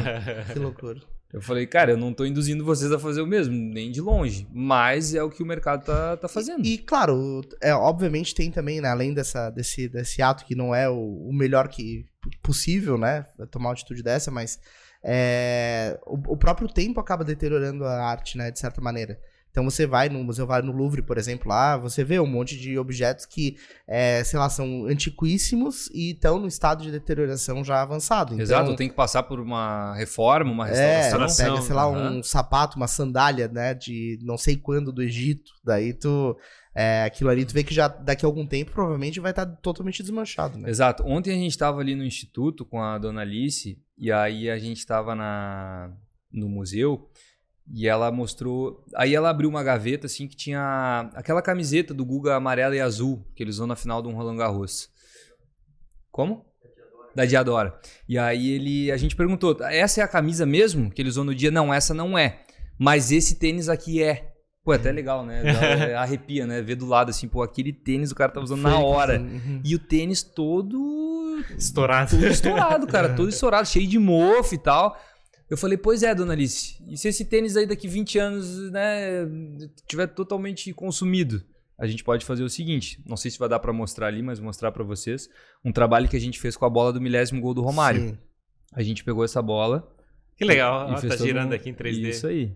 que 0.51 0.57
loucura. 0.57 0.99
Eu 1.31 1.41
falei, 1.43 1.67
cara, 1.67 1.91
eu 1.91 1.97
não 1.97 2.09
estou 2.09 2.25
induzindo 2.25 2.65
vocês 2.65 2.91
a 2.91 2.97
fazer 2.97 3.21
o 3.21 3.27
mesmo, 3.27 3.53
nem 3.53 3.91
de 3.91 4.01
longe. 4.01 4.47
Mas 4.51 5.13
é 5.13 5.21
o 5.21 5.29
que 5.29 5.43
o 5.43 5.45
mercado 5.45 5.85
tá, 5.85 6.17
tá 6.17 6.27
fazendo. 6.27 6.65
E, 6.65 6.73
e 6.73 6.77
claro, 6.79 7.41
é, 7.61 7.71
obviamente 7.71 8.33
tem 8.33 8.49
também, 8.49 8.81
né, 8.81 8.89
além 8.89 9.13
dessa, 9.13 9.51
desse, 9.51 9.87
desse 9.87 10.23
ato 10.23 10.43
que 10.43 10.55
não 10.55 10.73
é 10.73 10.89
o, 10.89 11.27
o 11.29 11.31
melhor 11.31 11.67
que 11.67 12.03
possível, 12.41 12.97
né? 12.97 13.27
Tomar 13.51 13.69
uma 13.69 13.73
atitude 13.73 14.01
dessa, 14.01 14.31
mas 14.31 14.59
é, 15.03 15.99
o, 16.07 16.33
o 16.33 16.37
próprio 16.37 16.67
tempo 16.67 16.99
acaba 16.99 17.23
deteriorando 17.23 17.85
a 17.85 18.03
arte, 18.03 18.39
né? 18.39 18.49
De 18.49 18.57
certa 18.57 18.81
maneira. 18.81 19.19
Então 19.57 19.67
você 19.67 19.87
vai 19.87 20.07
no 20.07 20.23
museu, 20.23 20.45
vai 20.45 20.61
no 20.61 20.71
Louvre, 20.71 21.01
por 21.01 21.17
exemplo, 21.17 21.49
lá, 21.49 21.75
você 21.77 22.03
vê 22.03 22.19
um 22.19 22.27
monte 22.27 22.55
de 22.55 22.77
objetos 22.77 23.25
que, 23.25 23.57
é, 23.87 24.23
sei 24.23 24.37
lá, 24.37 24.51
são 24.51 24.85
antiquíssimos 24.85 25.89
e 25.95 26.11
estão 26.11 26.39
no 26.39 26.47
estado 26.47 26.83
de 26.83 26.91
deterioração 26.91 27.63
já 27.63 27.81
avançado. 27.81 28.35
Então, 28.35 28.43
Exato, 28.43 28.75
tem 28.75 28.87
que 28.87 28.93
passar 28.93 29.23
por 29.23 29.39
uma 29.39 29.95
reforma, 29.95 30.51
uma 30.51 30.69
é, 30.69 31.01
restauração. 31.01 31.47
É, 31.47 31.49
pega, 31.49 31.61
sei 31.63 31.75
lá, 31.75 31.87
uhum. 31.87 32.19
um 32.19 32.23
sapato, 32.23 32.77
uma 32.77 32.87
sandália, 32.87 33.47
né, 33.47 33.73
de 33.73 34.19
não 34.21 34.37
sei 34.37 34.57
quando 34.57 34.91
do 34.91 35.01
Egito, 35.01 35.49
daí 35.65 35.91
tu... 35.91 36.37
É, 36.75 37.05
aquilo 37.05 37.31
ali, 37.31 37.43
tu 37.43 37.55
vê 37.55 37.63
que 37.63 37.73
já 37.73 37.87
daqui 37.87 38.23
a 38.23 38.29
algum 38.29 38.45
tempo 38.45 38.69
provavelmente 38.69 39.19
vai 39.19 39.31
estar 39.31 39.47
tá 39.47 39.51
totalmente 39.63 40.03
desmanchado, 40.03 40.59
né? 40.59 40.69
Exato. 40.69 41.03
Ontem 41.03 41.31
a 41.31 41.35
gente 41.35 41.49
estava 41.49 41.81
ali 41.81 41.95
no 41.95 42.05
instituto 42.05 42.63
com 42.63 42.79
a 42.79 42.99
dona 42.99 43.21
Alice 43.21 43.81
e 43.97 44.11
aí 44.11 44.47
a 44.47 44.59
gente 44.59 44.77
estava 44.77 45.15
na 45.15 45.91
no 46.31 46.47
museu 46.47 47.09
e 47.73 47.87
ela 47.87 48.11
mostrou. 48.11 48.83
Aí 48.95 49.13
ela 49.13 49.29
abriu 49.29 49.49
uma 49.49 49.63
gaveta 49.63 50.05
assim 50.05 50.27
que 50.27 50.35
tinha 50.35 51.09
aquela 51.13 51.41
camiseta 51.41 51.93
do 51.93 52.05
Guga 52.05 52.35
amarela 52.35 52.75
e 52.75 52.79
azul 52.79 53.25
que 53.35 53.43
ele 53.43 53.49
usou 53.49 53.67
na 53.67 53.75
final 53.75 54.01
do 54.01 54.09
um 54.09 54.15
Roland 54.15 54.37
Garros. 54.37 54.89
Como? 56.11 56.45
Da 57.15 57.25
Diadora. 57.25 57.79
E 58.07 58.17
aí 58.17 58.51
ele, 58.51 58.91
a 58.91 58.97
gente 58.97 59.15
perguntou: 59.15 59.57
essa 59.63 60.01
é 60.01 60.03
a 60.03 60.07
camisa 60.07 60.45
mesmo 60.45 60.91
que 60.91 61.01
ele 61.01 61.09
usou 61.09 61.23
no 61.23 61.35
dia? 61.35 61.51
Não, 61.51 61.73
essa 61.73 61.93
não 61.93 62.17
é. 62.17 62.43
Mas 62.77 63.11
esse 63.11 63.35
tênis 63.35 63.69
aqui 63.69 64.01
é. 64.01 64.33
Pô, 64.63 64.73
é 64.73 64.75
até 64.75 64.91
legal, 64.91 65.25
né? 65.25 65.41
Arrepia, 65.95 66.45
né? 66.45 66.61
Ver 66.61 66.75
do 66.75 66.85
lado 66.85 67.09
assim, 67.09 67.27
pô, 67.27 67.41
aquele 67.41 67.71
tênis 67.73 68.11
o 68.11 68.15
cara 68.15 68.31
tá 68.31 68.39
usando 68.39 68.61
na 68.61 68.79
hora. 68.79 69.19
Uhum. 69.19 69.61
E 69.63 69.75
o 69.75 69.79
tênis 69.79 70.21
todo. 70.21 71.43
Estourado. 71.57 72.11
Todo 72.11 72.27
estourado, 72.27 72.87
cara. 72.87 73.15
todo 73.15 73.29
estourado, 73.29 73.67
cheio 73.67 73.87
de 73.87 73.97
mofo 73.97 74.53
e 74.53 74.57
tal. 74.57 74.97
Eu 75.49 75.57
falei, 75.57 75.77
pois 75.77 76.03
é, 76.03 76.13
dona 76.13 76.33
Alice, 76.33 76.83
e 76.87 76.97
se 76.97 77.07
esse 77.07 77.23
tênis 77.23 77.55
aí 77.55 77.65
daqui 77.65 77.87
20 77.87 78.19
anos, 78.19 78.71
né, 78.71 79.25
tiver 79.87 80.07
totalmente 80.07 80.73
consumido? 80.73 81.41
A 81.77 81.85
gente 81.85 82.03
pode 82.03 82.25
fazer 82.25 82.43
o 82.43 82.49
seguinte, 82.49 83.01
não 83.05 83.15
sei 83.15 83.29
se 83.29 83.37
vai 83.37 83.47
dar 83.47 83.59
para 83.59 83.71
mostrar 83.71 84.07
ali, 84.07 84.21
mas 84.21 84.39
vou 84.39 84.47
mostrar 84.47 84.71
para 84.71 84.83
vocês, 84.83 85.29
um 85.63 85.71
trabalho 85.71 86.09
que 86.09 86.17
a 86.17 86.19
gente 86.19 86.39
fez 86.39 86.57
com 86.57 86.65
a 86.65 86.69
bola 86.69 86.91
do 86.91 86.99
milésimo 86.99 87.39
gol 87.39 87.53
do 87.53 87.61
Romário. 87.61 88.01
Sim. 88.01 88.17
A 88.73 88.81
gente 88.81 89.03
pegou 89.03 89.23
essa 89.23 89.41
bola. 89.41 89.87
Que 90.35 90.43
legal, 90.43 90.91
e, 90.91 91.05
e 91.05 91.07
tá 91.07 91.15
girando 91.15 91.51
um... 91.51 91.55
aqui 91.55 91.69
em 91.69 91.73
3D. 91.73 92.09
Isso 92.09 92.27
aí. 92.27 92.55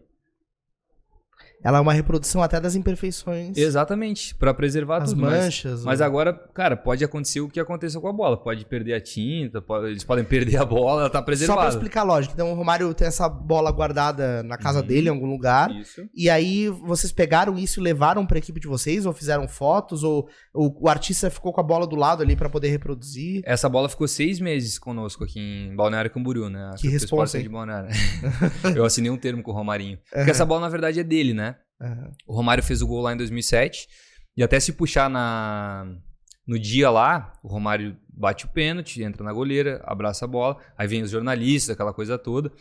Ela 1.63 1.77
é 1.77 1.81
uma 1.81 1.93
reprodução 1.93 2.41
até 2.41 2.59
das 2.59 2.75
imperfeições. 2.75 3.55
Exatamente, 3.55 4.33
para 4.35 4.53
preservar 4.53 5.03
As 5.03 5.09
tudo. 5.09 5.21
manchas. 5.21 5.83
Mas, 5.83 5.85
mas, 5.85 6.01
agora, 6.01 6.33
cara, 6.33 6.75
pode 6.75 7.03
acontecer 7.03 7.39
o 7.39 7.47
que 7.47 7.59
aconteceu 7.59 8.01
com 8.01 8.07
a 8.07 8.13
bola. 8.13 8.35
Pode 8.35 8.65
perder 8.65 8.93
a 8.93 9.01
tinta, 9.01 9.61
pode, 9.61 9.87
eles 9.87 10.03
podem 10.03 10.23
perder 10.25 10.57
a 10.57 10.65
bola, 10.65 11.01
ela 11.01 11.09
tá 11.09 11.21
preservada. 11.21 11.61
Só 11.61 11.67
pra 11.67 11.69
explicar 11.69 12.01
a 12.01 12.03
lógica. 12.03 12.33
Então, 12.33 12.51
o 12.51 12.55
Romário 12.55 12.93
tem 12.93 13.07
essa 13.07 13.29
bola 13.29 13.71
guardada 13.71 14.41
na 14.43 14.57
casa 14.57 14.79
uhum. 14.79 14.87
dele, 14.87 15.07
em 15.07 15.11
algum 15.11 15.29
lugar. 15.29 15.71
Isso. 15.71 16.07
E 16.15 16.29
aí, 16.29 16.67
vocês 16.69 17.11
pegaram 17.11 17.57
isso 17.57 17.79
e 17.79 17.83
levaram 17.83 18.25
pra 18.25 18.39
equipe 18.39 18.59
de 18.59 18.67
vocês? 18.67 19.05
Ou 19.05 19.13
fizeram 19.13 19.47
fotos? 19.47 20.03
Ou 20.03 20.27
o, 20.53 20.85
o 20.85 20.89
artista 20.89 21.29
ficou 21.29 21.53
com 21.53 21.61
a 21.61 21.63
bola 21.63 21.85
do 21.85 21.95
lado 21.95 22.23
ali 22.23 22.35
para 22.35 22.49
poder 22.49 22.69
reproduzir? 22.69 23.41
Essa 23.45 23.69
bola 23.69 23.87
ficou 23.87 24.07
seis 24.07 24.39
meses 24.39 24.79
conosco 24.79 25.23
aqui 25.23 25.39
em 25.39 25.75
Balneário 25.75 26.09
Camboriú, 26.09 26.49
né? 26.49 26.71
Que 26.77 26.87
resposta 26.87 27.41
de 27.41 27.47
Balneário. 27.47 27.89
Eu 28.75 28.83
assinei 28.83 29.11
um 29.11 29.17
termo 29.17 29.43
com 29.43 29.51
o 29.51 29.53
Romarinho. 29.53 29.99
Porque 30.11 30.31
essa 30.31 30.45
bola, 30.45 30.61
na 30.61 30.69
verdade, 30.69 30.99
é 30.99 31.03
dele, 31.03 31.33
né? 31.33 31.50
Uhum. 31.81 32.11
O 32.27 32.35
Romário 32.35 32.63
fez 32.63 32.81
o 32.81 32.87
gol 32.87 33.01
lá 33.01 33.13
em 33.13 33.17
2007. 33.17 33.87
E 34.37 34.43
até 34.43 34.59
se 34.59 34.73
puxar 34.73 35.09
na, 35.09 35.85
no 36.47 36.57
dia 36.57 36.89
lá, 36.89 37.33
o 37.43 37.47
Romário 37.47 37.97
bate 38.09 38.45
o 38.45 38.49
pênalti, 38.49 39.03
entra 39.03 39.23
na 39.23 39.33
goleira, 39.33 39.81
abraça 39.83 40.25
a 40.25 40.27
bola. 40.27 40.57
Aí 40.77 40.87
vem 40.87 41.01
os 41.01 41.11
jornalistas, 41.11 41.73
aquela 41.73 41.93
coisa 41.93 42.17
toda. 42.17 42.51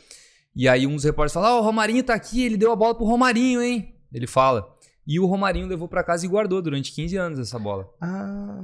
E 0.55 0.69
aí 0.69 0.87
uns 0.87 1.05
repórteres 1.05 1.33
falam: 1.35 1.53
Ó, 1.53 1.57
oh, 1.59 1.61
o 1.61 1.65
Romarinho 1.65 2.03
tá 2.03 2.15
aqui, 2.15 2.45
ele 2.45 2.57
deu 2.57 2.73
a 2.73 2.77
bola 2.77 2.95
pro 2.95 3.05
Romarinho, 3.05 3.63
hein? 3.63 3.95
Ele 4.13 4.27
fala. 4.27 4.77
E 5.07 5.19
o 5.19 5.27
Romarinho 5.27 5.67
levou 5.67 5.89
para 5.89 6.05
casa 6.05 6.25
e 6.25 6.29
guardou 6.29 6.61
durante 6.61 6.93
15 6.93 7.17
anos 7.17 7.39
essa 7.39 7.59
bola. 7.59 7.89
Ah, 8.01 8.63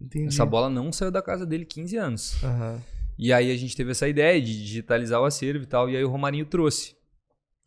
entendi. 0.00 0.28
Essa 0.28 0.46
bola 0.46 0.68
não 0.68 0.92
saiu 0.92 1.10
da 1.10 1.22
casa 1.22 1.44
dele 1.44 1.64
15 1.64 1.96
anos. 1.96 2.42
Uhum. 2.42 2.80
E 3.18 3.32
aí 3.32 3.50
a 3.50 3.56
gente 3.56 3.76
teve 3.76 3.92
essa 3.92 4.08
ideia 4.08 4.40
de 4.40 4.64
digitalizar 4.64 5.20
o 5.20 5.24
acervo 5.24 5.62
e 5.62 5.66
tal. 5.66 5.88
E 5.88 5.96
aí 5.96 6.04
o 6.04 6.08
Romarinho 6.08 6.46
trouxe. 6.46 6.96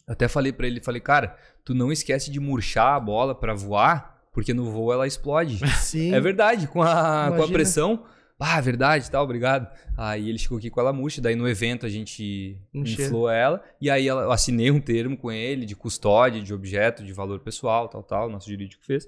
Eu 0.08 0.14
até 0.14 0.28
falei 0.28 0.52
pra 0.52 0.68
ele, 0.68 0.82
falei, 0.82 1.02
cara, 1.02 1.38
tu 1.68 1.76
não 1.76 1.92
esquece 1.92 2.32
de 2.32 2.40
murchar 2.40 2.96
a 2.96 3.00
bola 3.00 3.36
pra 3.36 3.54
voar, 3.54 4.22
porque 4.32 4.54
no 4.54 4.72
voo 4.72 4.94
ela 4.94 5.06
explode. 5.06 5.60
Sim. 5.82 6.14
É 6.14 6.22
verdade, 6.22 6.66
com 6.66 6.82
a, 6.82 7.30
com 7.36 7.44
a 7.44 7.48
pressão. 7.50 8.06
Ah, 8.40 8.62
verdade, 8.62 9.12
tá, 9.12 9.22
obrigado. 9.22 9.68
Aí 9.98 10.30
ele 10.30 10.38
chegou 10.38 10.60
aqui 10.60 10.70
com 10.70 10.80
ela 10.80 10.94
murcha, 10.94 11.22
daí 11.22 11.36
no 11.36 11.46
evento 11.46 11.86
a 11.86 11.90
gente 11.90 12.58
inflou 12.74 13.30
ela, 13.30 13.62
e 13.82 13.90
aí 13.90 14.08
ela, 14.08 14.22
eu 14.22 14.32
assinei 14.32 14.72
um 14.72 14.80
termo 14.80 15.18
com 15.18 15.30
ele 15.30 15.66
de 15.66 15.76
custódia, 15.76 16.42
de 16.42 16.54
objeto, 16.54 17.04
de 17.04 17.12
valor 17.12 17.42
pessoal, 17.42 17.90
tal, 17.90 18.02
tal, 18.02 18.30
nosso 18.30 18.50
jurídico 18.50 18.86
fez. 18.86 19.06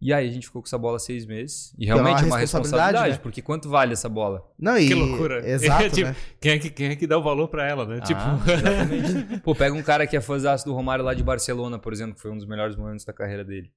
E 0.00 0.14
aí 0.14 0.28
a 0.28 0.32
gente 0.32 0.46
ficou 0.46 0.62
com 0.62 0.66
essa 0.66 0.78
bola 0.78 0.98
seis 0.98 1.26
meses. 1.26 1.74
E 1.78 1.88
é 1.88 1.94
uma 1.94 2.02
realmente 2.02 2.24
é 2.24 2.26
uma 2.26 2.38
responsabilidade, 2.38 2.86
responsabilidade, 2.92 3.12
né? 3.18 3.22
porque 3.22 3.42
quanto 3.42 3.68
vale 3.68 3.92
essa 3.92 4.08
bola? 4.08 4.42
Não, 4.58 4.78
e... 4.78 4.88
Que 4.88 4.94
loucura. 4.94 5.44
Exato, 5.48 5.90
Tipo, 5.90 6.08
né? 6.08 6.16
Quem 6.40 6.52
é, 6.52 6.58
que, 6.58 6.70
quem 6.70 6.86
é 6.88 6.96
que 6.96 7.06
dá 7.06 7.18
o 7.18 7.22
valor 7.22 7.48
pra 7.48 7.68
ela, 7.68 7.84
né? 7.84 8.00
tipo, 8.00 8.18
Ah, 8.18 8.38
exatamente. 8.46 9.40
Pô, 9.44 9.54
pega 9.54 9.74
um 9.74 9.82
cara 9.82 10.06
que 10.06 10.16
é 10.16 10.20
fãzaço 10.20 10.64
do 10.64 10.72
Romário 10.72 11.04
lá 11.04 11.12
de 11.12 11.22
Barcelona, 11.22 11.78
por 11.78 11.92
exemplo, 11.92 12.14
que 12.14 12.20
foi 12.22 12.30
um 12.30 12.36
dos 12.36 12.46
melhores 12.46 12.76
momentos 12.76 13.04
da 13.04 13.12
carreira 13.12 13.44
dele. 13.44 13.70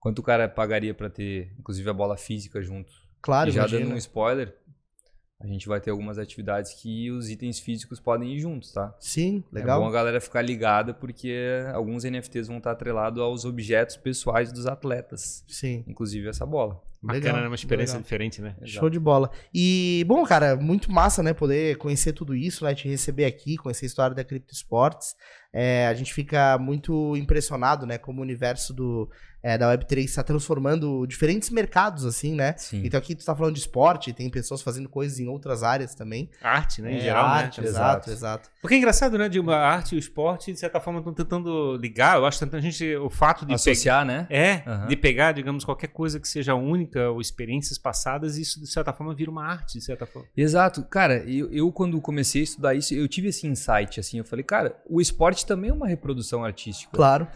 Quanto 0.00 0.20
o 0.20 0.22
cara 0.22 0.48
pagaria 0.48 0.94
pra 0.94 1.10
ter, 1.10 1.52
inclusive, 1.58 1.88
a 1.90 1.92
bola 1.92 2.16
física 2.16 2.62
junto? 2.62 2.90
Claro, 3.20 3.50
e 3.50 3.52
já 3.52 3.62
imagina. 3.62 3.84
dando 3.84 3.94
um 3.94 3.98
spoiler, 3.98 4.54
a 5.38 5.46
gente 5.46 5.68
vai 5.68 5.80
ter 5.80 5.90
algumas 5.90 6.18
atividades 6.18 6.72
que 6.74 7.10
os 7.10 7.28
itens 7.28 7.58
físicos 7.58 8.00
podem 8.00 8.32
ir 8.34 8.38
juntos, 8.40 8.72
tá? 8.72 8.94
Sim, 8.98 9.44
É 9.52 9.56
legal. 9.56 9.80
bom 9.80 9.86
a 9.86 9.92
galera 9.92 10.20
ficar 10.20 10.40
ligada, 10.42 10.94
porque 10.94 11.34
alguns 11.74 12.04
NFTs 12.04 12.48
vão 12.48 12.56
estar 12.58 12.70
atrelados 12.72 13.20
aos 13.22 13.44
objetos 13.44 13.96
pessoais 13.96 14.50
dos 14.50 14.66
atletas, 14.66 15.44
Sim. 15.46 15.84
inclusive 15.86 16.28
essa 16.28 16.46
bola. 16.46 16.80
bacana, 17.02 17.24
Legal, 17.26 17.40
né? 17.42 17.46
Uma 17.48 17.54
experiência 17.54 17.92
legal. 17.92 18.02
diferente, 18.02 18.40
né? 18.42 18.56
Show 18.64 18.88
de 18.90 18.98
bola. 18.98 19.30
E, 19.54 20.04
bom, 20.08 20.24
cara, 20.24 20.56
muito 20.56 20.90
massa, 20.90 21.22
né? 21.22 21.32
Poder 21.34 21.76
conhecer 21.76 22.12
tudo 22.14 22.34
isso, 22.34 22.64
né? 22.64 22.74
Te 22.74 22.88
receber 22.88 23.26
aqui, 23.26 23.56
conhecer 23.56 23.84
a 23.84 23.88
história 23.88 24.16
da 24.16 24.24
Crypto 24.24 24.54
Sports. 24.54 25.14
É, 25.58 25.86
a 25.86 25.94
gente 25.94 26.12
fica 26.12 26.58
muito 26.58 27.16
impressionado, 27.16 27.86
né? 27.86 27.96
Como 27.96 28.18
o 28.20 28.22
universo 28.22 28.74
do, 28.74 29.08
é, 29.42 29.56
da 29.56 29.74
Web3 29.74 30.04
está 30.04 30.22
transformando 30.22 31.06
diferentes 31.06 31.48
mercados, 31.48 32.04
assim, 32.04 32.34
né? 32.34 32.54
Sim. 32.58 32.82
Então 32.84 32.98
aqui 32.98 33.14
tu 33.14 33.24
tá 33.24 33.34
falando 33.34 33.54
de 33.54 33.60
esporte, 33.60 34.12
tem 34.12 34.28
pessoas 34.28 34.60
fazendo 34.60 34.86
coisas 34.88 35.18
em 35.18 35.28
outras 35.28 35.62
áreas 35.62 35.94
também. 35.94 36.28
Arte, 36.42 36.82
né? 36.82 36.92
Em 36.92 36.96
É, 36.96 37.00
geral, 37.00 37.24
arte, 37.24 37.60
né? 37.62 37.68
exato, 37.68 38.10
Exato. 38.10 38.10
exato. 38.10 38.50
Porque 38.60 38.74
é 38.74 38.78
engraçado, 38.78 39.16
né? 39.16 39.30
De 39.30 39.40
uma 39.40 39.56
arte 39.56 39.94
e 39.94 39.96
o 39.96 39.98
esporte, 39.98 40.52
de 40.52 40.58
certa 40.58 40.78
forma, 40.78 40.98
estão 40.98 41.14
tentando 41.14 41.76
ligar. 41.76 42.18
Eu 42.18 42.26
acho 42.26 42.38
que 42.38 42.44
tentando 42.44 42.60
a 42.60 42.62
gente. 42.62 42.94
O 42.96 43.08
fato 43.08 43.46
de. 43.46 43.54
Associar, 43.54 44.04
né? 44.04 44.26
É, 44.28 44.62
Aham. 44.66 44.88
de 44.88 44.96
pegar, 44.96 45.32
digamos, 45.32 45.64
qualquer 45.64 45.88
coisa 45.88 46.20
que 46.20 46.28
seja 46.28 46.54
única 46.54 47.08
ou 47.10 47.18
experiências 47.20 47.78
passadas, 47.78 48.36
isso 48.36 48.60
de 48.60 48.66
certa 48.66 48.92
forma 48.92 49.14
vira 49.14 49.30
uma 49.30 49.44
arte, 49.46 49.78
de 49.78 49.84
certa 49.84 50.04
forma. 50.04 50.28
Exato. 50.36 50.82
Cara, 50.84 51.18
eu, 51.26 51.50
eu 51.50 51.72
quando 51.72 51.98
comecei 52.00 52.42
a 52.42 52.44
estudar 52.44 52.74
isso, 52.74 52.92
eu 52.94 53.08
tive 53.08 53.28
esse 53.28 53.46
insight, 53.46 54.00
assim, 54.00 54.18
eu 54.18 54.24
falei, 54.24 54.44
cara, 54.44 54.76
o 54.88 55.00
esporte 55.00 55.45
também 55.46 55.70
é 55.70 55.72
uma 55.72 55.86
reprodução 55.86 56.44
artística. 56.44 56.94
Claro. 56.94 57.26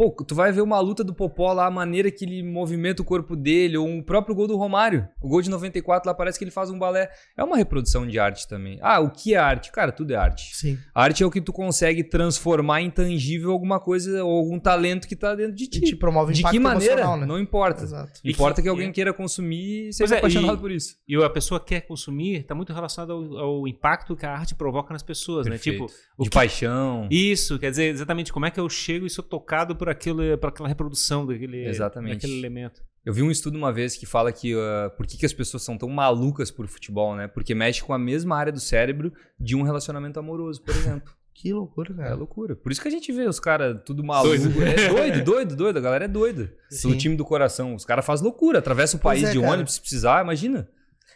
Pô, 0.00 0.10
tu 0.24 0.34
vai 0.34 0.50
ver 0.50 0.62
uma 0.62 0.80
luta 0.80 1.04
do 1.04 1.12
Popó 1.12 1.52
lá, 1.52 1.66
a 1.66 1.70
maneira 1.70 2.10
que 2.10 2.24
ele 2.24 2.42
movimenta 2.42 3.02
o 3.02 3.04
corpo 3.04 3.36
dele, 3.36 3.76
ou 3.76 3.86
o 3.98 4.02
próprio 4.02 4.34
gol 4.34 4.46
do 4.46 4.56
Romário. 4.56 5.06
O 5.20 5.28
gol 5.28 5.42
de 5.42 5.50
94 5.50 6.08
lá 6.08 6.14
parece 6.14 6.38
que 6.38 6.44
ele 6.44 6.50
faz 6.50 6.70
um 6.70 6.78
balé. 6.78 7.10
É 7.36 7.44
uma 7.44 7.54
reprodução 7.54 8.06
de 8.06 8.18
arte 8.18 8.48
também. 8.48 8.78
Ah, 8.80 8.98
o 9.00 9.10
que 9.10 9.34
é 9.34 9.36
arte? 9.36 9.70
Cara, 9.70 9.92
tudo 9.92 10.12
é 10.12 10.16
arte. 10.16 10.56
Sim. 10.56 10.78
Arte 10.94 11.22
é 11.22 11.26
o 11.26 11.30
que 11.30 11.38
tu 11.38 11.52
consegue 11.52 12.02
transformar 12.02 12.80
em 12.80 12.88
tangível 12.90 13.50
alguma 13.52 13.78
coisa 13.78 14.24
ou 14.24 14.38
algum 14.38 14.58
talento 14.58 15.06
que 15.06 15.14
tá 15.14 15.34
dentro 15.34 15.54
de 15.54 15.64
E 15.64 15.68
ti. 15.68 15.80
te 15.82 15.94
promove 15.96 16.32
de 16.32 16.44
que 16.44 16.58
maneira? 16.58 17.16
né? 17.18 17.26
Não 17.26 17.38
importa. 17.38 17.82
Exato. 17.84 18.20
Importa 18.24 18.60
E 18.60 18.62
que, 18.62 18.62
que- 18.62 18.68
alguém 18.70 18.88
e- 18.88 18.92
queira 18.92 19.12
consumir 19.12 19.88
e 19.88 19.92
seja 19.92 20.14
é, 20.14 20.18
apaixonado 20.18 20.56
e- 20.56 20.60
por 20.62 20.70
isso. 20.70 20.94
E 21.06 21.14
a 21.22 21.28
pessoa 21.28 21.60
quer 21.60 21.82
consumir, 21.82 22.40
está 22.40 22.54
muito 22.54 22.72
relacionado 22.72 23.12
ao, 23.12 23.36
ao 23.38 23.68
impacto 23.68 24.16
que 24.16 24.24
a 24.24 24.32
arte 24.32 24.54
provoca 24.54 24.94
nas 24.94 25.02
pessoas, 25.02 25.44
né? 25.46 25.52
Perfeito. 25.56 25.86
Tipo, 25.86 25.92
o 26.16 26.22
de 26.24 26.30
que- 26.30 26.34
paixão. 26.34 27.06
Isso, 27.10 27.58
quer 27.58 27.68
dizer, 27.68 27.90
exatamente 27.92 28.32
como 28.32 28.46
é 28.46 28.50
que 28.50 28.58
eu 28.58 28.66
chego 28.70 29.04
e 29.04 29.10
sou 29.10 29.22
tocado 29.22 29.76
por, 29.76 29.89
por 29.94 30.48
aquela 30.48 30.68
reprodução 30.68 31.26
daquele, 31.26 31.66
Exatamente. 31.66 32.14
daquele 32.14 32.38
elemento. 32.38 32.82
Eu 33.04 33.14
vi 33.14 33.22
um 33.22 33.30
estudo 33.30 33.56
uma 33.56 33.72
vez 33.72 33.96
que 33.96 34.04
fala 34.04 34.30
que 34.30 34.54
ah, 34.54 34.90
por 34.96 35.06
que, 35.06 35.16
que 35.16 35.24
as 35.24 35.32
pessoas 35.32 35.62
são 35.62 35.78
tão 35.78 35.88
malucas 35.88 36.50
por 36.50 36.66
futebol, 36.68 37.16
né? 37.16 37.26
Porque 37.28 37.54
mexe 37.54 37.82
com 37.82 37.94
a 37.94 37.98
mesma 37.98 38.36
área 38.36 38.52
do 38.52 38.60
cérebro 38.60 39.12
de 39.38 39.56
um 39.56 39.62
relacionamento 39.62 40.18
amoroso, 40.18 40.62
por 40.62 40.74
exemplo. 40.74 41.12
Que 41.32 41.54
loucura, 41.54 41.94
É 41.94 41.96
cara. 41.96 42.14
loucura. 42.16 42.54
Por 42.54 42.70
isso 42.70 42.82
que 42.82 42.88
a 42.88 42.90
gente 42.90 43.10
vê 43.12 43.26
os 43.26 43.40
caras 43.40 43.80
tudo 43.86 44.04
maluco. 44.04 44.36
Doido. 44.36 44.62
É 44.62 44.88
doido, 44.88 45.24
doido, 45.24 45.56
doido. 45.56 45.76
A 45.78 45.80
galera 45.80 46.04
é 46.04 46.08
doida. 46.08 46.52
Do 46.82 46.94
time 46.98 47.16
do 47.16 47.24
coração. 47.24 47.74
Os 47.74 47.82
caras 47.82 48.04
fazem 48.04 48.24
loucura. 48.24 48.58
Atravessa 48.58 48.98
o 48.98 49.00
país 49.00 49.24
é, 49.24 49.32
de 49.32 49.40
cara. 49.40 49.54
ônibus 49.54 49.74
se 49.74 49.80
precisar, 49.80 50.22
imagina. 50.22 50.68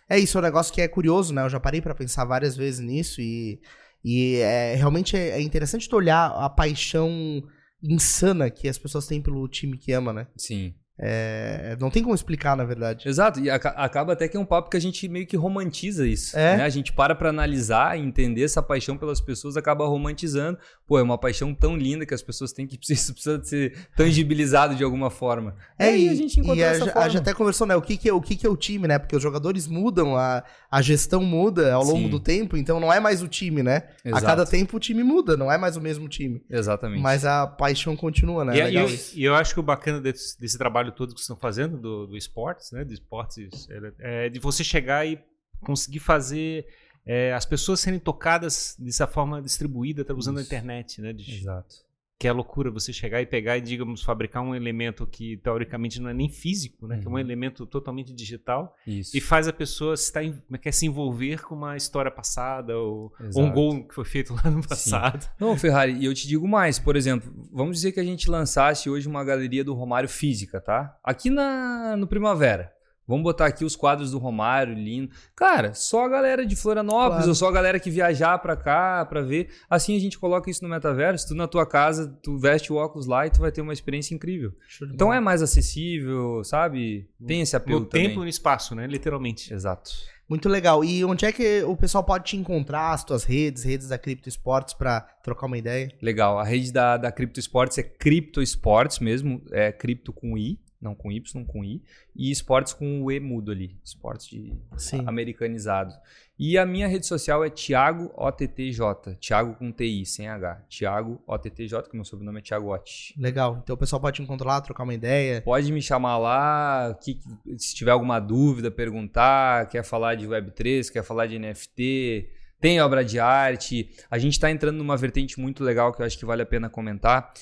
É 0.09 0.18
isso, 0.18 0.39
é 0.39 0.41
um 0.41 0.45
negócio 0.45 0.72
que 0.72 0.81
é 0.81 0.89
curioso, 0.89 1.35
né? 1.35 1.45
Eu 1.45 1.51
já 1.51 1.61
parei 1.61 1.83
pra 1.83 1.95
pensar 1.95 2.25
várias 2.25 2.57
vezes 2.57 2.81
nisso 2.81 3.20
e, 3.20 3.61
e 4.03 4.37
é, 4.37 4.75
realmente 4.77 5.14
é, 5.14 5.31
é 5.31 5.43
interessante 5.43 5.91
tu 5.91 5.97
olhar 5.97 6.27
a 6.29 6.49
paixão 6.49 7.43
insana 7.85 8.51
que 8.51 8.68
as 8.68 8.78
pessoas 8.78 9.07
têm 9.07 9.20
pelo 9.20 9.47
time 9.49 9.76
que 9.76 9.93
ama, 9.93 10.12
né? 10.12 10.26
Sim. 10.37 10.74
É, 10.99 11.76
não 11.80 11.90
tem 11.90 12.03
como 12.03 12.14
explicar, 12.14 12.57
na 12.57 12.64
verdade. 12.64 13.09
Exato. 13.09 13.40
E 13.40 13.51
aca- 13.51 13.70
acaba 13.70 14.12
até 14.12 14.28
que 14.28 14.36
é 14.36 14.40
um 14.40 14.45
papo 14.45 14.70
que 14.70 14.76
a 14.76 14.80
gente 14.80 15.09
meio 15.09 15.26
que 15.26 15.36
romantiza 15.36 16.07
isso. 16.07 16.38
É. 16.38 16.59
né? 16.59 16.64
A 16.64 16.68
gente 16.68 16.92
para 16.92 17.14
pra 17.14 17.30
analisar 17.30 17.99
e 17.99 18.03
entender 18.03 18.42
essa 18.45 18.62
paixão 18.62 18.97
pelas 18.97 19.20
pessoas, 19.20 19.57
acaba 19.57 19.86
romantizando. 19.86 20.57
Pô, 20.86 20.99
é 20.99 21.03
uma 21.03 21.18
paixão 21.18 21.53
tão 21.55 21.76
linda 21.76 22.07
que 22.07 22.14
as 22.14 22.22
pessoas 22.22 22.53
têm 22.53 22.66
que 22.66 22.78
isso 22.92 23.12
precisa 23.12 23.42
ser 23.42 23.76
tangibilizado 23.97 24.74
de 24.74 24.84
alguma 24.84 25.11
forma. 25.11 25.57
É, 25.78 25.86
aí 25.88 26.07
e, 26.07 26.09
a 26.09 26.14
gente 26.14 26.38
encontrou 26.38 26.57
e 26.59 26.62
a, 26.64 26.66
essa 26.68 26.78
gente- 26.84 26.92
forma. 26.92 27.07
a 27.07 27.09
gente 27.09 27.20
até 27.22 27.34
conversou, 27.34 27.66
né? 27.66 27.74
O 27.76 27.82
que 27.82 27.97
que, 27.97 28.09
é, 28.09 28.12
o 28.12 28.20
que 28.20 28.36
que 28.36 28.47
é 28.47 28.51
o 28.51 28.57
time, 28.57 28.86
né? 28.86 28.99
Porque 28.99 29.16
os 29.16 29.22
jogadores 29.22 29.66
mudam, 29.66 30.16
a, 30.16 30.45
a 30.70 30.80
gestão 30.82 31.22
muda 31.22 31.72
ao 31.72 31.82
longo 31.82 32.05
Sim. 32.05 32.09
do 32.11 32.20
tempo, 32.20 32.57
então 32.57 32.78
não 32.78 32.92
é 32.92 33.01
mais 33.01 33.22
o 33.22 33.28
time, 33.28 33.62
né? 33.62 33.82
Exato. 34.05 34.24
A 34.24 34.26
cada 34.26 34.47
tempo 34.47 34.76
o 34.76 34.80
time 34.80 35.03
muda, 35.03 35.36
não 35.36 35.51
é 35.51 35.59
mais 35.59 35.76
o 35.76 35.80
mesmo 35.80 36.09
time. 36.09 36.42
Exatamente. 36.49 37.03
Mas 37.03 37.24
a 37.24 37.47
paixão 37.47 37.97
continua, 37.97 38.45
né? 38.45 38.57
e, 38.57 38.62
Legal 38.62 38.88
e- 38.88 38.95
isso. 38.95 39.18
e 39.18 39.24
eu 39.24 39.34
acho 39.34 39.55
que 39.55 39.61
o 39.61 39.62
bacana 39.62 40.01
desse, 40.01 40.38
desse 40.38 40.57
trabalho 40.59 40.84
todo 40.93 41.09
que 41.14 41.20
vocês 41.20 41.24
estão 41.24 41.37
fazendo, 41.37 41.78
do, 41.78 42.07
do 42.07 42.16
esportes, 42.16 42.70
né? 42.72 42.85
Do 42.85 42.93
esportes, 42.93 43.68
é, 44.01 44.28
de 44.28 44.39
você 44.39 44.62
chegar 44.64 45.07
e 45.07 45.22
conseguir 45.61 46.01
fazer 46.01 46.66
é, 47.07 47.32
as 47.32 47.45
pessoas 47.45 47.80
serem 47.80 47.99
tocadas 47.99 48.76
dessa 48.78 49.07
forma 49.07 49.41
distribuída, 49.43 50.05
tá, 50.05 50.14
usando 50.14 50.39
a 50.39 50.41
Isso. 50.41 50.49
internet, 50.49 51.01
né? 51.01 51.12
De- 51.12 51.39
Exato. 51.41 51.76
Que 52.19 52.29
é 52.29 52.33
loucura 52.33 52.71
você 52.71 52.93
chegar 52.93 53.21
e 53.21 53.27
pegar 53.27 53.59
e, 53.59 53.61
digamos, 53.61 54.03
fabricar 54.03 54.43
um 54.43 54.55
elemento 54.55 55.05
que 55.07 55.37
teoricamente 55.39 56.01
não 56.01 56.09
é 56.09 56.15
nem 56.15 56.29
físico, 56.29 56.87
né? 56.87 56.99
Que 56.99 57.07
é 57.07 57.11
um 57.11 57.15
Uhum. 57.15 57.19
elemento 57.19 57.67
totalmente 57.67 58.12
digital 58.15 58.75
Isso. 58.87 59.17
e 59.17 59.21
faz 59.21 59.49
a 59.49 59.53
pessoa 59.53 59.97
se, 59.97 60.12
tá, 60.12 60.23
em- 60.23 60.41
é 60.53 60.59
que 60.59 60.69
é, 60.69 60.73
se 60.73 60.87
envolver 60.87 61.43
com 61.43 61.55
uma 61.57 61.77
história 61.77 62.11
passada 62.11 62.79
ou, 62.79 63.12
ou 63.35 63.43
um 63.43 63.51
gol 63.53 63.85
que 63.87 63.95
foi 63.95 64.05
feito 64.05 64.33
lá 64.45 64.49
no 64.51 64.67
passado. 64.67 65.29
Não, 65.41 65.57
Ferrari, 65.59 65.93
e 65.99 66.05
eu 66.05 66.15
te 66.15 66.27
digo 66.29 66.47
mais, 66.47 66.79
por 66.79 66.95
exemplo, 66.97 67.31
vamos 67.53 67.77
dizer 67.77 67.93
que 67.93 68.01
a 68.01 68.05
gente 68.05 68.31
lançasse 68.31 68.89
hoje 68.89 69.09
uma 69.09 69.25
galeria 69.25 69.65
do 69.65 69.75
Romário 69.75 70.09
física, 70.09 70.61
tá? 70.61 70.97
Aqui 71.03 71.29
na, 71.31 71.97
no 71.97 72.07
Primavera. 72.07 72.73
Vamos 73.07 73.23
botar 73.23 73.47
aqui 73.47 73.65
os 73.65 73.77
quadros 73.77 74.11
do 74.13 74.19
Romário, 74.19 74.73
lindo. 74.75 75.11
Cara, 75.37 75.75
só 75.75 76.05
a 76.05 76.09
galera 76.09 76.47
de 76.47 76.57
Florianópolis, 76.57 77.17
Claro. 77.17 77.29
ou 77.29 77.35
só 77.35 77.49
a 77.49 77.53
galera 77.53 77.79
que 77.79 77.91
viajar 77.91 78.39
pra 78.39 78.57
cá 78.57 79.05
pra 79.05 79.21
ver. 79.21 79.49
Assim 79.69 79.97
a 79.97 80.01
gente 80.01 80.19
coloca 80.19 80.51
isso 80.51 80.63
no 80.65 80.71
metaverso. 80.71 81.29
Tu 81.29 81.35
na 81.35 81.47
tua 81.47 81.67
casa, 81.67 82.09
tu 82.23 82.39
veste 82.39 82.73
o 82.73 82.77
óculos 82.77 83.07
lá 83.07 83.27
e 83.27 83.31
tu 83.31 83.41
vai 83.41 83.53
ter 83.53 83.61
uma 83.61 83.73
experiência 83.73 84.15
incrível. 84.15 84.53
Então 84.93 85.13
é 85.13 85.21
mais 85.21 85.43
acessível, 85.43 86.43
sabe? 86.45 87.09
Tem 87.27 87.41
esse 87.41 87.55
apelo 87.57 87.81
No 87.81 87.87
também. 87.87 88.09
tempo 88.09 88.21
e 88.21 88.25
no 88.25 88.29
espaço, 88.29 88.75
né? 88.75 88.87
Literalmente. 88.87 89.53
Exato. 89.53 89.91
Muito 90.27 90.49
legal. 90.49 90.83
E 90.83 91.05
onde 91.05 91.27
é 91.27 91.33
que 91.33 91.63
o 91.65 91.77
pessoal 91.77 92.03
pode 92.03 92.25
te 92.25 92.37
encontrar, 92.37 92.93
as 92.95 93.05
tuas 93.05 93.25
redes, 93.25 93.63
redes 93.63 93.89
da 93.89 93.99
Cripto 93.99 94.27
Esportes, 94.27 94.73
pra 94.73 95.03
trocar 95.23 95.45
uma 95.47 95.59
ideia? 95.59 95.93
Legal. 96.01 96.39
A 96.39 96.45
rede 96.45 96.73
da, 96.73 96.97
da 96.97 97.13
Crypto 97.13 97.39
Esportes 97.39 97.77
é 97.77 97.83
Crypto 97.83 98.41
Esportes 98.41 99.01
mesmo. 99.01 99.43
É 99.53 99.71
cripto 99.71 100.15
com 100.15 100.39
I, 100.39 100.59
não 100.85 100.95
com 100.95 101.11
Y, 101.11 101.45
com 101.45 101.64
I. 101.64 101.82
E 102.14 102.30
esportes 102.30 102.72
com 102.72 103.03
o 103.03 103.11
E 103.11 103.18
mudo 103.18 103.51
ali. 103.51 103.76
Esportes 103.82 104.26
de 104.28 104.53
Sim. 104.76 105.03
americanizado. 105.07 105.93
E 106.39 106.59
a 106.59 106.66
minha 106.66 106.89
rede 106.89 107.07
social 107.07 107.45
é 107.45 107.49
Thiago 107.51 108.12
OTTJ. 108.16 109.14
Thiago 109.20 109.55
com 109.55 109.70
TI, 109.72 110.05
sem 110.05 110.28
H. 110.28 110.64
Thiago 110.68 111.22
OTTJ, 111.26 111.82
que 111.89 111.95
meu 111.95 112.05
sobrenome 112.05 112.41
é 112.41 112.43
Thiago 112.43 112.74
Ot. 112.74 113.14
Legal. 113.16 113.61
Então 113.62 113.74
o 113.74 113.78
pessoal 113.78 114.01
pode 114.01 114.16
te 114.16 114.22
encontrar 114.22 114.49
lá, 114.55 114.61
trocar 114.61 114.82
uma 114.82 114.95
ideia. 114.95 115.41
Pode 115.43 115.72
me 115.72 115.80
chamar 115.80 116.18
lá, 116.18 116.99
que- 117.03 117.20
se 117.57 117.74
tiver 117.74 117.93
alguma 117.93 118.18
dúvida, 118.18 118.68
perguntar, 118.70 119.68
quer 119.68 119.85
falar 119.85 120.16
de 120.16 120.26
Web3, 120.26 120.91
quer 120.91 121.05
falar 121.05 121.26
de 121.28 121.39
NFT, 121.39 122.28
tem 122.61 122.80
obra 122.80 123.05
de 123.05 123.20
arte. 123.20 123.91
A 124.11 124.18
gente 124.18 124.32
está 124.32 124.51
entrando 124.51 124.78
numa 124.78 124.97
vertente 124.97 125.39
muito 125.39 125.62
legal 125.62 125.93
que 125.93 126.03
eu 126.03 126.07
acho 126.07 126.18
que 126.18 126.24
vale 126.24 126.43
a 126.43 126.47
pena 126.47 126.68
comentar. 126.68 127.32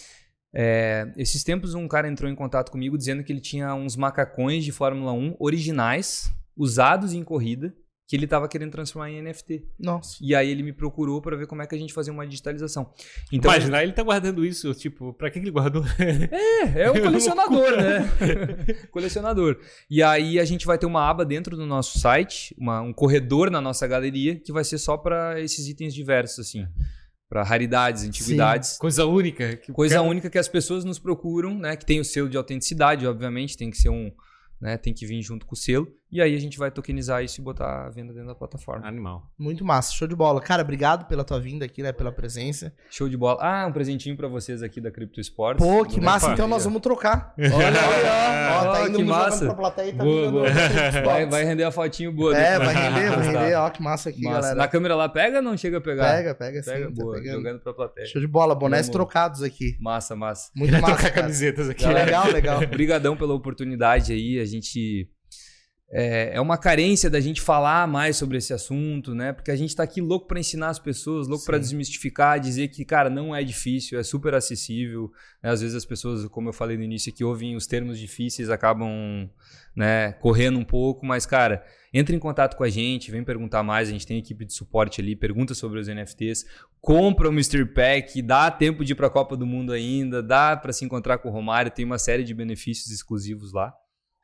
É, 0.54 1.10
esses 1.16 1.42
tempos 1.42 1.74
um 1.74 1.88
cara 1.88 2.08
entrou 2.08 2.30
em 2.30 2.34
contato 2.34 2.70
comigo 2.70 2.98
dizendo 2.98 3.22
que 3.24 3.32
ele 3.32 3.40
tinha 3.40 3.74
uns 3.74 3.96
macacões 3.96 4.64
de 4.64 4.72
Fórmula 4.72 5.12
1 5.12 5.36
originais, 5.38 6.30
usados 6.56 7.12
em 7.14 7.24
corrida, 7.24 7.74
que 8.06 8.16
ele 8.16 8.24
estava 8.26 8.46
querendo 8.46 8.70
transformar 8.72 9.08
em 9.10 9.22
NFT. 9.22 9.64
Nossa. 9.80 10.18
E 10.20 10.34
aí 10.34 10.50
ele 10.50 10.62
me 10.62 10.72
procurou 10.74 11.22
para 11.22 11.34
ver 11.34 11.46
como 11.46 11.62
é 11.62 11.66
que 11.66 11.74
a 11.74 11.78
gente 11.78 11.94
fazia 11.94 12.12
uma 12.12 12.26
digitalização. 12.26 12.92
Então, 13.32 13.50
Imaginar 13.50 13.82
ele 13.82 13.92
tá 13.92 14.02
guardando 14.02 14.44
isso, 14.44 14.74
tipo, 14.74 15.14
pra 15.14 15.30
que 15.30 15.38
ele 15.38 15.50
guardou? 15.50 15.82
É 16.76 16.90
um 16.90 16.94
colecionador, 17.00 17.70
né? 17.76 18.10
colecionador. 18.92 19.58
E 19.88 20.02
aí 20.02 20.38
a 20.38 20.44
gente 20.44 20.66
vai 20.66 20.76
ter 20.76 20.84
uma 20.84 21.08
aba 21.08 21.24
dentro 21.24 21.56
do 21.56 21.64
nosso 21.64 21.98
site, 21.98 22.54
uma- 22.58 22.82
um 22.82 22.92
corredor 22.92 23.50
na 23.50 23.62
nossa 23.62 23.86
galeria, 23.86 24.38
que 24.38 24.52
vai 24.52 24.64
ser 24.64 24.76
só 24.76 24.98
para 24.98 25.40
esses 25.40 25.66
itens 25.66 25.94
diversos, 25.94 26.40
assim. 26.40 26.66
Para 27.32 27.42
raridades, 27.42 28.04
antiguidades. 28.04 28.76
Coisa 28.76 29.06
única. 29.06 29.56
que 29.56 29.72
Coisa 29.72 29.94
cara- 29.94 30.06
única 30.06 30.28
que 30.28 30.36
as 30.36 30.48
pessoas 30.48 30.84
nos 30.84 30.98
procuram, 30.98 31.58
né? 31.58 31.74
Que 31.76 31.86
tem 31.86 31.98
o 31.98 32.04
selo 32.04 32.28
de 32.28 32.36
autenticidade, 32.36 33.06
obviamente, 33.06 33.56
tem 33.56 33.70
que 33.70 33.78
ser 33.78 33.88
um, 33.88 34.12
né? 34.60 34.76
Tem 34.76 34.92
que 34.92 35.06
vir 35.06 35.22
junto 35.22 35.46
com 35.46 35.54
o 35.54 35.56
selo. 35.56 35.88
E 36.12 36.20
aí 36.20 36.34
a 36.36 36.38
gente 36.38 36.58
vai 36.58 36.70
tokenizar 36.70 37.24
isso 37.24 37.40
e 37.40 37.44
botar 37.44 37.86
a 37.86 37.88
venda 37.88 38.12
dentro 38.12 38.28
da 38.28 38.34
plataforma. 38.34 38.86
Animal. 38.86 39.22
Muito 39.38 39.64
massa, 39.64 39.92
show 39.94 40.06
de 40.06 40.14
bola. 40.14 40.42
Cara, 40.42 40.60
obrigado 40.62 41.06
pela 41.06 41.24
tua 41.24 41.40
vinda 41.40 41.64
aqui, 41.64 41.82
né? 41.82 41.90
Pela 41.90 42.12
presença. 42.12 42.72
Show 42.90 43.08
de 43.08 43.16
bola. 43.16 43.38
Ah, 43.40 43.66
um 43.66 43.72
presentinho 43.72 44.14
pra 44.14 44.28
vocês 44.28 44.62
aqui 44.62 44.78
da 44.78 44.90
Crypto 44.90 45.20
Sports. 45.20 45.64
Pô, 45.64 45.84
que 45.86 45.98
massa. 46.00 46.30
Então 46.32 46.46
nós 46.46 46.64
vamos 46.64 46.82
trocar. 46.82 47.32
Olha 47.38 47.68
aí, 47.68 48.04
ó. 48.04 48.68
ó. 48.68 48.72
Tá 48.72 48.82
Ó, 48.82 48.86
indo 48.88 48.98
que 48.98 49.04
massa. 49.04 49.44
pra 49.46 49.54
plateia 49.54 49.88
e 49.88 49.92
tá 49.94 50.04
Boa, 50.04 50.20
vindo 50.22 50.32
boa. 50.32 50.46
Vai, 51.04 51.26
vai 51.26 51.44
render 51.44 51.64
a 51.64 51.70
fotinho 51.72 52.12
boa. 52.12 52.36
É, 52.36 52.58
depois. 52.58 52.72
vai 52.74 52.90
render, 52.90 53.08
vai 53.08 53.32
Tá. 53.32 53.40
render. 53.40 53.54
Ó, 53.56 53.70
que 53.70 53.82
massa 53.82 54.08
aqui, 54.10 54.22
Massa. 54.22 54.40
galera. 54.40 54.54
Na 54.56 54.68
câmera 54.68 54.94
lá 54.94 55.08
pega 55.08 55.38
ou 55.38 55.42
não 55.42 55.56
chega 55.56 55.78
a 55.78 55.80
pegar? 55.80 56.12
Pega, 56.16 56.34
pega 56.34 56.62
sim. 56.62 56.70
Pega, 56.70 56.84
tá 56.86 57.02
boa. 57.02 57.14
pegando. 57.14 57.36
Jogando 57.36 57.60
pra 57.60 57.72
plateia. 57.72 58.06
Show 58.06 58.20
de 58.20 58.28
bola, 58.28 58.54
bonés 58.54 58.88
trocados 58.90 59.42
aqui. 59.42 59.76
Massa, 59.80 60.14
massa. 60.14 60.50
Muito 60.54 60.70
Queria 60.70 60.82
massa. 60.82 60.94
trocar 60.94 61.10
cara. 61.10 61.22
camisetas 61.22 61.70
aqui. 61.70 61.86
Legal, 61.86 62.26
legal. 62.30 62.60
Obrigadão 62.62 63.16
pela 63.16 63.32
oportunidade 63.34 64.12
aí. 64.12 64.38
A 64.38 64.44
gente. 64.44 65.08
É, 65.94 66.36
é 66.36 66.40
uma 66.40 66.56
carência 66.56 67.10
da 67.10 67.20
gente 67.20 67.38
falar 67.38 67.86
mais 67.86 68.16
sobre 68.16 68.38
esse 68.38 68.54
assunto, 68.54 69.14
né? 69.14 69.30
Porque 69.30 69.50
a 69.50 69.56
gente 69.56 69.76
tá 69.76 69.82
aqui 69.82 70.00
louco 70.00 70.26
para 70.26 70.40
ensinar 70.40 70.70
as 70.70 70.78
pessoas, 70.78 71.28
louco 71.28 71.44
para 71.44 71.58
desmistificar, 71.58 72.40
dizer 72.40 72.68
que, 72.68 72.82
cara, 72.82 73.10
não 73.10 73.36
é 73.36 73.44
difícil, 73.44 74.00
é 74.00 74.02
super 74.02 74.34
acessível. 74.34 75.12
né? 75.42 75.50
Às 75.50 75.60
vezes 75.60 75.76
as 75.76 75.84
pessoas, 75.84 76.26
como 76.28 76.48
eu 76.48 76.52
falei 76.54 76.78
no 76.78 76.82
início, 76.82 77.12
que 77.12 77.22
ouvem 77.22 77.54
os 77.56 77.66
termos 77.66 77.98
difíceis 77.98 78.48
acabam 78.48 79.28
né, 79.76 80.12
correndo 80.12 80.58
um 80.58 80.64
pouco, 80.64 81.04
mas, 81.04 81.26
cara, 81.26 81.62
entre 81.92 82.16
em 82.16 82.18
contato 82.18 82.56
com 82.56 82.64
a 82.64 82.70
gente, 82.70 83.10
vem 83.10 83.22
perguntar 83.22 83.62
mais. 83.62 83.90
A 83.90 83.92
gente 83.92 84.06
tem 84.06 84.16
equipe 84.16 84.46
de 84.46 84.54
suporte 84.54 84.98
ali, 84.98 85.14
pergunta 85.14 85.52
sobre 85.52 85.78
os 85.78 85.88
NFTs, 85.88 86.46
compra 86.80 87.28
o 87.28 87.32
Mr. 87.32 87.66
Pack, 87.66 88.22
dá 88.22 88.50
tempo 88.50 88.82
de 88.82 88.92
ir 88.92 88.96
para 88.96 89.08
a 89.08 89.10
Copa 89.10 89.36
do 89.36 89.44
Mundo 89.44 89.72
ainda, 89.72 90.22
dá 90.22 90.56
para 90.56 90.72
se 90.72 90.86
encontrar 90.86 91.18
com 91.18 91.28
o 91.28 91.32
Romário, 91.32 91.70
tem 91.70 91.84
uma 91.84 91.98
série 91.98 92.24
de 92.24 92.32
benefícios 92.32 92.90
exclusivos 92.90 93.52
lá. 93.52 93.74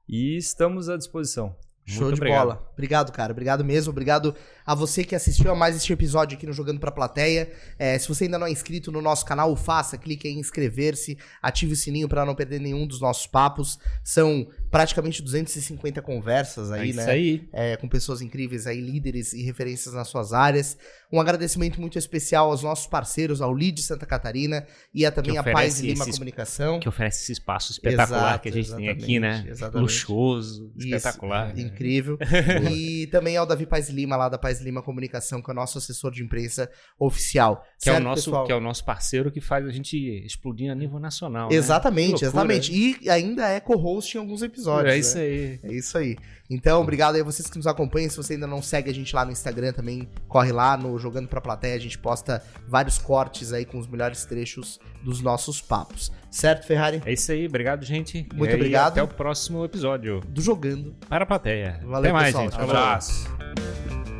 E 0.09 0.39
estamos 0.39 0.89
à 0.89 0.97
disposição. 0.97 1.55
Show 1.91 2.03
Muito 2.03 2.15
de 2.17 2.21
obrigado. 2.21 2.45
bola. 2.47 2.69
Obrigado, 2.75 3.13
cara. 3.13 3.33
Obrigado 3.33 3.65
mesmo. 3.65 3.91
Obrigado 3.91 4.35
a 4.67 4.75
você 4.75 5.03
que 5.03 5.15
assistiu 5.15 5.51
a 5.51 5.55
mais 5.55 5.75
este 5.75 5.93
episódio 5.93 6.37
aqui 6.37 6.47
no 6.47 6.53
Jogando 6.53 6.79
Pra 6.79 6.91
Plateia. 6.93 7.51
É, 7.79 7.99
se 7.99 8.07
você 8.07 8.25
ainda 8.25 8.39
não 8.39 8.47
é 8.47 8.51
inscrito 8.51 8.93
no 8.93 9.01
nosso 9.01 9.25
canal, 9.25 9.55
faça. 9.57 9.97
Clique 9.97 10.29
em 10.29 10.39
inscrever-se. 10.39 11.17
Ative 11.43 11.73
o 11.73 11.77
sininho 11.77 12.09
para 12.09 12.27
não 12.27 12.35
perder 12.35 12.61
nenhum 12.61 12.87
dos 12.87 13.01
nossos 13.01 13.27
papos. 13.27 13.79
São 14.05 14.47
praticamente 14.71 15.23
250 15.23 16.03
conversas 16.03 16.71
É 16.71 16.81
aí, 16.81 16.91
isso 16.91 16.99
né? 16.99 17.11
aí. 17.11 17.49
é, 17.53 17.77
com 17.79 17.89
pessoas 17.89 18.21
incríveis 18.21 18.67
aí, 18.67 18.81
líderes 18.81 19.33
e 19.33 19.43
referências 19.43 19.95
nas 19.95 20.09
suas 20.09 20.33
áreas. 20.35 20.77
Um 21.11 21.19
agradecimento 21.21 21.81
muito 21.81 21.99
especial 21.99 22.51
aos 22.51 22.63
nossos 22.63 22.87
parceiros, 22.87 23.41
ao 23.41 23.55
LID 23.57 23.81
Santa 23.81 24.05
Catarina 24.05 24.67
e 24.93 25.07
a 25.07 25.11
também 25.11 25.39
a 25.39 25.43
Paz 25.43 25.81
Lima 25.81 26.03
esses- 26.05 26.17
Comunicação. 26.17 26.79
Que 26.81 26.89
oferece 26.89 27.23
esse 27.23 27.33
espaço 27.33 27.73
espetacular 27.73 28.19
Exato, 28.29 28.43
que 28.43 28.49
a 28.51 28.53
gente 28.53 28.75
tem 28.77 28.89
aqui, 28.91 29.19
né? 29.19 29.47
exatamente. 29.49 29.81
Luxuoso, 29.81 30.71
Isso, 30.77 30.87
espetacular. 30.89 31.55
Incrível. 31.79 32.19
e 32.71 33.07
também 33.09 33.37
ao 33.37 33.47
Davi 33.47 33.67
Paz 33.67 33.89
Lima, 33.89 34.17
lá 34.17 34.29
da 34.29 34.39
Paz 34.39 34.61
Lima 34.61 34.83
Comunicação, 34.83 35.41
que 35.41 35.51
é 35.51 35.53
o 35.53 35.57
nosso 35.57 35.79
assessor 35.79 36.11
de 36.11 36.23
imprensa 36.23 36.71
oficial. 36.99 37.65
Que 37.81 37.89
é, 37.89 37.93
o 37.93 37.95
Certo, 37.95 38.05
nosso, 38.05 38.25
pessoal? 38.25 38.45
que 38.47 38.53
é 38.53 38.57
o 38.57 38.61
nosso 38.61 38.85
parceiro 38.85 39.31
que 39.31 39.41
faz 39.41 39.67
a 39.67 39.71
gente 39.71 39.97
explodir 40.25 40.71
a 40.71 40.75
nível 40.75 40.99
nacional. 40.99 41.49
né? 41.49 41.57
Exatamente, 41.57 42.25
loucura, 42.25 42.27
exatamente. 42.27 42.73
E 42.73 43.09
ainda 43.11 43.49
é 43.49 43.61
co-host 43.61 44.17
em 44.17 44.21
alguns 44.21 44.43
episódios. 44.43 44.93
É 44.93 44.95
né? 44.95 44.99
isso 44.99 45.19
aí. 45.19 45.61
É 45.63 45.73
isso 45.73 45.99
aí. 45.99 46.17
Então, 46.51 46.81
obrigado 46.81 47.15
aí 47.17 47.21
a 47.21 47.25
vocês 47.25 47.49
que 47.51 47.57
nos 47.59 47.67
acompanham. 47.67 48.09
Se 48.09 48.17
você 48.17 48.35
ainda 48.35 48.47
não 48.47 48.63
segue 48.63 48.91
a 48.91 48.95
gente 48.95 49.15
lá 49.15 49.25
no 49.25 49.31
Instagram, 49.31 49.73
também 49.73 50.09
corre 50.27 50.51
lá 50.51 50.77
no 50.77 50.99
Jogando 50.99 51.29
Pra 51.29 51.41
Plateia. 51.41 51.75
A 51.75 51.79
gente 51.79 51.99
posta 51.99 52.43
vários 52.67 52.97
cortes 52.99 53.53
aí 53.53 53.65
com 53.67 53.79
os 53.79 53.87
melhores 53.87 54.25
trechos 54.25 54.81
dos 55.03 55.21
nossos 55.21 55.61
papos. 55.61 56.11
Certo, 56.31 56.67
Ferrari? 56.67 57.03
É 57.05 57.13
isso 57.13 57.31
aí. 57.33 57.47
Obrigado, 57.47 57.85
gente. 57.85 58.27
Muito 58.35 58.51
E 58.53 58.55
obrigado. 58.55 58.93
Até 58.93 59.03
o 59.03 59.09
próximo 59.09 59.65
episódio. 59.65 60.21
Do 60.29 60.41
Jogando. 60.41 60.95
Para 61.09 61.25
a 61.25 61.27
plateia. 61.27 61.81
Valeu, 61.85 62.11
Até 62.11 62.13
mais, 62.13 62.27
pessoal. 62.27 62.45
gente. 62.45 62.55
Tchau. 62.55 62.65
Abraço. 62.65 64.18